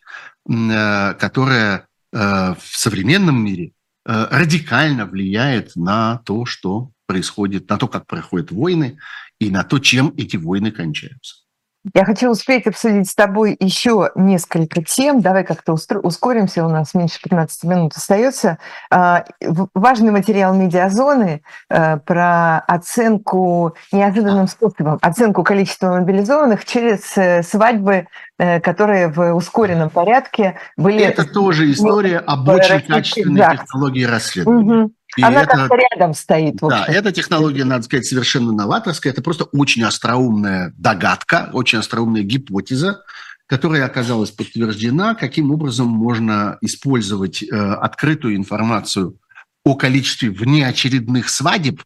э, 0.48 1.14
которая 1.16 1.88
э, 2.14 2.18
в 2.60 2.78
современном 2.78 3.44
мире 3.44 3.72
радикально 4.06 5.06
влияет 5.06 5.76
на 5.76 6.20
то, 6.20 6.46
что 6.46 6.92
происходит, 7.08 7.70
на 7.70 7.78
то, 7.78 7.88
как 7.88 8.06
проходят 8.06 8.52
войны 8.52 8.98
и 9.40 9.50
на 9.50 9.64
то, 9.64 9.80
чем 9.80 10.14
эти 10.18 10.38
войны 10.38 10.72
кончаются. 10.72 11.45
Я 11.94 12.04
хочу 12.04 12.30
успеть 12.30 12.66
обсудить 12.66 13.10
с 13.10 13.16
тобой 13.16 13.56
еще 13.60 14.10
несколько 14.16 14.82
тем. 14.82 15.22
Давай 15.22 15.44
как-то 15.44 15.74
ускоримся, 15.74 16.66
у 16.66 16.70
нас 16.70 16.94
меньше 16.96 17.20
15 17.22 17.64
минут 17.66 17.94
остается. 17.96 18.58
А, 18.90 19.26
важный 19.74 20.12
материал 20.12 20.56
медиазоны 20.56 21.44
э, 21.70 21.98
про 21.98 22.60
оценку 22.60 23.76
неожиданным 23.92 24.48
способом, 24.48 24.98
оценку 25.02 25.44
количества 25.44 26.00
мобилизованных 26.00 26.66
через 26.66 27.16
э, 27.18 27.44
свадьбы, 27.44 28.08
э, 28.40 28.60
которые 28.62 29.10
в 29.10 29.36
ускоренном 29.36 29.92
порядке 29.92 30.58
были... 30.78 31.04
Это 31.04 31.24
тоже 31.24 31.72
история 31.72 32.18
об 32.18 32.48
очень 32.50 32.82
качественной 32.82 33.58
технологии 33.58 34.06
расследования. 34.06 34.84
Угу. 34.84 34.92
И 35.18 35.24
Она 35.24 35.44
это, 35.44 35.52
как-то 35.52 35.76
рядом 35.76 36.14
стоит. 36.14 36.56
Да, 36.58 36.86
эта 36.88 37.12
технология, 37.12 37.64
надо 37.64 37.84
сказать, 37.84 38.06
совершенно 38.06 38.52
новаторская. 38.52 39.14
Это 39.14 39.22
просто 39.22 39.46
очень 39.46 39.84
остроумная 39.84 40.74
догадка, 40.78 41.50
очень 41.54 41.80
остроумная 41.80 42.24
гипотеза, 42.24 43.04
которая 43.48 43.86
оказалась 43.86 44.32
подтверждена, 44.32 45.16
каким 45.16 45.52
образом 45.52 45.88
можно 45.88 46.58
использовать 46.62 47.44
э, 47.44 47.48
открытую 47.56 48.36
информацию 48.36 49.18
о 49.64 49.76
количестве 49.76 50.30
внеочередных 50.30 51.30
свадеб, 51.30 51.82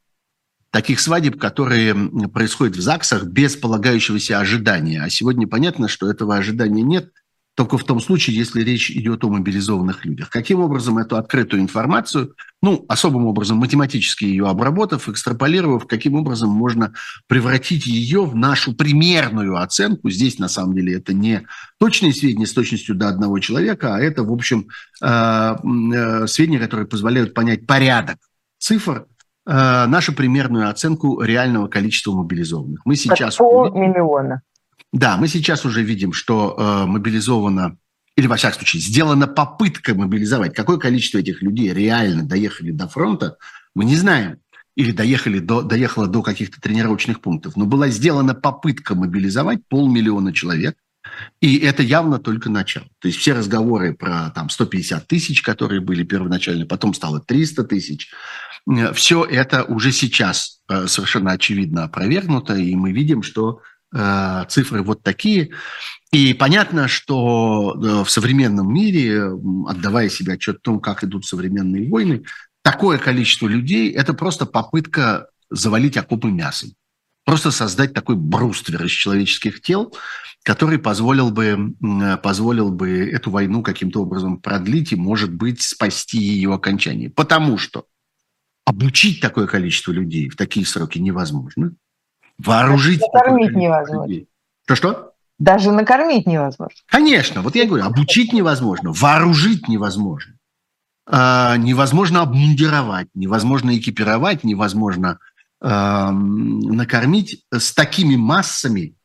таких 0.72 1.00
свадеб, 1.00 1.40
которые 1.40 1.96
происходят 2.30 2.76
в 2.76 2.82
ЗАГСах 2.82 3.26
без 3.26 3.56
полагающегося 3.56 4.40
ожидания. 4.40 5.04
А 5.04 5.10
сегодня 5.10 5.48
понятно, 5.48 5.88
что 5.88 6.10
этого 6.10 6.36
ожидания 6.36 6.82
нет, 6.82 7.12
только 7.56 7.78
в 7.78 7.84
том 7.84 8.00
случае, 8.00 8.38
если 8.38 8.64
речь 8.64 8.90
идет 8.90 9.24
о 9.24 9.30
мобилизованных 9.30 10.06
людях. 10.06 10.30
Каким 10.30 10.62
образом 10.62 10.98
эту 10.98 11.18
открытую 11.18 11.62
информацию, 11.62 12.36
ну, 12.62 12.86
особым 12.88 13.26
образом 13.26 13.58
математически 13.58 14.24
ее 14.24 14.48
обработав, 14.48 15.10
экстраполировав, 15.10 15.86
каким 15.86 16.16
образом 16.16 16.50
можно 16.50 16.94
превратить 17.28 17.86
ее 17.86 18.24
в 18.24 18.36
нашу 18.36 18.74
примерную 18.74 19.58
оценку. 19.58 20.10
Здесь, 20.10 20.40
на 20.40 20.48
самом 20.48 20.76
деле, 20.76 20.96
это 20.96 21.14
не 21.14 21.46
точные 21.80 22.14
сведения 22.14 22.46
с 22.46 22.54
точностью 22.54 22.96
до 22.96 23.10
одного 23.10 23.40
человека, 23.40 23.96
а 23.96 24.00
это, 24.00 24.24
в 24.24 24.32
общем, 24.32 24.68
э, 25.02 25.06
э, 25.06 26.28
сведения, 26.28 26.60
которые 26.60 26.88
позволяют 26.88 27.34
понять 27.34 27.68
порядок 27.68 28.18
цифр, 28.58 29.08
э, 29.46 29.86
нашу 29.86 30.14
примерную 30.14 30.70
оценку 30.70 31.22
реального 31.22 31.68
количества 31.68 32.14
мобилизованных. 32.14 32.82
Мы 32.86 32.96
сейчас... 32.96 33.38
Полмиллиона. 33.38 34.42
Да, 34.92 35.18
мы 35.18 35.28
сейчас 35.28 35.66
уже 35.66 35.84
видим, 35.84 36.14
что 36.14 36.56
э, 36.58 36.86
мобилизовано, 36.86 37.78
или 38.16 38.28
во 38.28 38.38
всяком 38.38 38.60
случае, 38.60 38.82
сделана 38.82 39.28
попытка 39.28 39.94
мобилизовать. 39.94 40.56
Какое 40.56 40.78
количество 40.78 41.20
этих 41.20 41.42
людей 41.42 41.72
реально 41.74 42.24
доехали 42.24 42.72
до 42.72 42.88
фронта, 42.88 43.38
мы 43.76 43.86
не 43.86 43.96
знаем. 43.96 44.40
Или 44.76 44.92
доехали 44.92 45.40
до, 45.40 45.62
доехало 45.62 46.08
до 46.08 46.22
каких-то 46.22 46.60
тренировочных 46.62 47.22
пунктов. 47.22 47.56
Но 47.56 47.66
была 47.66 47.90
сделана 47.90 48.34
попытка 48.34 48.96
мобилизовать 48.96 49.60
полмиллиона 49.68 50.34
человек. 50.34 50.76
И 51.42 51.58
это 51.58 51.84
явно 51.84 52.18
только 52.18 52.50
начало. 52.50 52.88
То 53.00 53.08
есть 53.08 53.20
все 53.20 53.34
разговоры 53.34 53.94
про 53.94 54.32
там, 54.32 54.50
150 54.50 55.08
тысяч, 55.08 55.42
которые 55.42 55.82
были 55.82 56.04
первоначально, 56.04 56.66
потом 56.66 56.94
стало 56.94 57.20
300 57.20 57.64
тысяч, 57.66 58.12
э, 58.70 58.94
все 58.94 59.24
это 59.24 59.64
уже 59.64 59.92
сейчас 59.92 60.62
э, 60.70 60.88
совершенно 60.88 61.32
очевидно 61.32 61.84
опровергнуто, 61.84 62.56
и 62.56 62.76
мы 62.76 62.92
видим, 62.92 63.24
что 63.24 63.62
цифры 63.92 64.84
вот 64.84 65.04
такие. 65.04 65.52
И 66.12 66.34
понятно, 66.34 66.88
что 66.88 67.76
э, 67.76 68.04
в 68.04 68.10
современном 68.10 68.74
мире, 68.74 69.32
отдавая 69.68 70.10
себе 70.10 70.34
отчет 70.34 70.58
о 70.58 70.60
том, 70.60 70.80
как 70.80 71.04
идут 71.04 71.26
современные 71.26 71.88
войны, 71.88 72.24
такое 72.64 72.98
количество 72.98 73.48
людей– 73.48 73.92
это 73.94 74.14
просто 74.14 74.46
попытка 74.48 75.28
завалить 75.52 75.98
окопы 75.98 76.30
мясом. 76.30 76.72
Просто 77.26 77.52
создать 77.52 77.94
такой 77.94 78.16
бруствер 78.16 78.84
из 78.84 78.92
человеческих 78.92 79.62
тел, 79.62 79.96
который 80.42 80.80
позволил 80.80 81.30
бы, 81.30 81.76
позволил 82.24 82.72
бы 82.72 82.90
эту 82.90 83.30
войну 83.30 83.62
каким-то 83.62 84.02
образом 84.02 84.42
продлить 84.42 84.92
и, 84.92 84.96
может 84.96 85.32
быть, 85.32 85.62
спасти 85.62 86.18
ее 86.18 86.54
окончание. 86.54 87.12
Потому 87.12 87.60
что 87.60 87.86
обучить 88.66 89.22
такое 89.22 89.46
количество 89.46 89.92
людей 89.92 90.30
в 90.30 90.36
такие 90.36 90.66
сроки 90.66 90.98
невозможно– 90.98 91.74
Вооружить... 92.40 93.02
Накормить 93.14 93.56
невозможно. 93.56 94.16
Что-что? 94.66 95.14
Даже 95.38 95.72
накормить 95.72 96.26
невозможно. 96.26 96.76
Конечно, 96.88 97.42
вот 97.42 97.56
я 97.56 97.66
говорю, 97.66 97.86
обучить 97.86 98.34
невозможно, 98.34 98.92
вооружить 98.92 99.68
невозможно. 99.68 100.34
А, 101.06 101.58
невозможно 101.58 102.22
обмундировать, 102.22 103.08
невозможно 103.14 103.78
экипировать, 103.78 104.44
невозможно 104.44 105.20
а, 105.62 106.12
накормить 106.12 107.46
с 107.52 107.74
такими 107.74 108.16
массами. 108.16 108.96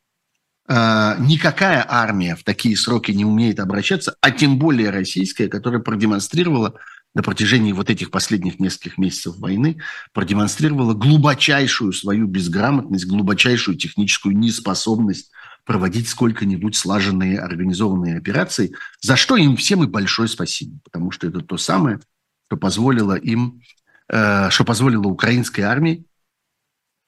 А, 0.67 1.15
никакая 1.19 1.85
армия 1.87 2.35
в 2.35 2.43
такие 2.43 2.77
сроки 2.77 3.11
не 3.11 3.25
умеет 3.25 3.59
обращаться, 3.59 4.15
а 4.21 4.31
тем 4.31 4.59
более 4.59 4.89
российская, 4.89 5.47
которая 5.47 5.81
продемонстрировала 5.81 6.75
на 7.15 7.23
протяжении 7.23 7.71
вот 7.71 7.89
этих 7.89 8.11
последних 8.11 8.59
нескольких 8.59 8.97
месяцев 8.97 9.37
войны 9.37 9.81
продемонстрировала 10.13 10.93
глубочайшую 10.93 11.93
свою 11.93 12.27
безграмотность, 12.27 13.07
глубочайшую 13.07 13.77
техническую 13.77 14.37
неспособность 14.37 15.31
проводить 15.63 16.09
сколько-нибудь 16.09 16.75
слаженные 16.75 17.39
организованные 17.39 18.17
операции, 18.17 18.75
за 19.01 19.15
что 19.15 19.37
им 19.37 19.55
всем 19.55 19.83
и 19.83 19.87
большое 19.87 20.27
спасибо, 20.27 20.77
потому 20.83 21.09
что 21.09 21.25
это 21.25 21.39
то 21.39 21.57
самое, 21.57 21.99
что 22.45 22.57
позволило 22.57 23.15
им, 23.15 23.61
э, 24.09 24.49
что 24.51 24.63
позволило 24.65 25.07
украинской 25.07 25.61
армии 25.61 26.05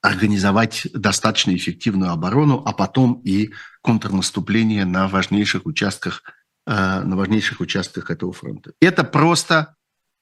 организовать 0.01 0.88
достаточно 0.93 1.53
эффективную 1.55 2.12
оборону, 2.12 2.64
а 2.66 2.72
потом 2.72 3.22
и 3.26 3.51
контрнаступление 3.82 4.86
на 4.86 5.08
важнейших 5.08 5.66
участках, 5.66 6.24
э, 6.66 7.01
на 7.01 7.16
важнейших 7.18 7.60
участках 7.60 8.10
этого 8.10 8.32
фронта. 8.32 8.72
Это 8.80 9.03
просто 9.03 9.76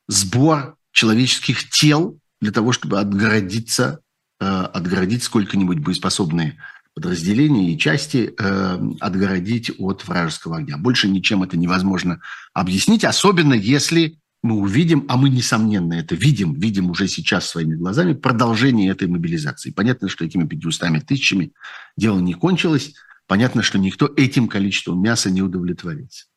сбор 0.08 0.76
человеческих 0.92 1.70
тел 1.70 2.18
для 2.42 2.52
того, 2.52 2.72
чтобы 2.72 3.00
отгородиться, 3.00 4.00
э, 4.40 4.46
отгородить 4.46 5.24
сколько-нибудь 5.24 5.80
боеспособные 5.80 6.58
подразделения 6.94 7.74
и 7.74 7.78
части, 7.78 8.34
э, 8.38 8.80
отгородить 9.02 9.72
от 9.78 10.08
вражеского 10.08 10.58
огня. 10.58 10.78
Больше 10.78 11.10
ничем 11.10 11.44
это 11.44 11.58
невозможно 11.58 12.22
объяснить, 12.54 13.04
особенно 13.04 13.54
если 13.54 14.18
мы 14.42 14.58
увидим, 14.58 15.06
а 15.10 15.18
мы, 15.18 15.30
несомненно, 15.30 15.96
это 15.96 16.16
видим, 16.16 16.54
видим 16.54 16.92
уже 16.92 17.08
сейчас 17.08 17.50
своими 17.50 17.76
глазами, 17.76 18.14
продолжение 18.14 18.92
этой 18.92 19.08
мобилизации. 19.08 19.72
Понятно, 19.72 20.08
что 20.08 20.24
этими 20.24 20.48
500 20.48 21.06
тысячами 21.06 21.52
дело 21.98 22.20
не 22.20 22.34
кончилось. 22.34 22.94
Понятно, 23.28 23.64
что 23.64 23.80
никто 23.80 24.12
этим 24.16 24.48
количеством 24.48 25.02
мяса 25.02 25.32
не 25.32 25.42
удовлетворится. 25.42 26.28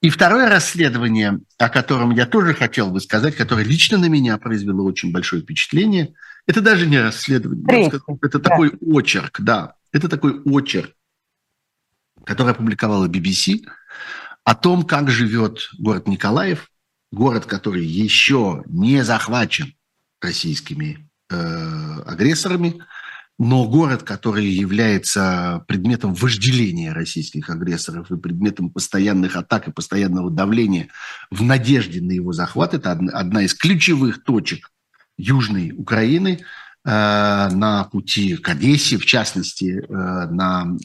И 0.00 0.08
второе 0.10 0.48
расследование, 0.48 1.40
о 1.58 1.68
котором 1.68 2.10
я 2.12 2.26
тоже 2.26 2.54
хотел 2.54 2.90
бы 2.90 3.00
сказать, 3.00 3.36
которое 3.36 3.64
лично 3.64 3.98
на 3.98 4.06
меня 4.06 4.38
произвело 4.38 4.84
очень 4.84 5.12
большое 5.12 5.42
впечатление, 5.42 6.14
это 6.46 6.60
даже 6.60 6.86
не 6.86 6.98
расследование, 6.98 7.64
Третий. 7.66 7.98
это 8.22 8.38
да. 8.38 8.50
такой 8.50 8.72
очерк, 8.80 9.40
да, 9.40 9.74
это 9.92 10.08
такой 10.08 10.40
очерк, 10.44 10.92
который 12.24 12.52
опубликовала 12.52 13.08
BBC 13.08 13.60
о 14.44 14.54
том, 14.54 14.84
как 14.84 15.10
живет 15.10 15.68
город 15.78 16.08
Николаев, 16.08 16.70
город, 17.12 17.46
который 17.46 17.84
еще 17.84 18.62
не 18.66 19.04
захвачен 19.04 19.74
российскими 20.20 21.08
э, 21.28 21.34
агрессорами, 22.06 22.82
но 23.42 23.66
город, 23.66 24.02
который 24.02 24.44
является 24.44 25.64
предметом 25.66 26.12
вожделения 26.12 26.92
российских 26.92 27.48
агрессоров 27.48 28.10
и 28.12 28.18
предметом 28.18 28.68
постоянных 28.68 29.34
атак 29.34 29.66
и 29.66 29.72
постоянного 29.72 30.30
давления 30.30 30.88
в 31.30 31.42
надежде 31.42 32.02
на 32.02 32.12
его 32.12 32.34
захват, 32.34 32.74
это 32.74 32.90
одна 32.90 33.42
из 33.42 33.54
ключевых 33.54 34.24
точек 34.24 34.70
Южной 35.16 35.72
Украины 35.74 36.40
э, 36.84 36.90
на 36.90 37.84
пути 37.84 38.36
к 38.36 38.46
Одессе, 38.50 38.98
в 38.98 39.06
частности, 39.06 39.86
э, 39.88 39.90
на 39.90 40.76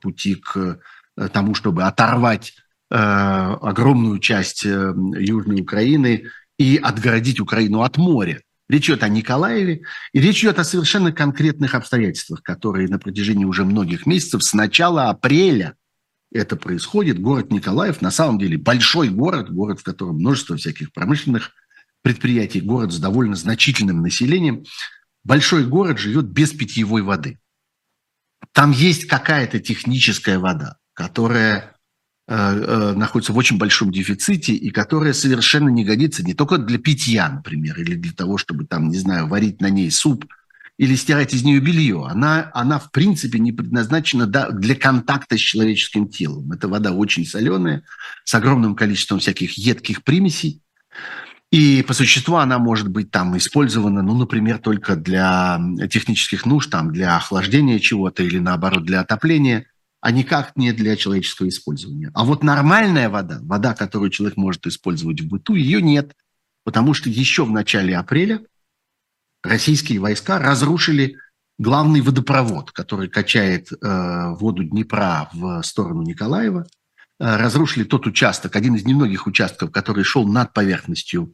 пути 0.00 0.36
к 0.36 0.78
тому, 1.32 1.56
чтобы 1.56 1.82
оторвать 1.82 2.54
э, 2.92 2.94
огромную 2.94 4.20
часть 4.20 4.62
Южной 4.62 5.62
Украины 5.62 6.26
и 6.60 6.76
отгородить 6.76 7.40
Украину 7.40 7.82
от 7.82 7.96
моря. 7.96 8.40
Речь 8.68 8.88
идет 8.88 9.02
о 9.02 9.08
Николаеве, 9.08 9.82
и 10.12 10.20
речь 10.20 10.42
идет 10.42 10.58
о 10.58 10.64
совершенно 10.64 11.12
конкретных 11.12 11.74
обстоятельствах, 11.74 12.42
которые 12.42 12.88
на 12.88 12.98
протяжении 12.98 13.44
уже 13.44 13.64
многих 13.64 14.06
месяцев, 14.06 14.42
с 14.42 14.54
начала 14.54 15.10
апреля 15.10 15.76
это 16.32 16.56
происходит. 16.56 17.20
Город 17.20 17.50
Николаев 17.50 18.00
на 18.00 18.10
самом 18.10 18.38
деле 18.38 18.56
большой 18.56 19.10
город, 19.10 19.50
город, 19.50 19.80
в 19.80 19.84
котором 19.84 20.16
множество 20.16 20.56
всяких 20.56 20.92
промышленных 20.92 21.50
предприятий, 22.02 22.60
город 22.60 22.92
с 22.92 22.98
довольно 22.98 23.36
значительным 23.36 24.00
населением. 24.00 24.64
Большой 25.24 25.66
город 25.66 25.98
живет 25.98 26.26
без 26.26 26.52
питьевой 26.52 27.02
воды. 27.02 27.38
Там 28.52 28.72
есть 28.72 29.06
какая-то 29.06 29.60
техническая 29.60 30.38
вода, 30.38 30.78
которая 30.94 31.71
находится 32.28 33.32
в 33.32 33.36
очень 33.36 33.58
большом 33.58 33.90
дефиците 33.90 34.54
и 34.54 34.70
которая 34.70 35.12
совершенно 35.12 35.68
не 35.68 35.84
годится 35.84 36.22
не 36.22 36.34
только 36.34 36.58
для 36.58 36.78
питья, 36.78 37.28
например, 37.28 37.80
или 37.80 37.96
для 37.96 38.12
того, 38.12 38.38
чтобы 38.38 38.64
там, 38.64 38.88
не 38.88 38.98
знаю, 38.98 39.26
варить 39.26 39.60
на 39.60 39.70
ней 39.70 39.90
суп 39.90 40.24
или 40.78 40.94
стирать 40.94 41.34
из 41.34 41.42
нее 41.42 41.60
белье. 41.60 42.06
Она, 42.08 42.50
она 42.54 42.78
в 42.78 42.92
принципе 42.92 43.38
не 43.38 43.52
предназначена 43.52 44.26
для 44.26 44.74
контакта 44.74 45.36
с 45.36 45.40
человеческим 45.40 46.08
телом. 46.08 46.52
Эта 46.52 46.68
вода 46.68 46.92
очень 46.92 47.26
соленая, 47.26 47.82
с 48.24 48.34
огромным 48.34 48.76
количеством 48.76 49.18
всяких 49.18 49.58
едких 49.58 50.04
примесей. 50.04 50.62
И 51.50 51.82
по 51.82 51.92
существу 51.92 52.36
она 52.36 52.58
может 52.58 52.88
быть 52.88 53.10
там 53.10 53.36
использована, 53.36 54.00
ну, 54.02 54.16
например, 54.16 54.58
только 54.58 54.96
для 54.96 55.60
технических 55.90 56.46
нужд, 56.46 56.70
там, 56.70 56.92
для 56.92 57.16
охлаждения 57.16 57.78
чего-то 57.78 58.22
или, 58.22 58.38
наоборот, 58.38 58.84
для 58.84 59.00
отопления– 59.00 59.66
а 60.02 60.10
никак 60.10 60.56
не 60.56 60.72
для 60.72 60.96
человеческого 60.96 61.48
использования. 61.48 62.10
А 62.12 62.24
вот 62.24 62.42
нормальная 62.42 63.08
вода, 63.08 63.38
вода, 63.42 63.72
которую 63.72 64.10
человек 64.10 64.36
может 64.36 64.66
использовать 64.66 65.20
в 65.20 65.28
быту, 65.28 65.54
ее 65.54 65.80
нет, 65.80 66.16
потому 66.64 66.92
что 66.92 67.08
еще 67.08 67.44
в 67.44 67.52
начале 67.52 67.96
апреля 67.96 68.40
российские 69.44 70.00
войска 70.00 70.40
разрушили 70.40 71.18
главный 71.56 72.00
водопровод, 72.00 72.72
который 72.72 73.08
качает 73.08 73.68
э, 73.70 74.34
воду 74.40 74.64
Днепра 74.64 75.30
в 75.32 75.62
сторону 75.62 76.02
Николаева, 76.02 76.66
э, 77.20 77.36
разрушили 77.36 77.84
тот 77.84 78.04
участок, 78.04 78.56
один 78.56 78.74
из 78.74 78.84
немногих 78.84 79.28
участков, 79.28 79.70
который 79.70 80.02
шел 80.02 80.26
над 80.26 80.52
поверхностью 80.52 81.32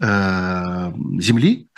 э, 0.00 0.92
земли, 1.20 1.68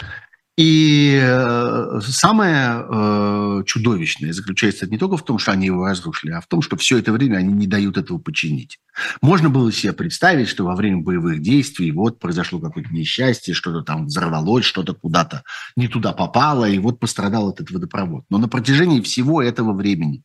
и 0.61 1.19
э, 1.19 2.01
самое 2.03 2.85
э, 2.87 3.63
чудовищное 3.65 4.35
заключается 4.35 4.87
не 4.87 4.99
только 4.99 5.17
в 5.17 5.25
том, 5.25 5.39
что 5.39 5.53
они 5.53 5.65
его 5.65 5.87
разрушили, 5.87 6.33
а 6.33 6.43
в 6.43 6.47
том, 6.49 6.61
что 6.61 6.77
все 6.77 6.99
это 6.99 7.13
время 7.13 7.39
они 7.39 7.55
не 7.55 7.67
дают 7.67 7.97
этого 7.97 8.19
починить. 8.19 8.79
Можно 9.23 9.49
было 9.49 9.73
себе 9.73 9.95
представить, 9.95 10.49
что 10.49 10.65
во 10.65 10.77
время 10.77 10.99
боевых 10.99 11.41
действий 11.41 11.91
вот 11.93 12.19
произошло 12.19 12.59
какое-то 12.61 12.93
несчастье, 12.93 13.55
что-то 13.55 13.81
там 13.81 14.05
взорвалось, 14.05 14.67
что-то 14.67 14.93
куда-то 14.93 15.45
не 15.77 15.89
туда 15.89 16.13
попало, 16.13 16.69
и 16.69 16.79
вот 16.79 17.01
пострадал 17.01 17.51
этот 17.51 17.71
водопровод. 17.71 18.27
Но 18.29 18.37
на 18.37 18.47
протяжении 18.47 19.01
всего 19.01 19.43
этого 19.43 19.73
времени 19.73 20.25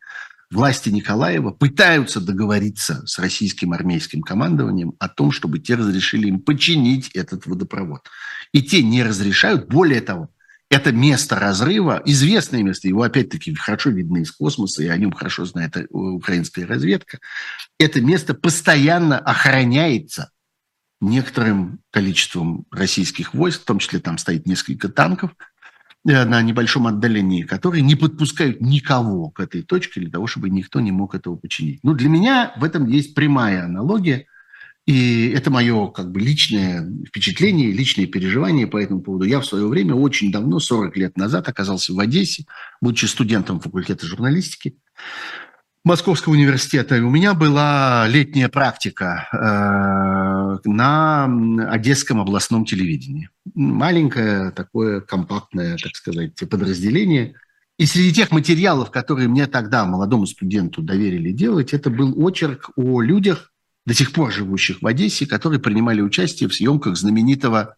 власти 0.51 0.89
Николаева 0.89 1.51
пытаются 1.51 2.21
договориться 2.21 3.05
с 3.05 3.19
российским 3.19 3.73
армейским 3.73 4.21
командованием 4.21 4.93
о 4.99 5.09
том, 5.09 5.31
чтобы 5.31 5.59
те 5.59 5.75
разрешили 5.75 6.27
им 6.27 6.39
починить 6.39 7.09
этот 7.09 7.45
водопровод. 7.45 8.01
И 8.51 8.61
те 8.61 8.83
не 8.83 9.03
разрешают. 9.03 9.67
Более 9.67 10.01
того, 10.01 10.29
это 10.69 10.91
место 10.91 11.35
разрыва, 11.39 12.01
известное 12.05 12.63
место, 12.63 12.87
его 12.87 13.03
опять-таки 13.03 13.53
хорошо 13.53 13.91
видно 13.91 14.17
из 14.17 14.31
космоса, 14.31 14.83
и 14.83 14.87
о 14.87 14.97
нем 14.97 15.11
хорошо 15.11 15.45
знает 15.45 15.77
э, 15.77 15.85
украинская 15.91 16.65
разведка. 16.65 17.19
Это 17.79 18.01
место 18.01 18.33
постоянно 18.33 19.19
охраняется 19.19 20.31
некоторым 21.01 21.79
количеством 21.91 22.65
российских 22.71 23.33
войск, 23.33 23.61
в 23.61 23.65
том 23.65 23.79
числе 23.79 23.99
там 23.99 24.17
стоит 24.17 24.47
несколько 24.47 24.89
танков– 24.89 25.31
на 26.05 26.41
небольшом 26.41 26.85
отдалении, 26.87 27.41
которые 27.41 27.81
не 27.81 27.95
подпускают 27.95 28.61
никого 28.61 29.31
к 29.31 29.39
этой 29.39 29.63
точке 29.63 30.01
для 30.01 30.11
того, 30.11 30.27
чтобы 30.27 30.49
никто 30.49 30.79
не 30.79 30.91
мог 30.91 31.15
этого 31.15 31.35
починить. 31.35 31.79
Ну, 31.83 31.93
для 31.93 32.09
меня 32.09 32.53
в 32.57 32.63
этом 32.63 32.85
есть 32.87 33.15
прямая 33.15 33.65
аналогия, 33.65 34.27
и 34.85 35.29
это 35.29 35.49
мое 35.49 35.87
как 35.87 36.11
бы 36.11 36.19
личное 36.19 36.87
впечатление, 37.07 37.71
личные 37.71 38.05
переживания 38.05 38.67
по 38.67 38.77
этому 38.77 39.01
поводу. 39.01 39.25
Я 39.25 39.39
в 39.39 39.45
свое 39.45 39.67
время 39.67 39.95
очень 39.95 40.31
давно, 40.31 40.59
40 40.59 40.95
лет 40.95 41.17
назад, 41.17 41.49
оказался 41.49 41.91
в 41.93 41.99
Одессе, 41.99 42.45
будучи 42.81 43.05
студентом 43.05 43.59
факультета 43.59 44.05
журналистики. 44.05 44.77
Московского 45.85 46.33
университета. 46.33 46.95
у 46.95 47.11
меня 47.11 47.35
была 47.35 48.07
летняя 48.07 48.49
практика 48.49 49.29
э, 49.31 50.67
на 50.67 51.25
Одесском 51.69 52.19
областном 52.19 52.65
телевидении. 52.65 53.29
Маленькое 53.53 54.49
такое 54.49 55.01
компактное, 55.01 55.77
так 55.77 55.95
сказать, 55.95 56.33
подразделение. 56.49 57.35
И 57.77 57.85
среди 57.85 58.13
тех 58.13 58.31
материалов, 58.31 58.89
которые 58.89 59.27
мне 59.27 59.45
тогда, 59.45 59.85
молодому 59.85 60.25
студенту, 60.25 60.81
доверили 60.81 61.31
делать, 61.31 61.71
это 61.71 61.91
был 61.91 62.19
очерк 62.19 62.71
о 62.75 63.01
людях, 63.01 63.51
до 63.85 63.93
сих 63.93 64.11
пор 64.11 64.31
живущих 64.31 64.81
в 64.81 64.87
Одессе, 64.87 65.27
которые 65.27 65.59
принимали 65.59 66.01
участие 66.01 66.49
в 66.49 66.55
съемках 66.55 66.97
знаменитого 66.97 67.75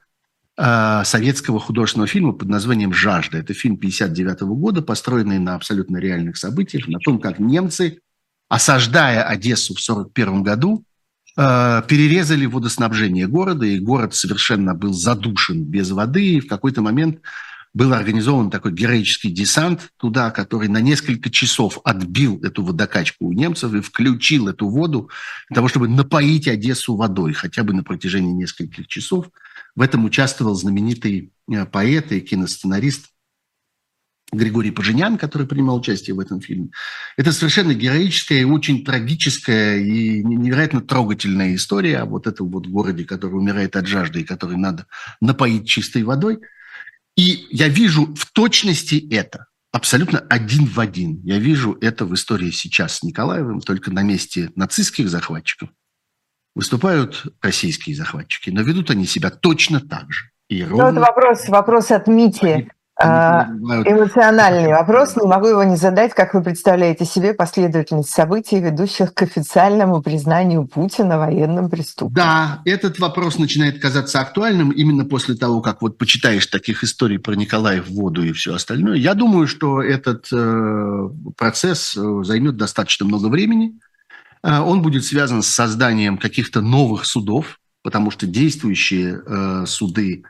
советского 0.58 1.60
художественного 1.60 2.08
фильма 2.08 2.34
под 2.34 2.50
названием 2.50 2.92
«Жажда». 2.92 3.38
Это 3.38 3.54
фильм 3.54 3.78
59 3.78 4.42
года, 4.42 4.82
построенный 4.82 5.38
на 5.38 5.54
абсолютно 5.54 5.98
реальных 5.98 6.38
событиях, 6.38 6.88
на 6.88 6.98
том, 6.98 7.20
как 7.20 7.38
немцы, 7.38 8.00
осаждая 8.50 9.24
Одессу 9.24 9.76
в 9.76 9.78
1941 9.78 10.44
году, 10.44 10.84
э, 11.38 11.84
перерезали 11.88 12.48
водоснабжение 12.48 13.28
города, 13.28 13.66
и 13.66 13.78
город 13.80 14.16
совершенно 14.16 14.74
был 14.74 14.94
задушен 14.94 15.64
без 15.64 15.92
воды, 15.92 16.26
и 16.26 16.40
в 16.40 16.48
какой-то 16.48 16.82
момент 16.82 17.20
был 17.78 17.94
организован 17.94 18.50
такой 18.50 18.72
героический 18.72 19.30
десант 19.30 19.92
туда, 19.98 20.32
который 20.32 20.68
на 20.68 20.82
несколько 20.82 21.30
часов 21.30 21.80
отбил 21.84 22.40
эту 22.42 22.64
водокачку 22.64 23.28
у 23.28 23.34
немцев 23.34 23.72
и 23.74 23.82
включил 23.82 24.48
эту 24.48 24.68
воду 24.68 25.12
для 25.50 25.56
того, 25.56 25.68
чтобы 25.68 25.88
напоить 25.88 26.48
Одессу 26.48 26.96
водой 26.96 27.34
хотя 27.34 27.64
бы 27.64 27.74
на 27.74 27.84
протяжении 27.84 28.32
нескольких 28.32 28.88
часов. 28.88 29.28
В 29.78 29.82
этом 29.82 30.06
участвовал 30.06 30.56
знаменитый 30.56 31.32
э, 31.48 31.66
поэт 31.68 32.12
и 32.12 32.20
киносценарист 32.20 33.10
Григорий 34.32 34.72
Поженян, 34.72 35.20
который 35.20 35.46
принимал 35.46 35.78
участие 35.78 36.16
в 36.16 36.20
этом 36.20 36.42
фильме. 36.42 36.70
Это 37.16 37.32
совершенно 37.32 37.76
героическая 37.76 38.40
и 38.40 38.44
очень 38.44 38.84
трагическая 38.84 39.78
и 39.78 40.24
невероятно 40.24 40.82
трогательная 40.82 41.54
история 41.54 42.00
о 42.00 42.06
вот 42.06 42.26
этом 42.26 42.50
вот 42.50 42.66
городе, 42.66 43.06
который 43.06 43.36
умирает 43.36 43.76
от 43.76 43.86
жажды 43.86 44.22
и 44.22 44.26
который 44.26 44.58
надо 44.58 44.88
напоить 45.22 45.70
чистой 45.70 46.02
водой. 46.02 46.40
И 47.16 47.46
я 47.52 47.68
вижу 47.68 48.16
в 48.16 48.32
точности 48.32 49.08
это, 49.12 49.46
абсолютно 49.72 50.18
один 50.22 50.66
в 50.66 50.80
один. 50.80 51.22
Я 51.24 51.38
вижу 51.38 51.78
это 51.82 52.04
в 52.06 52.16
истории 52.16 52.50
сейчас 52.50 52.98
с 52.98 53.04
Николаевым, 53.04 53.62
только 53.62 53.92
на 53.92 54.02
месте 54.02 54.52
нацистских 54.56 55.08
захватчиков 55.08 55.70
выступают 56.58 57.24
российские 57.40 57.96
захватчики, 57.96 58.50
но 58.50 58.62
ведут 58.64 58.90
они 58.90 59.06
себя 59.06 59.30
точно 59.30 59.80
так 59.80 60.12
же. 60.12 60.32
И 60.50 60.64
ну, 60.64 60.80
ровно... 60.80 61.02
вот 61.02 61.08
вопрос, 61.08 61.48
вопрос 61.50 61.92
от 61.92 62.08
Мити. 62.08 62.70
А, 63.00 63.46
эмоциональный 63.86 64.70
вопрос, 64.70 65.16
не 65.18 65.28
могу 65.28 65.50
его 65.50 65.64
не 65.64 65.76
задать. 65.76 66.16
Как 66.16 66.34
вы 66.34 66.42
представляете 66.42 67.06
себе 67.06 67.36
последовательность 67.36 68.10
событий, 68.10 68.60
ведущих 68.60 69.14
к 69.14 69.22
официальному 69.22 70.02
признанию 70.02 70.66
Путина 70.66 71.20
военным 71.20 71.70
преступником? 71.70 72.16
Да, 72.16 72.62
этот 72.66 72.98
вопрос 72.98 73.38
начинает 73.38 73.80
казаться 73.80 74.20
актуальным 74.20 74.72
именно 74.72 75.06
после 75.06 75.36
того, 75.36 75.62
как 75.62 75.84
вот 75.84 76.00
почитаешь 76.00 76.48
таких 76.48 76.84
историй 76.84 77.20
про 77.20 77.36
Николая 77.36 77.84
в 77.84 77.90
воду 77.90 78.24
и 78.24 78.32
все 78.32 78.56
остальное. 78.56 78.96
Я 78.96 79.14
думаю, 79.14 79.46
что 79.46 79.84
этот 79.84 80.26
э, 80.34 81.10
процесс 81.38 81.96
э, 81.96 82.24
займет 82.24 82.58
достаточно 82.58 83.06
много 83.06 83.28
времени. 83.28 83.80
Он 84.44 84.82
будет 84.82 85.06
связан 85.06 85.42
с 85.42 85.48
созданием 85.48 86.18
каких-то 86.18 86.62
новых 86.62 87.06
судов, 87.06 87.60
потому 87.84 88.12
что 88.12 88.28
действующие 88.28 89.66
суды, 89.66 90.24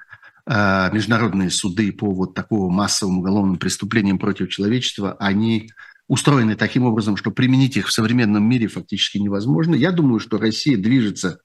международные 0.45 1.49
суды 1.49 1.91
по 1.91 2.11
вот 2.11 2.33
такого 2.33 2.69
массовым 2.69 3.19
уголовным 3.19 3.57
преступлениям 3.57 4.17
против 4.17 4.49
человечества, 4.49 5.15
они 5.19 5.69
устроены 6.07 6.55
таким 6.55 6.83
образом, 6.83 7.17
что 7.17 7.31
применить 7.31 7.75
их 7.75 7.87
в 7.87 7.91
современном 7.91 8.47
мире 8.47 8.67
фактически 8.67 9.17
невозможно. 9.17 9.75
Я 9.75 9.91
думаю, 9.91 10.21
что 10.21 10.37
Россия 10.37 10.77
движется 10.77 11.39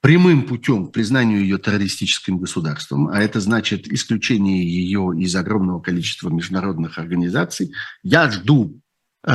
прямым 0.00 0.44
путем 0.44 0.86
к 0.86 0.92
признанию 0.92 1.42
ее 1.42 1.58
террористическим 1.58 2.38
государством, 2.38 3.08
а 3.08 3.20
это 3.20 3.40
значит 3.40 3.86
исключение 3.88 4.64
ее 4.66 5.12
из 5.18 5.36
огромного 5.36 5.80
количества 5.80 6.30
международных 6.30 6.98
организаций. 6.98 7.74
Я 8.02 8.30
жду 8.30 8.80
э, 9.26 9.30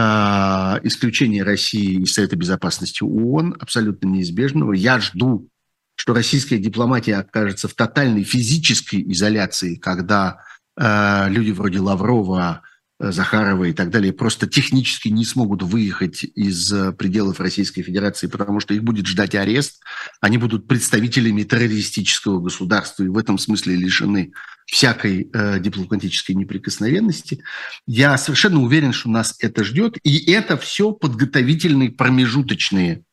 исключения 0.83 1.43
России 1.43 2.01
из 2.01 2.13
Совета 2.13 2.35
Безопасности 2.35 3.03
ООН, 3.03 3.57
абсолютно 3.59 4.07
неизбежного. 4.07 4.73
Я 4.73 4.99
жду, 4.99 5.49
что 5.95 6.13
российская 6.13 6.57
дипломатия 6.57 7.15
окажется 7.15 7.67
в 7.67 7.73
тотальной 7.73 8.23
физической 8.23 9.01
изоляции, 9.11 9.75
когда 9.75 10.39
э, 10.77 11.29
люди 11.29 11.51
вроде 11.51 11.79
Лаврова, 11.79 12.61
Захарова 12.97 13.65
и 13.65 13.73
так 13.73 13.89
далее 13.89 14.13
просто 14.13 14.47
технически 14.47 15.09
не 15.09 15.25
смогут 15.25 15.63
выехать 15.63 16.23
из 16.23 16.71
э, 16.71 16.93
пределов 16.93 17.41
Российской 17.41 17.81
Федерации, 17.81 18.27
потому 18.27 18.61
что 18.61 18.73
их 18.73 18.83
будет 18.83 19.05
ждать 19.05 19.35
арест. 19.35 19.83
Они 20.21 20.37
будут 20.37 20.67
представителями 20.67 21.43
террористического 21.43 22.39
государства 22.39 23.03
и 23.03 23.09
в 23.09 23.17
этом 23.17 23.37
смысле 23.37 23.75
лишены 23.75 24.31
всякой 24.65 25.29
э, 25.31 25.59
дипломатической 25.59 26.31
неприкосновенности. 26.33 27.43
Я 27.85 28.17
совершенно 28.17 28.61
уверен, 28.61 28.93
что 28.93 29.09
нас 29.09 29.35
это 29.39 29.65
ждет. 29.65 29.97
И 30.03 30.31
это 30.31 30.55
все 30.55 30.93
подготовительные 30.93 31.91
промежуточные 31.91 33.03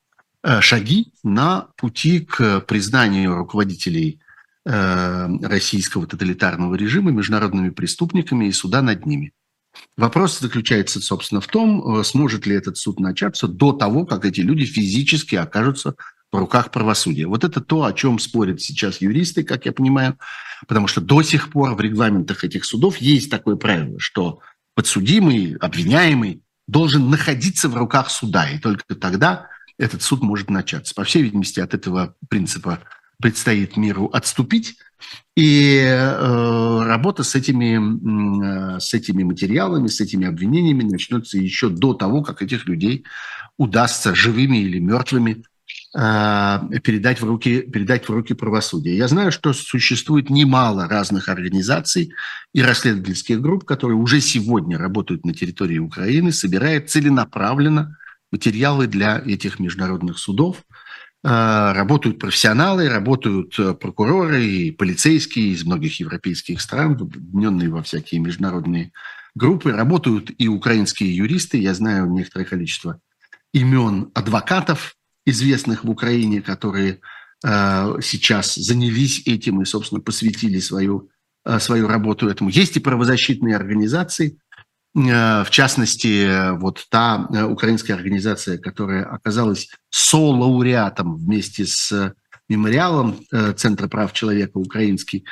э, 0.43 0.61
шаги 0.61 1.12
на 1.24 1.68
пути 1.76 2.20
к 2.20 2.61
признанию 2.61 3.35
руководителей 3.35 4.20
э, 4.64 5.28
российского 5.43 6.07
тоталитарного 6.07 6.76
режима 6.76 7.11
международными 7.11 7.70
преступниками 7.70 8.47
и 8.47 8.53
суда 8.53 8.80
над 8.80 9.07
ними. 9.07 9.33
Вопрос 9.97 10.39
заключается, 10.39 11.01
собственно, 11.01 11.41
в 11.41 11.47
том, 11.47 12.01
э, 12.01 12.05
сможет 12.05 12.47
ли 12.47 12.55
этот 12.55 12.77
суд 12.77 13.01
начаться 13.01 13.49
до 13.49 13.73
того, 13.73 14.07
как 14.07 14.25
эти 14.25 14.41
люди 14.41 14.64
физически 14.64 15.35
окажутся 15.35 15.95
в 16.31 16.39
руках 16.39 16.70
правосудия. 16.70 17.27
Вот 17.27 17.45
это 17.45 17.61
то, 17.61 17.85
о 17.85 17.93
чем 17.93 18.18
спорят 18.18 18.61
сейчас 18.61 19.01
юристы, 19.01 19.45
как 19.45 19.66
я 19.66 19.73
понимаю, 19.73 20.18
потому 20.66 20.87
что 20.87 21.01
до 21.01 21.23
сих 21.23 21.51
пор 21.51 21.75
в 21.75 21.81
регламентах 21.81 22.43
этих 22.43 22.64
судов 22.64 22.97
есть 22.99 23.31
такое 23.31 23.57
правило, 23.57 23.99
что 23.99 24.41
подсудимый, 24.75 25.57
обвиняемый 25.57 26.43
должен 26.66 27.11
находиться 27.11 27.68
в 27.68 27.77
руках 27.77 28.11
суда, 28.11 28.49
и 28.49 28.59
только 28.59 28.95
тогда 28.95 29.49
этот 29.79 30.03
суд 30.03 30.23
может 30.23 30.49
начаться. 30.49 30.95
По 30.95 31.05
всей 31.05 31.23
видимости, 31.23 31.61
от 31.61 31.75
этого 31.75 32.14
принципа 32.29 32.81
предстоит 33.23 33.77
миру 33.77 34.11
отступить, 34.12 34.77
и 35.35 35.79
э, 35.79 36.83
работа 36.85 37.23
с 37.23 37.35
этими, 37.35 38.77
э, 38.77 38.81
с 38.81 38.93
этими 38.93 39.23
материалами, 39.23 39.87
с 39.87 40.01
этими 40.01 40.27
обвинениями 40.27 40.83
начнется 40.83 41.39
еще 41.39 41.70
до 41.70 41.95
того, 41.95 42.23
как 42.23 42.43
этих 42.43 42.66
людей 42.66 43.05
удастся 43.57 44.14
живыми 44.14 44.59
или 44.59 44.79
мертвыми 44.79 45.45
э, 45.97 46.59
передать, 46.83 47.20
в 47.20 47.25
руки, 47.25 47.62
передать 47.62 48.09
в 48.09 48.12
руки 48.12 48.35
правосудия. 48.35 48.95
Я 48.95 49.09
знаю, 49.09 49.33
что 49.33 49.55
существует 49.55 50.29
немало 50.29 50.87
разных 50.87 51.31
организаций 51.31 52.12
и 52.53 52.62
расследовательских 52.62 53.41
групп, 53.41 53.64
которые 53.64 53.97
уже 53.97 54.20
сегодня 54.20 54.77
работают 54.77 55.25
на 55.25 55.33
территории 55.33 55.79
Украины, 55.79 56.33
собирая 56.33 56.81
целенаправленно 56.81 57.97
материалы 58.31 58.87
для 58.87 59.18
этих 59.25 59.59
международных 59.59 60.18
судов– 60.18 60.62
работают 61.25 62.18
профессионалы, 62.18 62.89
работают 62.89 63.57
э, 63.59 63.75
прокуроры 63.75 64.45
и 64.45 64.70
полицейские 64.73 65.49
из 65.49 65.64
многих 65.64 66.01
европейских 66.01 66.61
стран, 66.61 66.93
объединенные 67.01 67.68
во 67.68 67.83
всякие 67.83 68.20
международные 68.20 68.93
группы. 69.35 69.70
Работают 69.70 70.33
и 70.37 70.49
украинские 70.49 71.16
юристы. 71.16 71.59
Я 71.59 71.75
знаю 71.75 72.11
некоторое 72.11 72.45
количество 72.45 73.01
имен 73.53 74.11
адвокатов, 74.14 74.97
известных 75.25 75.85
в 75.85 75.91
Украине, 75.91 76.43
которые 76.43 77.01
э, 77.45 77.97
сейчас 78.03 78.57
занялись 78.57 79.23
этим 79.25 79.62
и, 79.62 79.64
собственно, 79.64 80.01
посвятили 80.01 80.59
свою, 80.59 81.09
свою 81.61 81.87
работу 81.87 82.29
этому. 82.29 82.51
Есть 82.51 82.77
и 82.77 82.81
правозащитные 82.81 83.55
организации, 83.55 84.39
Э, 84.51 84.51
в 84.95 85.47
частности, 85.51 86.51
вот 86.59 86.86
та 86.90 87.26
э, 87.32 87.45
украинская 87.45 87.97
организация, 87.97 88.59
которая 88.59 89.05
оказалась 89.05 89.70
со-лауреатом 89.88 91.16
вместе 91.16 91.64
с 91.64 92.14
мемориалом 92.49 93.20
э, 93.32 93.53
Центра 93.55 93.88
прав 93.88 94.12
человека 94.12 94.59
украинский, 94.59 95.24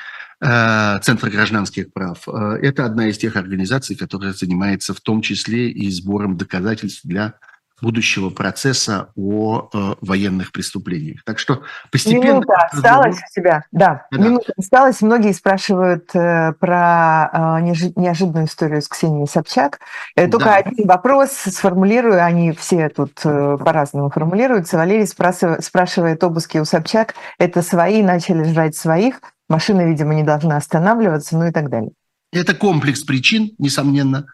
Центр 0.43 1.29
гражданских 1.29 1.93
прав, 1.93 2.27
это 2.27 2.87
одна 2.87 3.09
из 3.09 3.19
тех 3.19 3.37
организаций, 3.37 3.95
которая 3.95 4.33
занимается 4.33 4.95
в 4.95 5.01
том 5.03 5.21
числе 5.21 5.71
и 5.71 5.91
сбором 5.91 6.39
доказательств 6.39 7.03
для 7.05 7.35
будущего 7.81 8.31
процесса 8.31 9.09
о 9.17 9.69
э, 9.73 9.95
военных 10.01 10.53
преступлениях. 10.53 11.23
Так 11.25 11.39
что 11.39 11.63
постепенно... 11.91 12.35
Минута 12.35 12.55
осталась 12.71 13.17
у 13.17 13.35
тебя, 13.35 13.65
да, 13.73 14.07
да. 14.11 14.19
минута 14.19 14.53
осталась. 14.57 15.01
Многие 15.01 15.33
спрашивают 15.33 16.15
э, 16.15 16.53
про 16.59 17.31
э, 17.33 17.61
неожиданную 17.97 18.47
историю 18.47 18.83
с 18.83 18.89
Ксенией 18.89 19.27
Собчак. 19.27 19.81
Э, 20.17 20.29
только 20.29 20.47
да. 20.47 20.57
один 20.57 20.87
вопрос 20.87 21.31
сформулирую, 21.31 22.25
они 22.25 22.53
все 22.53 22.89
тут 22.89 23.21
э, 23.25 23.57
по-разному 23.59 24.11
формулируются. 24.11 24.77
Валерий 24.77 25.07
спрашивает, 25.07 25.65
спрашивает 25.65 26.23
обыски 26.25 26.59
у 26.59 26.65
Собчак, 26.65 27.15
это 27.39 27.63
свои, 27.63 28.03
начали 28.03 28.45
жрать 28.45 28.77
своих, 28.77 29.21
машина, 29.49 29.87
видимо, 29.87 30.15
не 30.15 30.23
должна 30.23 30.57
останавливаться, 30.57 31.37
ну 31.37 31.47
и 31.47 31.53
так 31.53 31.71
далее. 31.71 31.91
Это 32.33 32.55
комплекс 32.55 33.03
причин, 33.03 33.53
несомненно. 33.59 34.27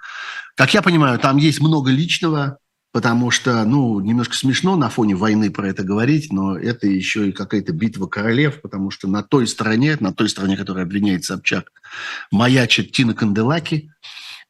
Как 0.54 0.74
я 0.74 0.82
понимаю, 0.82 1.18
там 1.18 1.36
есть 1.38 1.60
много 1.60 1.90
личного, 1.90 2.58
потому 2.96 3.30
что, 3.30 3.62
ну, 3.66 4.00
немножко 4.00 4.34
смешно 4.34 4.74
на 4.74 4.88
фоне 4.88 5.16
войны 5.16 5.50
про 5.50 5.68
это 5.68 5.82
говорить, 5.82 6.32
но 6.32 6.56
это 6.56 6.86
еще 6.86 7.28
и 7.28 7.32
какая-то 7.32 7.74
битва 7.74 8.06
королев, 8.06 8.62
потому 8.62 8.90
что 8.90 9.06
на 9.06 9.22
той 9.22 9.46
стороне, 9.46 9.98
на 10.00 10.14
той 10.14 10.30
стороне, 10.30 10.56
которая 10.56 10.86
обвиняет 10.86 11.22
Собчак, 11.22 11.72
маячит 12.30 12.92
Тина 12.92 13.12
Канделаки, 13.12 13.92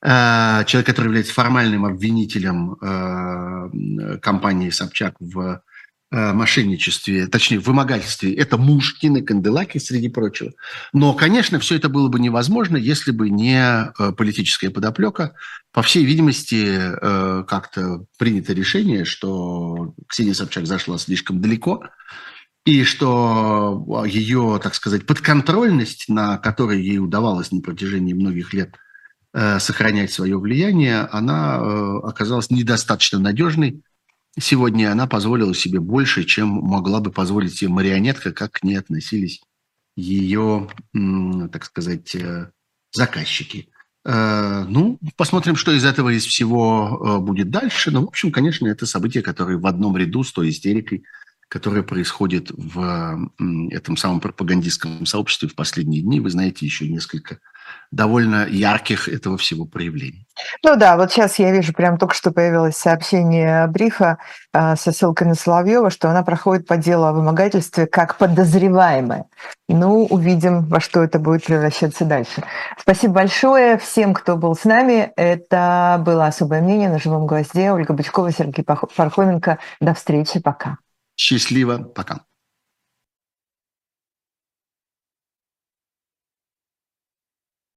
э, 0.01 0.65
человек, 0.67 0.87
который 0.87 1.07
является 1.07 1.35
формальным 1.35 1.87
обвинителем 1.87 2.77
э, 2.81 4.19
компании 4.21 4.71
Собчак 4.71 5.17
в 5.19 5.61
Э, 5.66 5.66
мошенничестве, 6.11 7.27
точнее, 7.27 7.59
в 7.59 7.67
вымогательстве, 7.67 8.33
это 8.35 8.57
муж 8.57 8.97
Кины 8.99 9.23
Канделаки, 9.23 9.79
среди 9.79 10.09
прочего. 10.09 10.53
Но, 10.93 11.15
конечно, 11.15 11.59
все 11.59 11.77
это 11.77 11.89
было 11.89 12.09
бы 12.09 12.21
невозможно, 12.21 12.77
если 12.77 13.11
бы 13.11 13.29
не 13.29 13.59
э, 13.59 14.13
политическая 14.13 14.71
подоплека. 14.71 15.35
По 15.73 15.83
всей 15.83 16.05
видимости, 16.05 16.65
э, 16.65 17.45
как-то 17.49 18.05
принято 18.19 18.53
решение, 18.53 19.05
что 19.05 19.95
Ксения 20.07 20.35
Собчак 20.35 20.67
зашла 20.67 20.97
слишком 20.99 21.41
далеко, 21.41 21.83
и 22.65 22.85
что 22.85 24.05
ее, 24.07 24.61
так 24.63 24.75
сказать, 24.75 25.07
подконтрольность, 25.07 26.09
на 26.09 26.39
которой 26.39 26.83
ей 26.83 26.99
удавалось 26.99 27.51
на 27.51 27.61
протяжении 27.61 28.13
многих 28.13 28.53
лет 28.53 28.75
сохранять 29.59 30.11
свое 30.13 30.39
влияние, 30.39 31.01
она 31.13 31.57
оказалась 31.99 32.51
недостаточно 32.51 33.19
надежной, 33.19 33.83
Сегодня 34.39 34.93
она 34.93 35.07
позволила 35.07 35.55
себе 35.55 35.81
больше, 35.81 36.25
чем 36.25 36.49
могла 36.49 37.01
бы 37.01 37.11
позволить 37.11 37.57
себе 37.57 37.71
марионетка, 37.71 38.33
как 38.33 38.53
к 38.53 38.63
ней 38.63 38.77
относились 38.79 39.41
ее, 39.97 40.69
так 40.93 41.65
сказать, 41.65 42.15
э, 42.15 42.51
заказчики. 42.93 43.71
Э, 44.05 44.65
ну, 44.69 44.99
посмотрим, 45.17 45.57
что 45.57 45.73
из 45.73 45.87
этого 45.87 46.11
из 46.11 46.27
всего 46.27 47.01
э, 47.01 47.19
будет 47.19 47.51
дальше. 47.51 47.91
Но, 47.91 48.03
в 48.03 48.09
общем, 48.09 48.31
конечно, 48.31 48.69
это 48.69 48.85
событие, 48.85 49.23
которое 49.23 49.57
в 49.57 49.67
одном 49.67 49.97
ряду 49.97 50.23
с 50.23 50.33
той 50.33 50.51
истерикой, 50.51 51.05
которая 51.49 51.83
происходит 51.83 52.51
в 52.51 53.31
этом 53.71 53.97
самом 53.97 54.21
пропагандистском 54.21 55.07
сообществе 55.07 55.49
в 55.49 55.55
последние 55.55 56.03
дни. 56.03 56.21
Вы 56.21 56.29
знаете, 56.29 56.67
еще 56.67 56.89
несколько 56.89 57.39
довольно 57.91 58.47
ярких 58.47 59.09
этого 59.09 59.39
всего 59.39 59.65
проявлений. 59.65 60.27
Ну 60.63 60.77
да, 60.77 60.97
вот 60.97 61.13
сейчас 61.13 61.39
я 61.39 61.51
вижу, 61.51 61.73
прям 61.73 61.99
только 61.99 62.15
что 62.15 62.31
появилось 62.31 62.77
сообщение 62.77 63.67
Брифа 63.69 64.19
э, 64.53 64.77
со 64.77 64.93
ссылкой 64.93 65.29
на 65.29 65.35
Соловьева, 65.35 65.91
что 65.91 66.11
она 66.11 66.23
проходит 66.23 66.67
по 66.67 66.77
делу 66.77 67.05
о 67.05 67.13
вымогательстве 67.13 67.87
как 67.87 68.19
подозреваемая. 68.19 69.25
Ну, 69.69 70.05
увидим, 70.05 70.65
во 70.67 70.81
что 70.81 71.03
это 71.03 71.19
будет 71.19 71.45
превращаться 71.45 72.05
дальше. 72.05 72.43
Спасибо 72.79 73.15
большое 73.15 73.79
всем, 73.79 74.15
кто 74.15 74.37
был 74.37 74.55
с 74.55 74.65
нами. 74.65 75.13
Это 75.17 76.01
было 76.05 76.27
«Особое 76.27 76.61
мнение» 76.61 76.91
на 76.91 76.99
живом 76.99 77.27
гвозде. 77.27 77.73
Ольга 77.73 77.95
Бычкова, 77.95 78.31
Сергей 78.33 78.65
Пархоменко. 78.65 79.59
До 79.81 79.95
встречи. 79.95 80.39
Пока. 80.39 80.79
Счастливо. 81.17 81.79
Пока. 81.79 82.21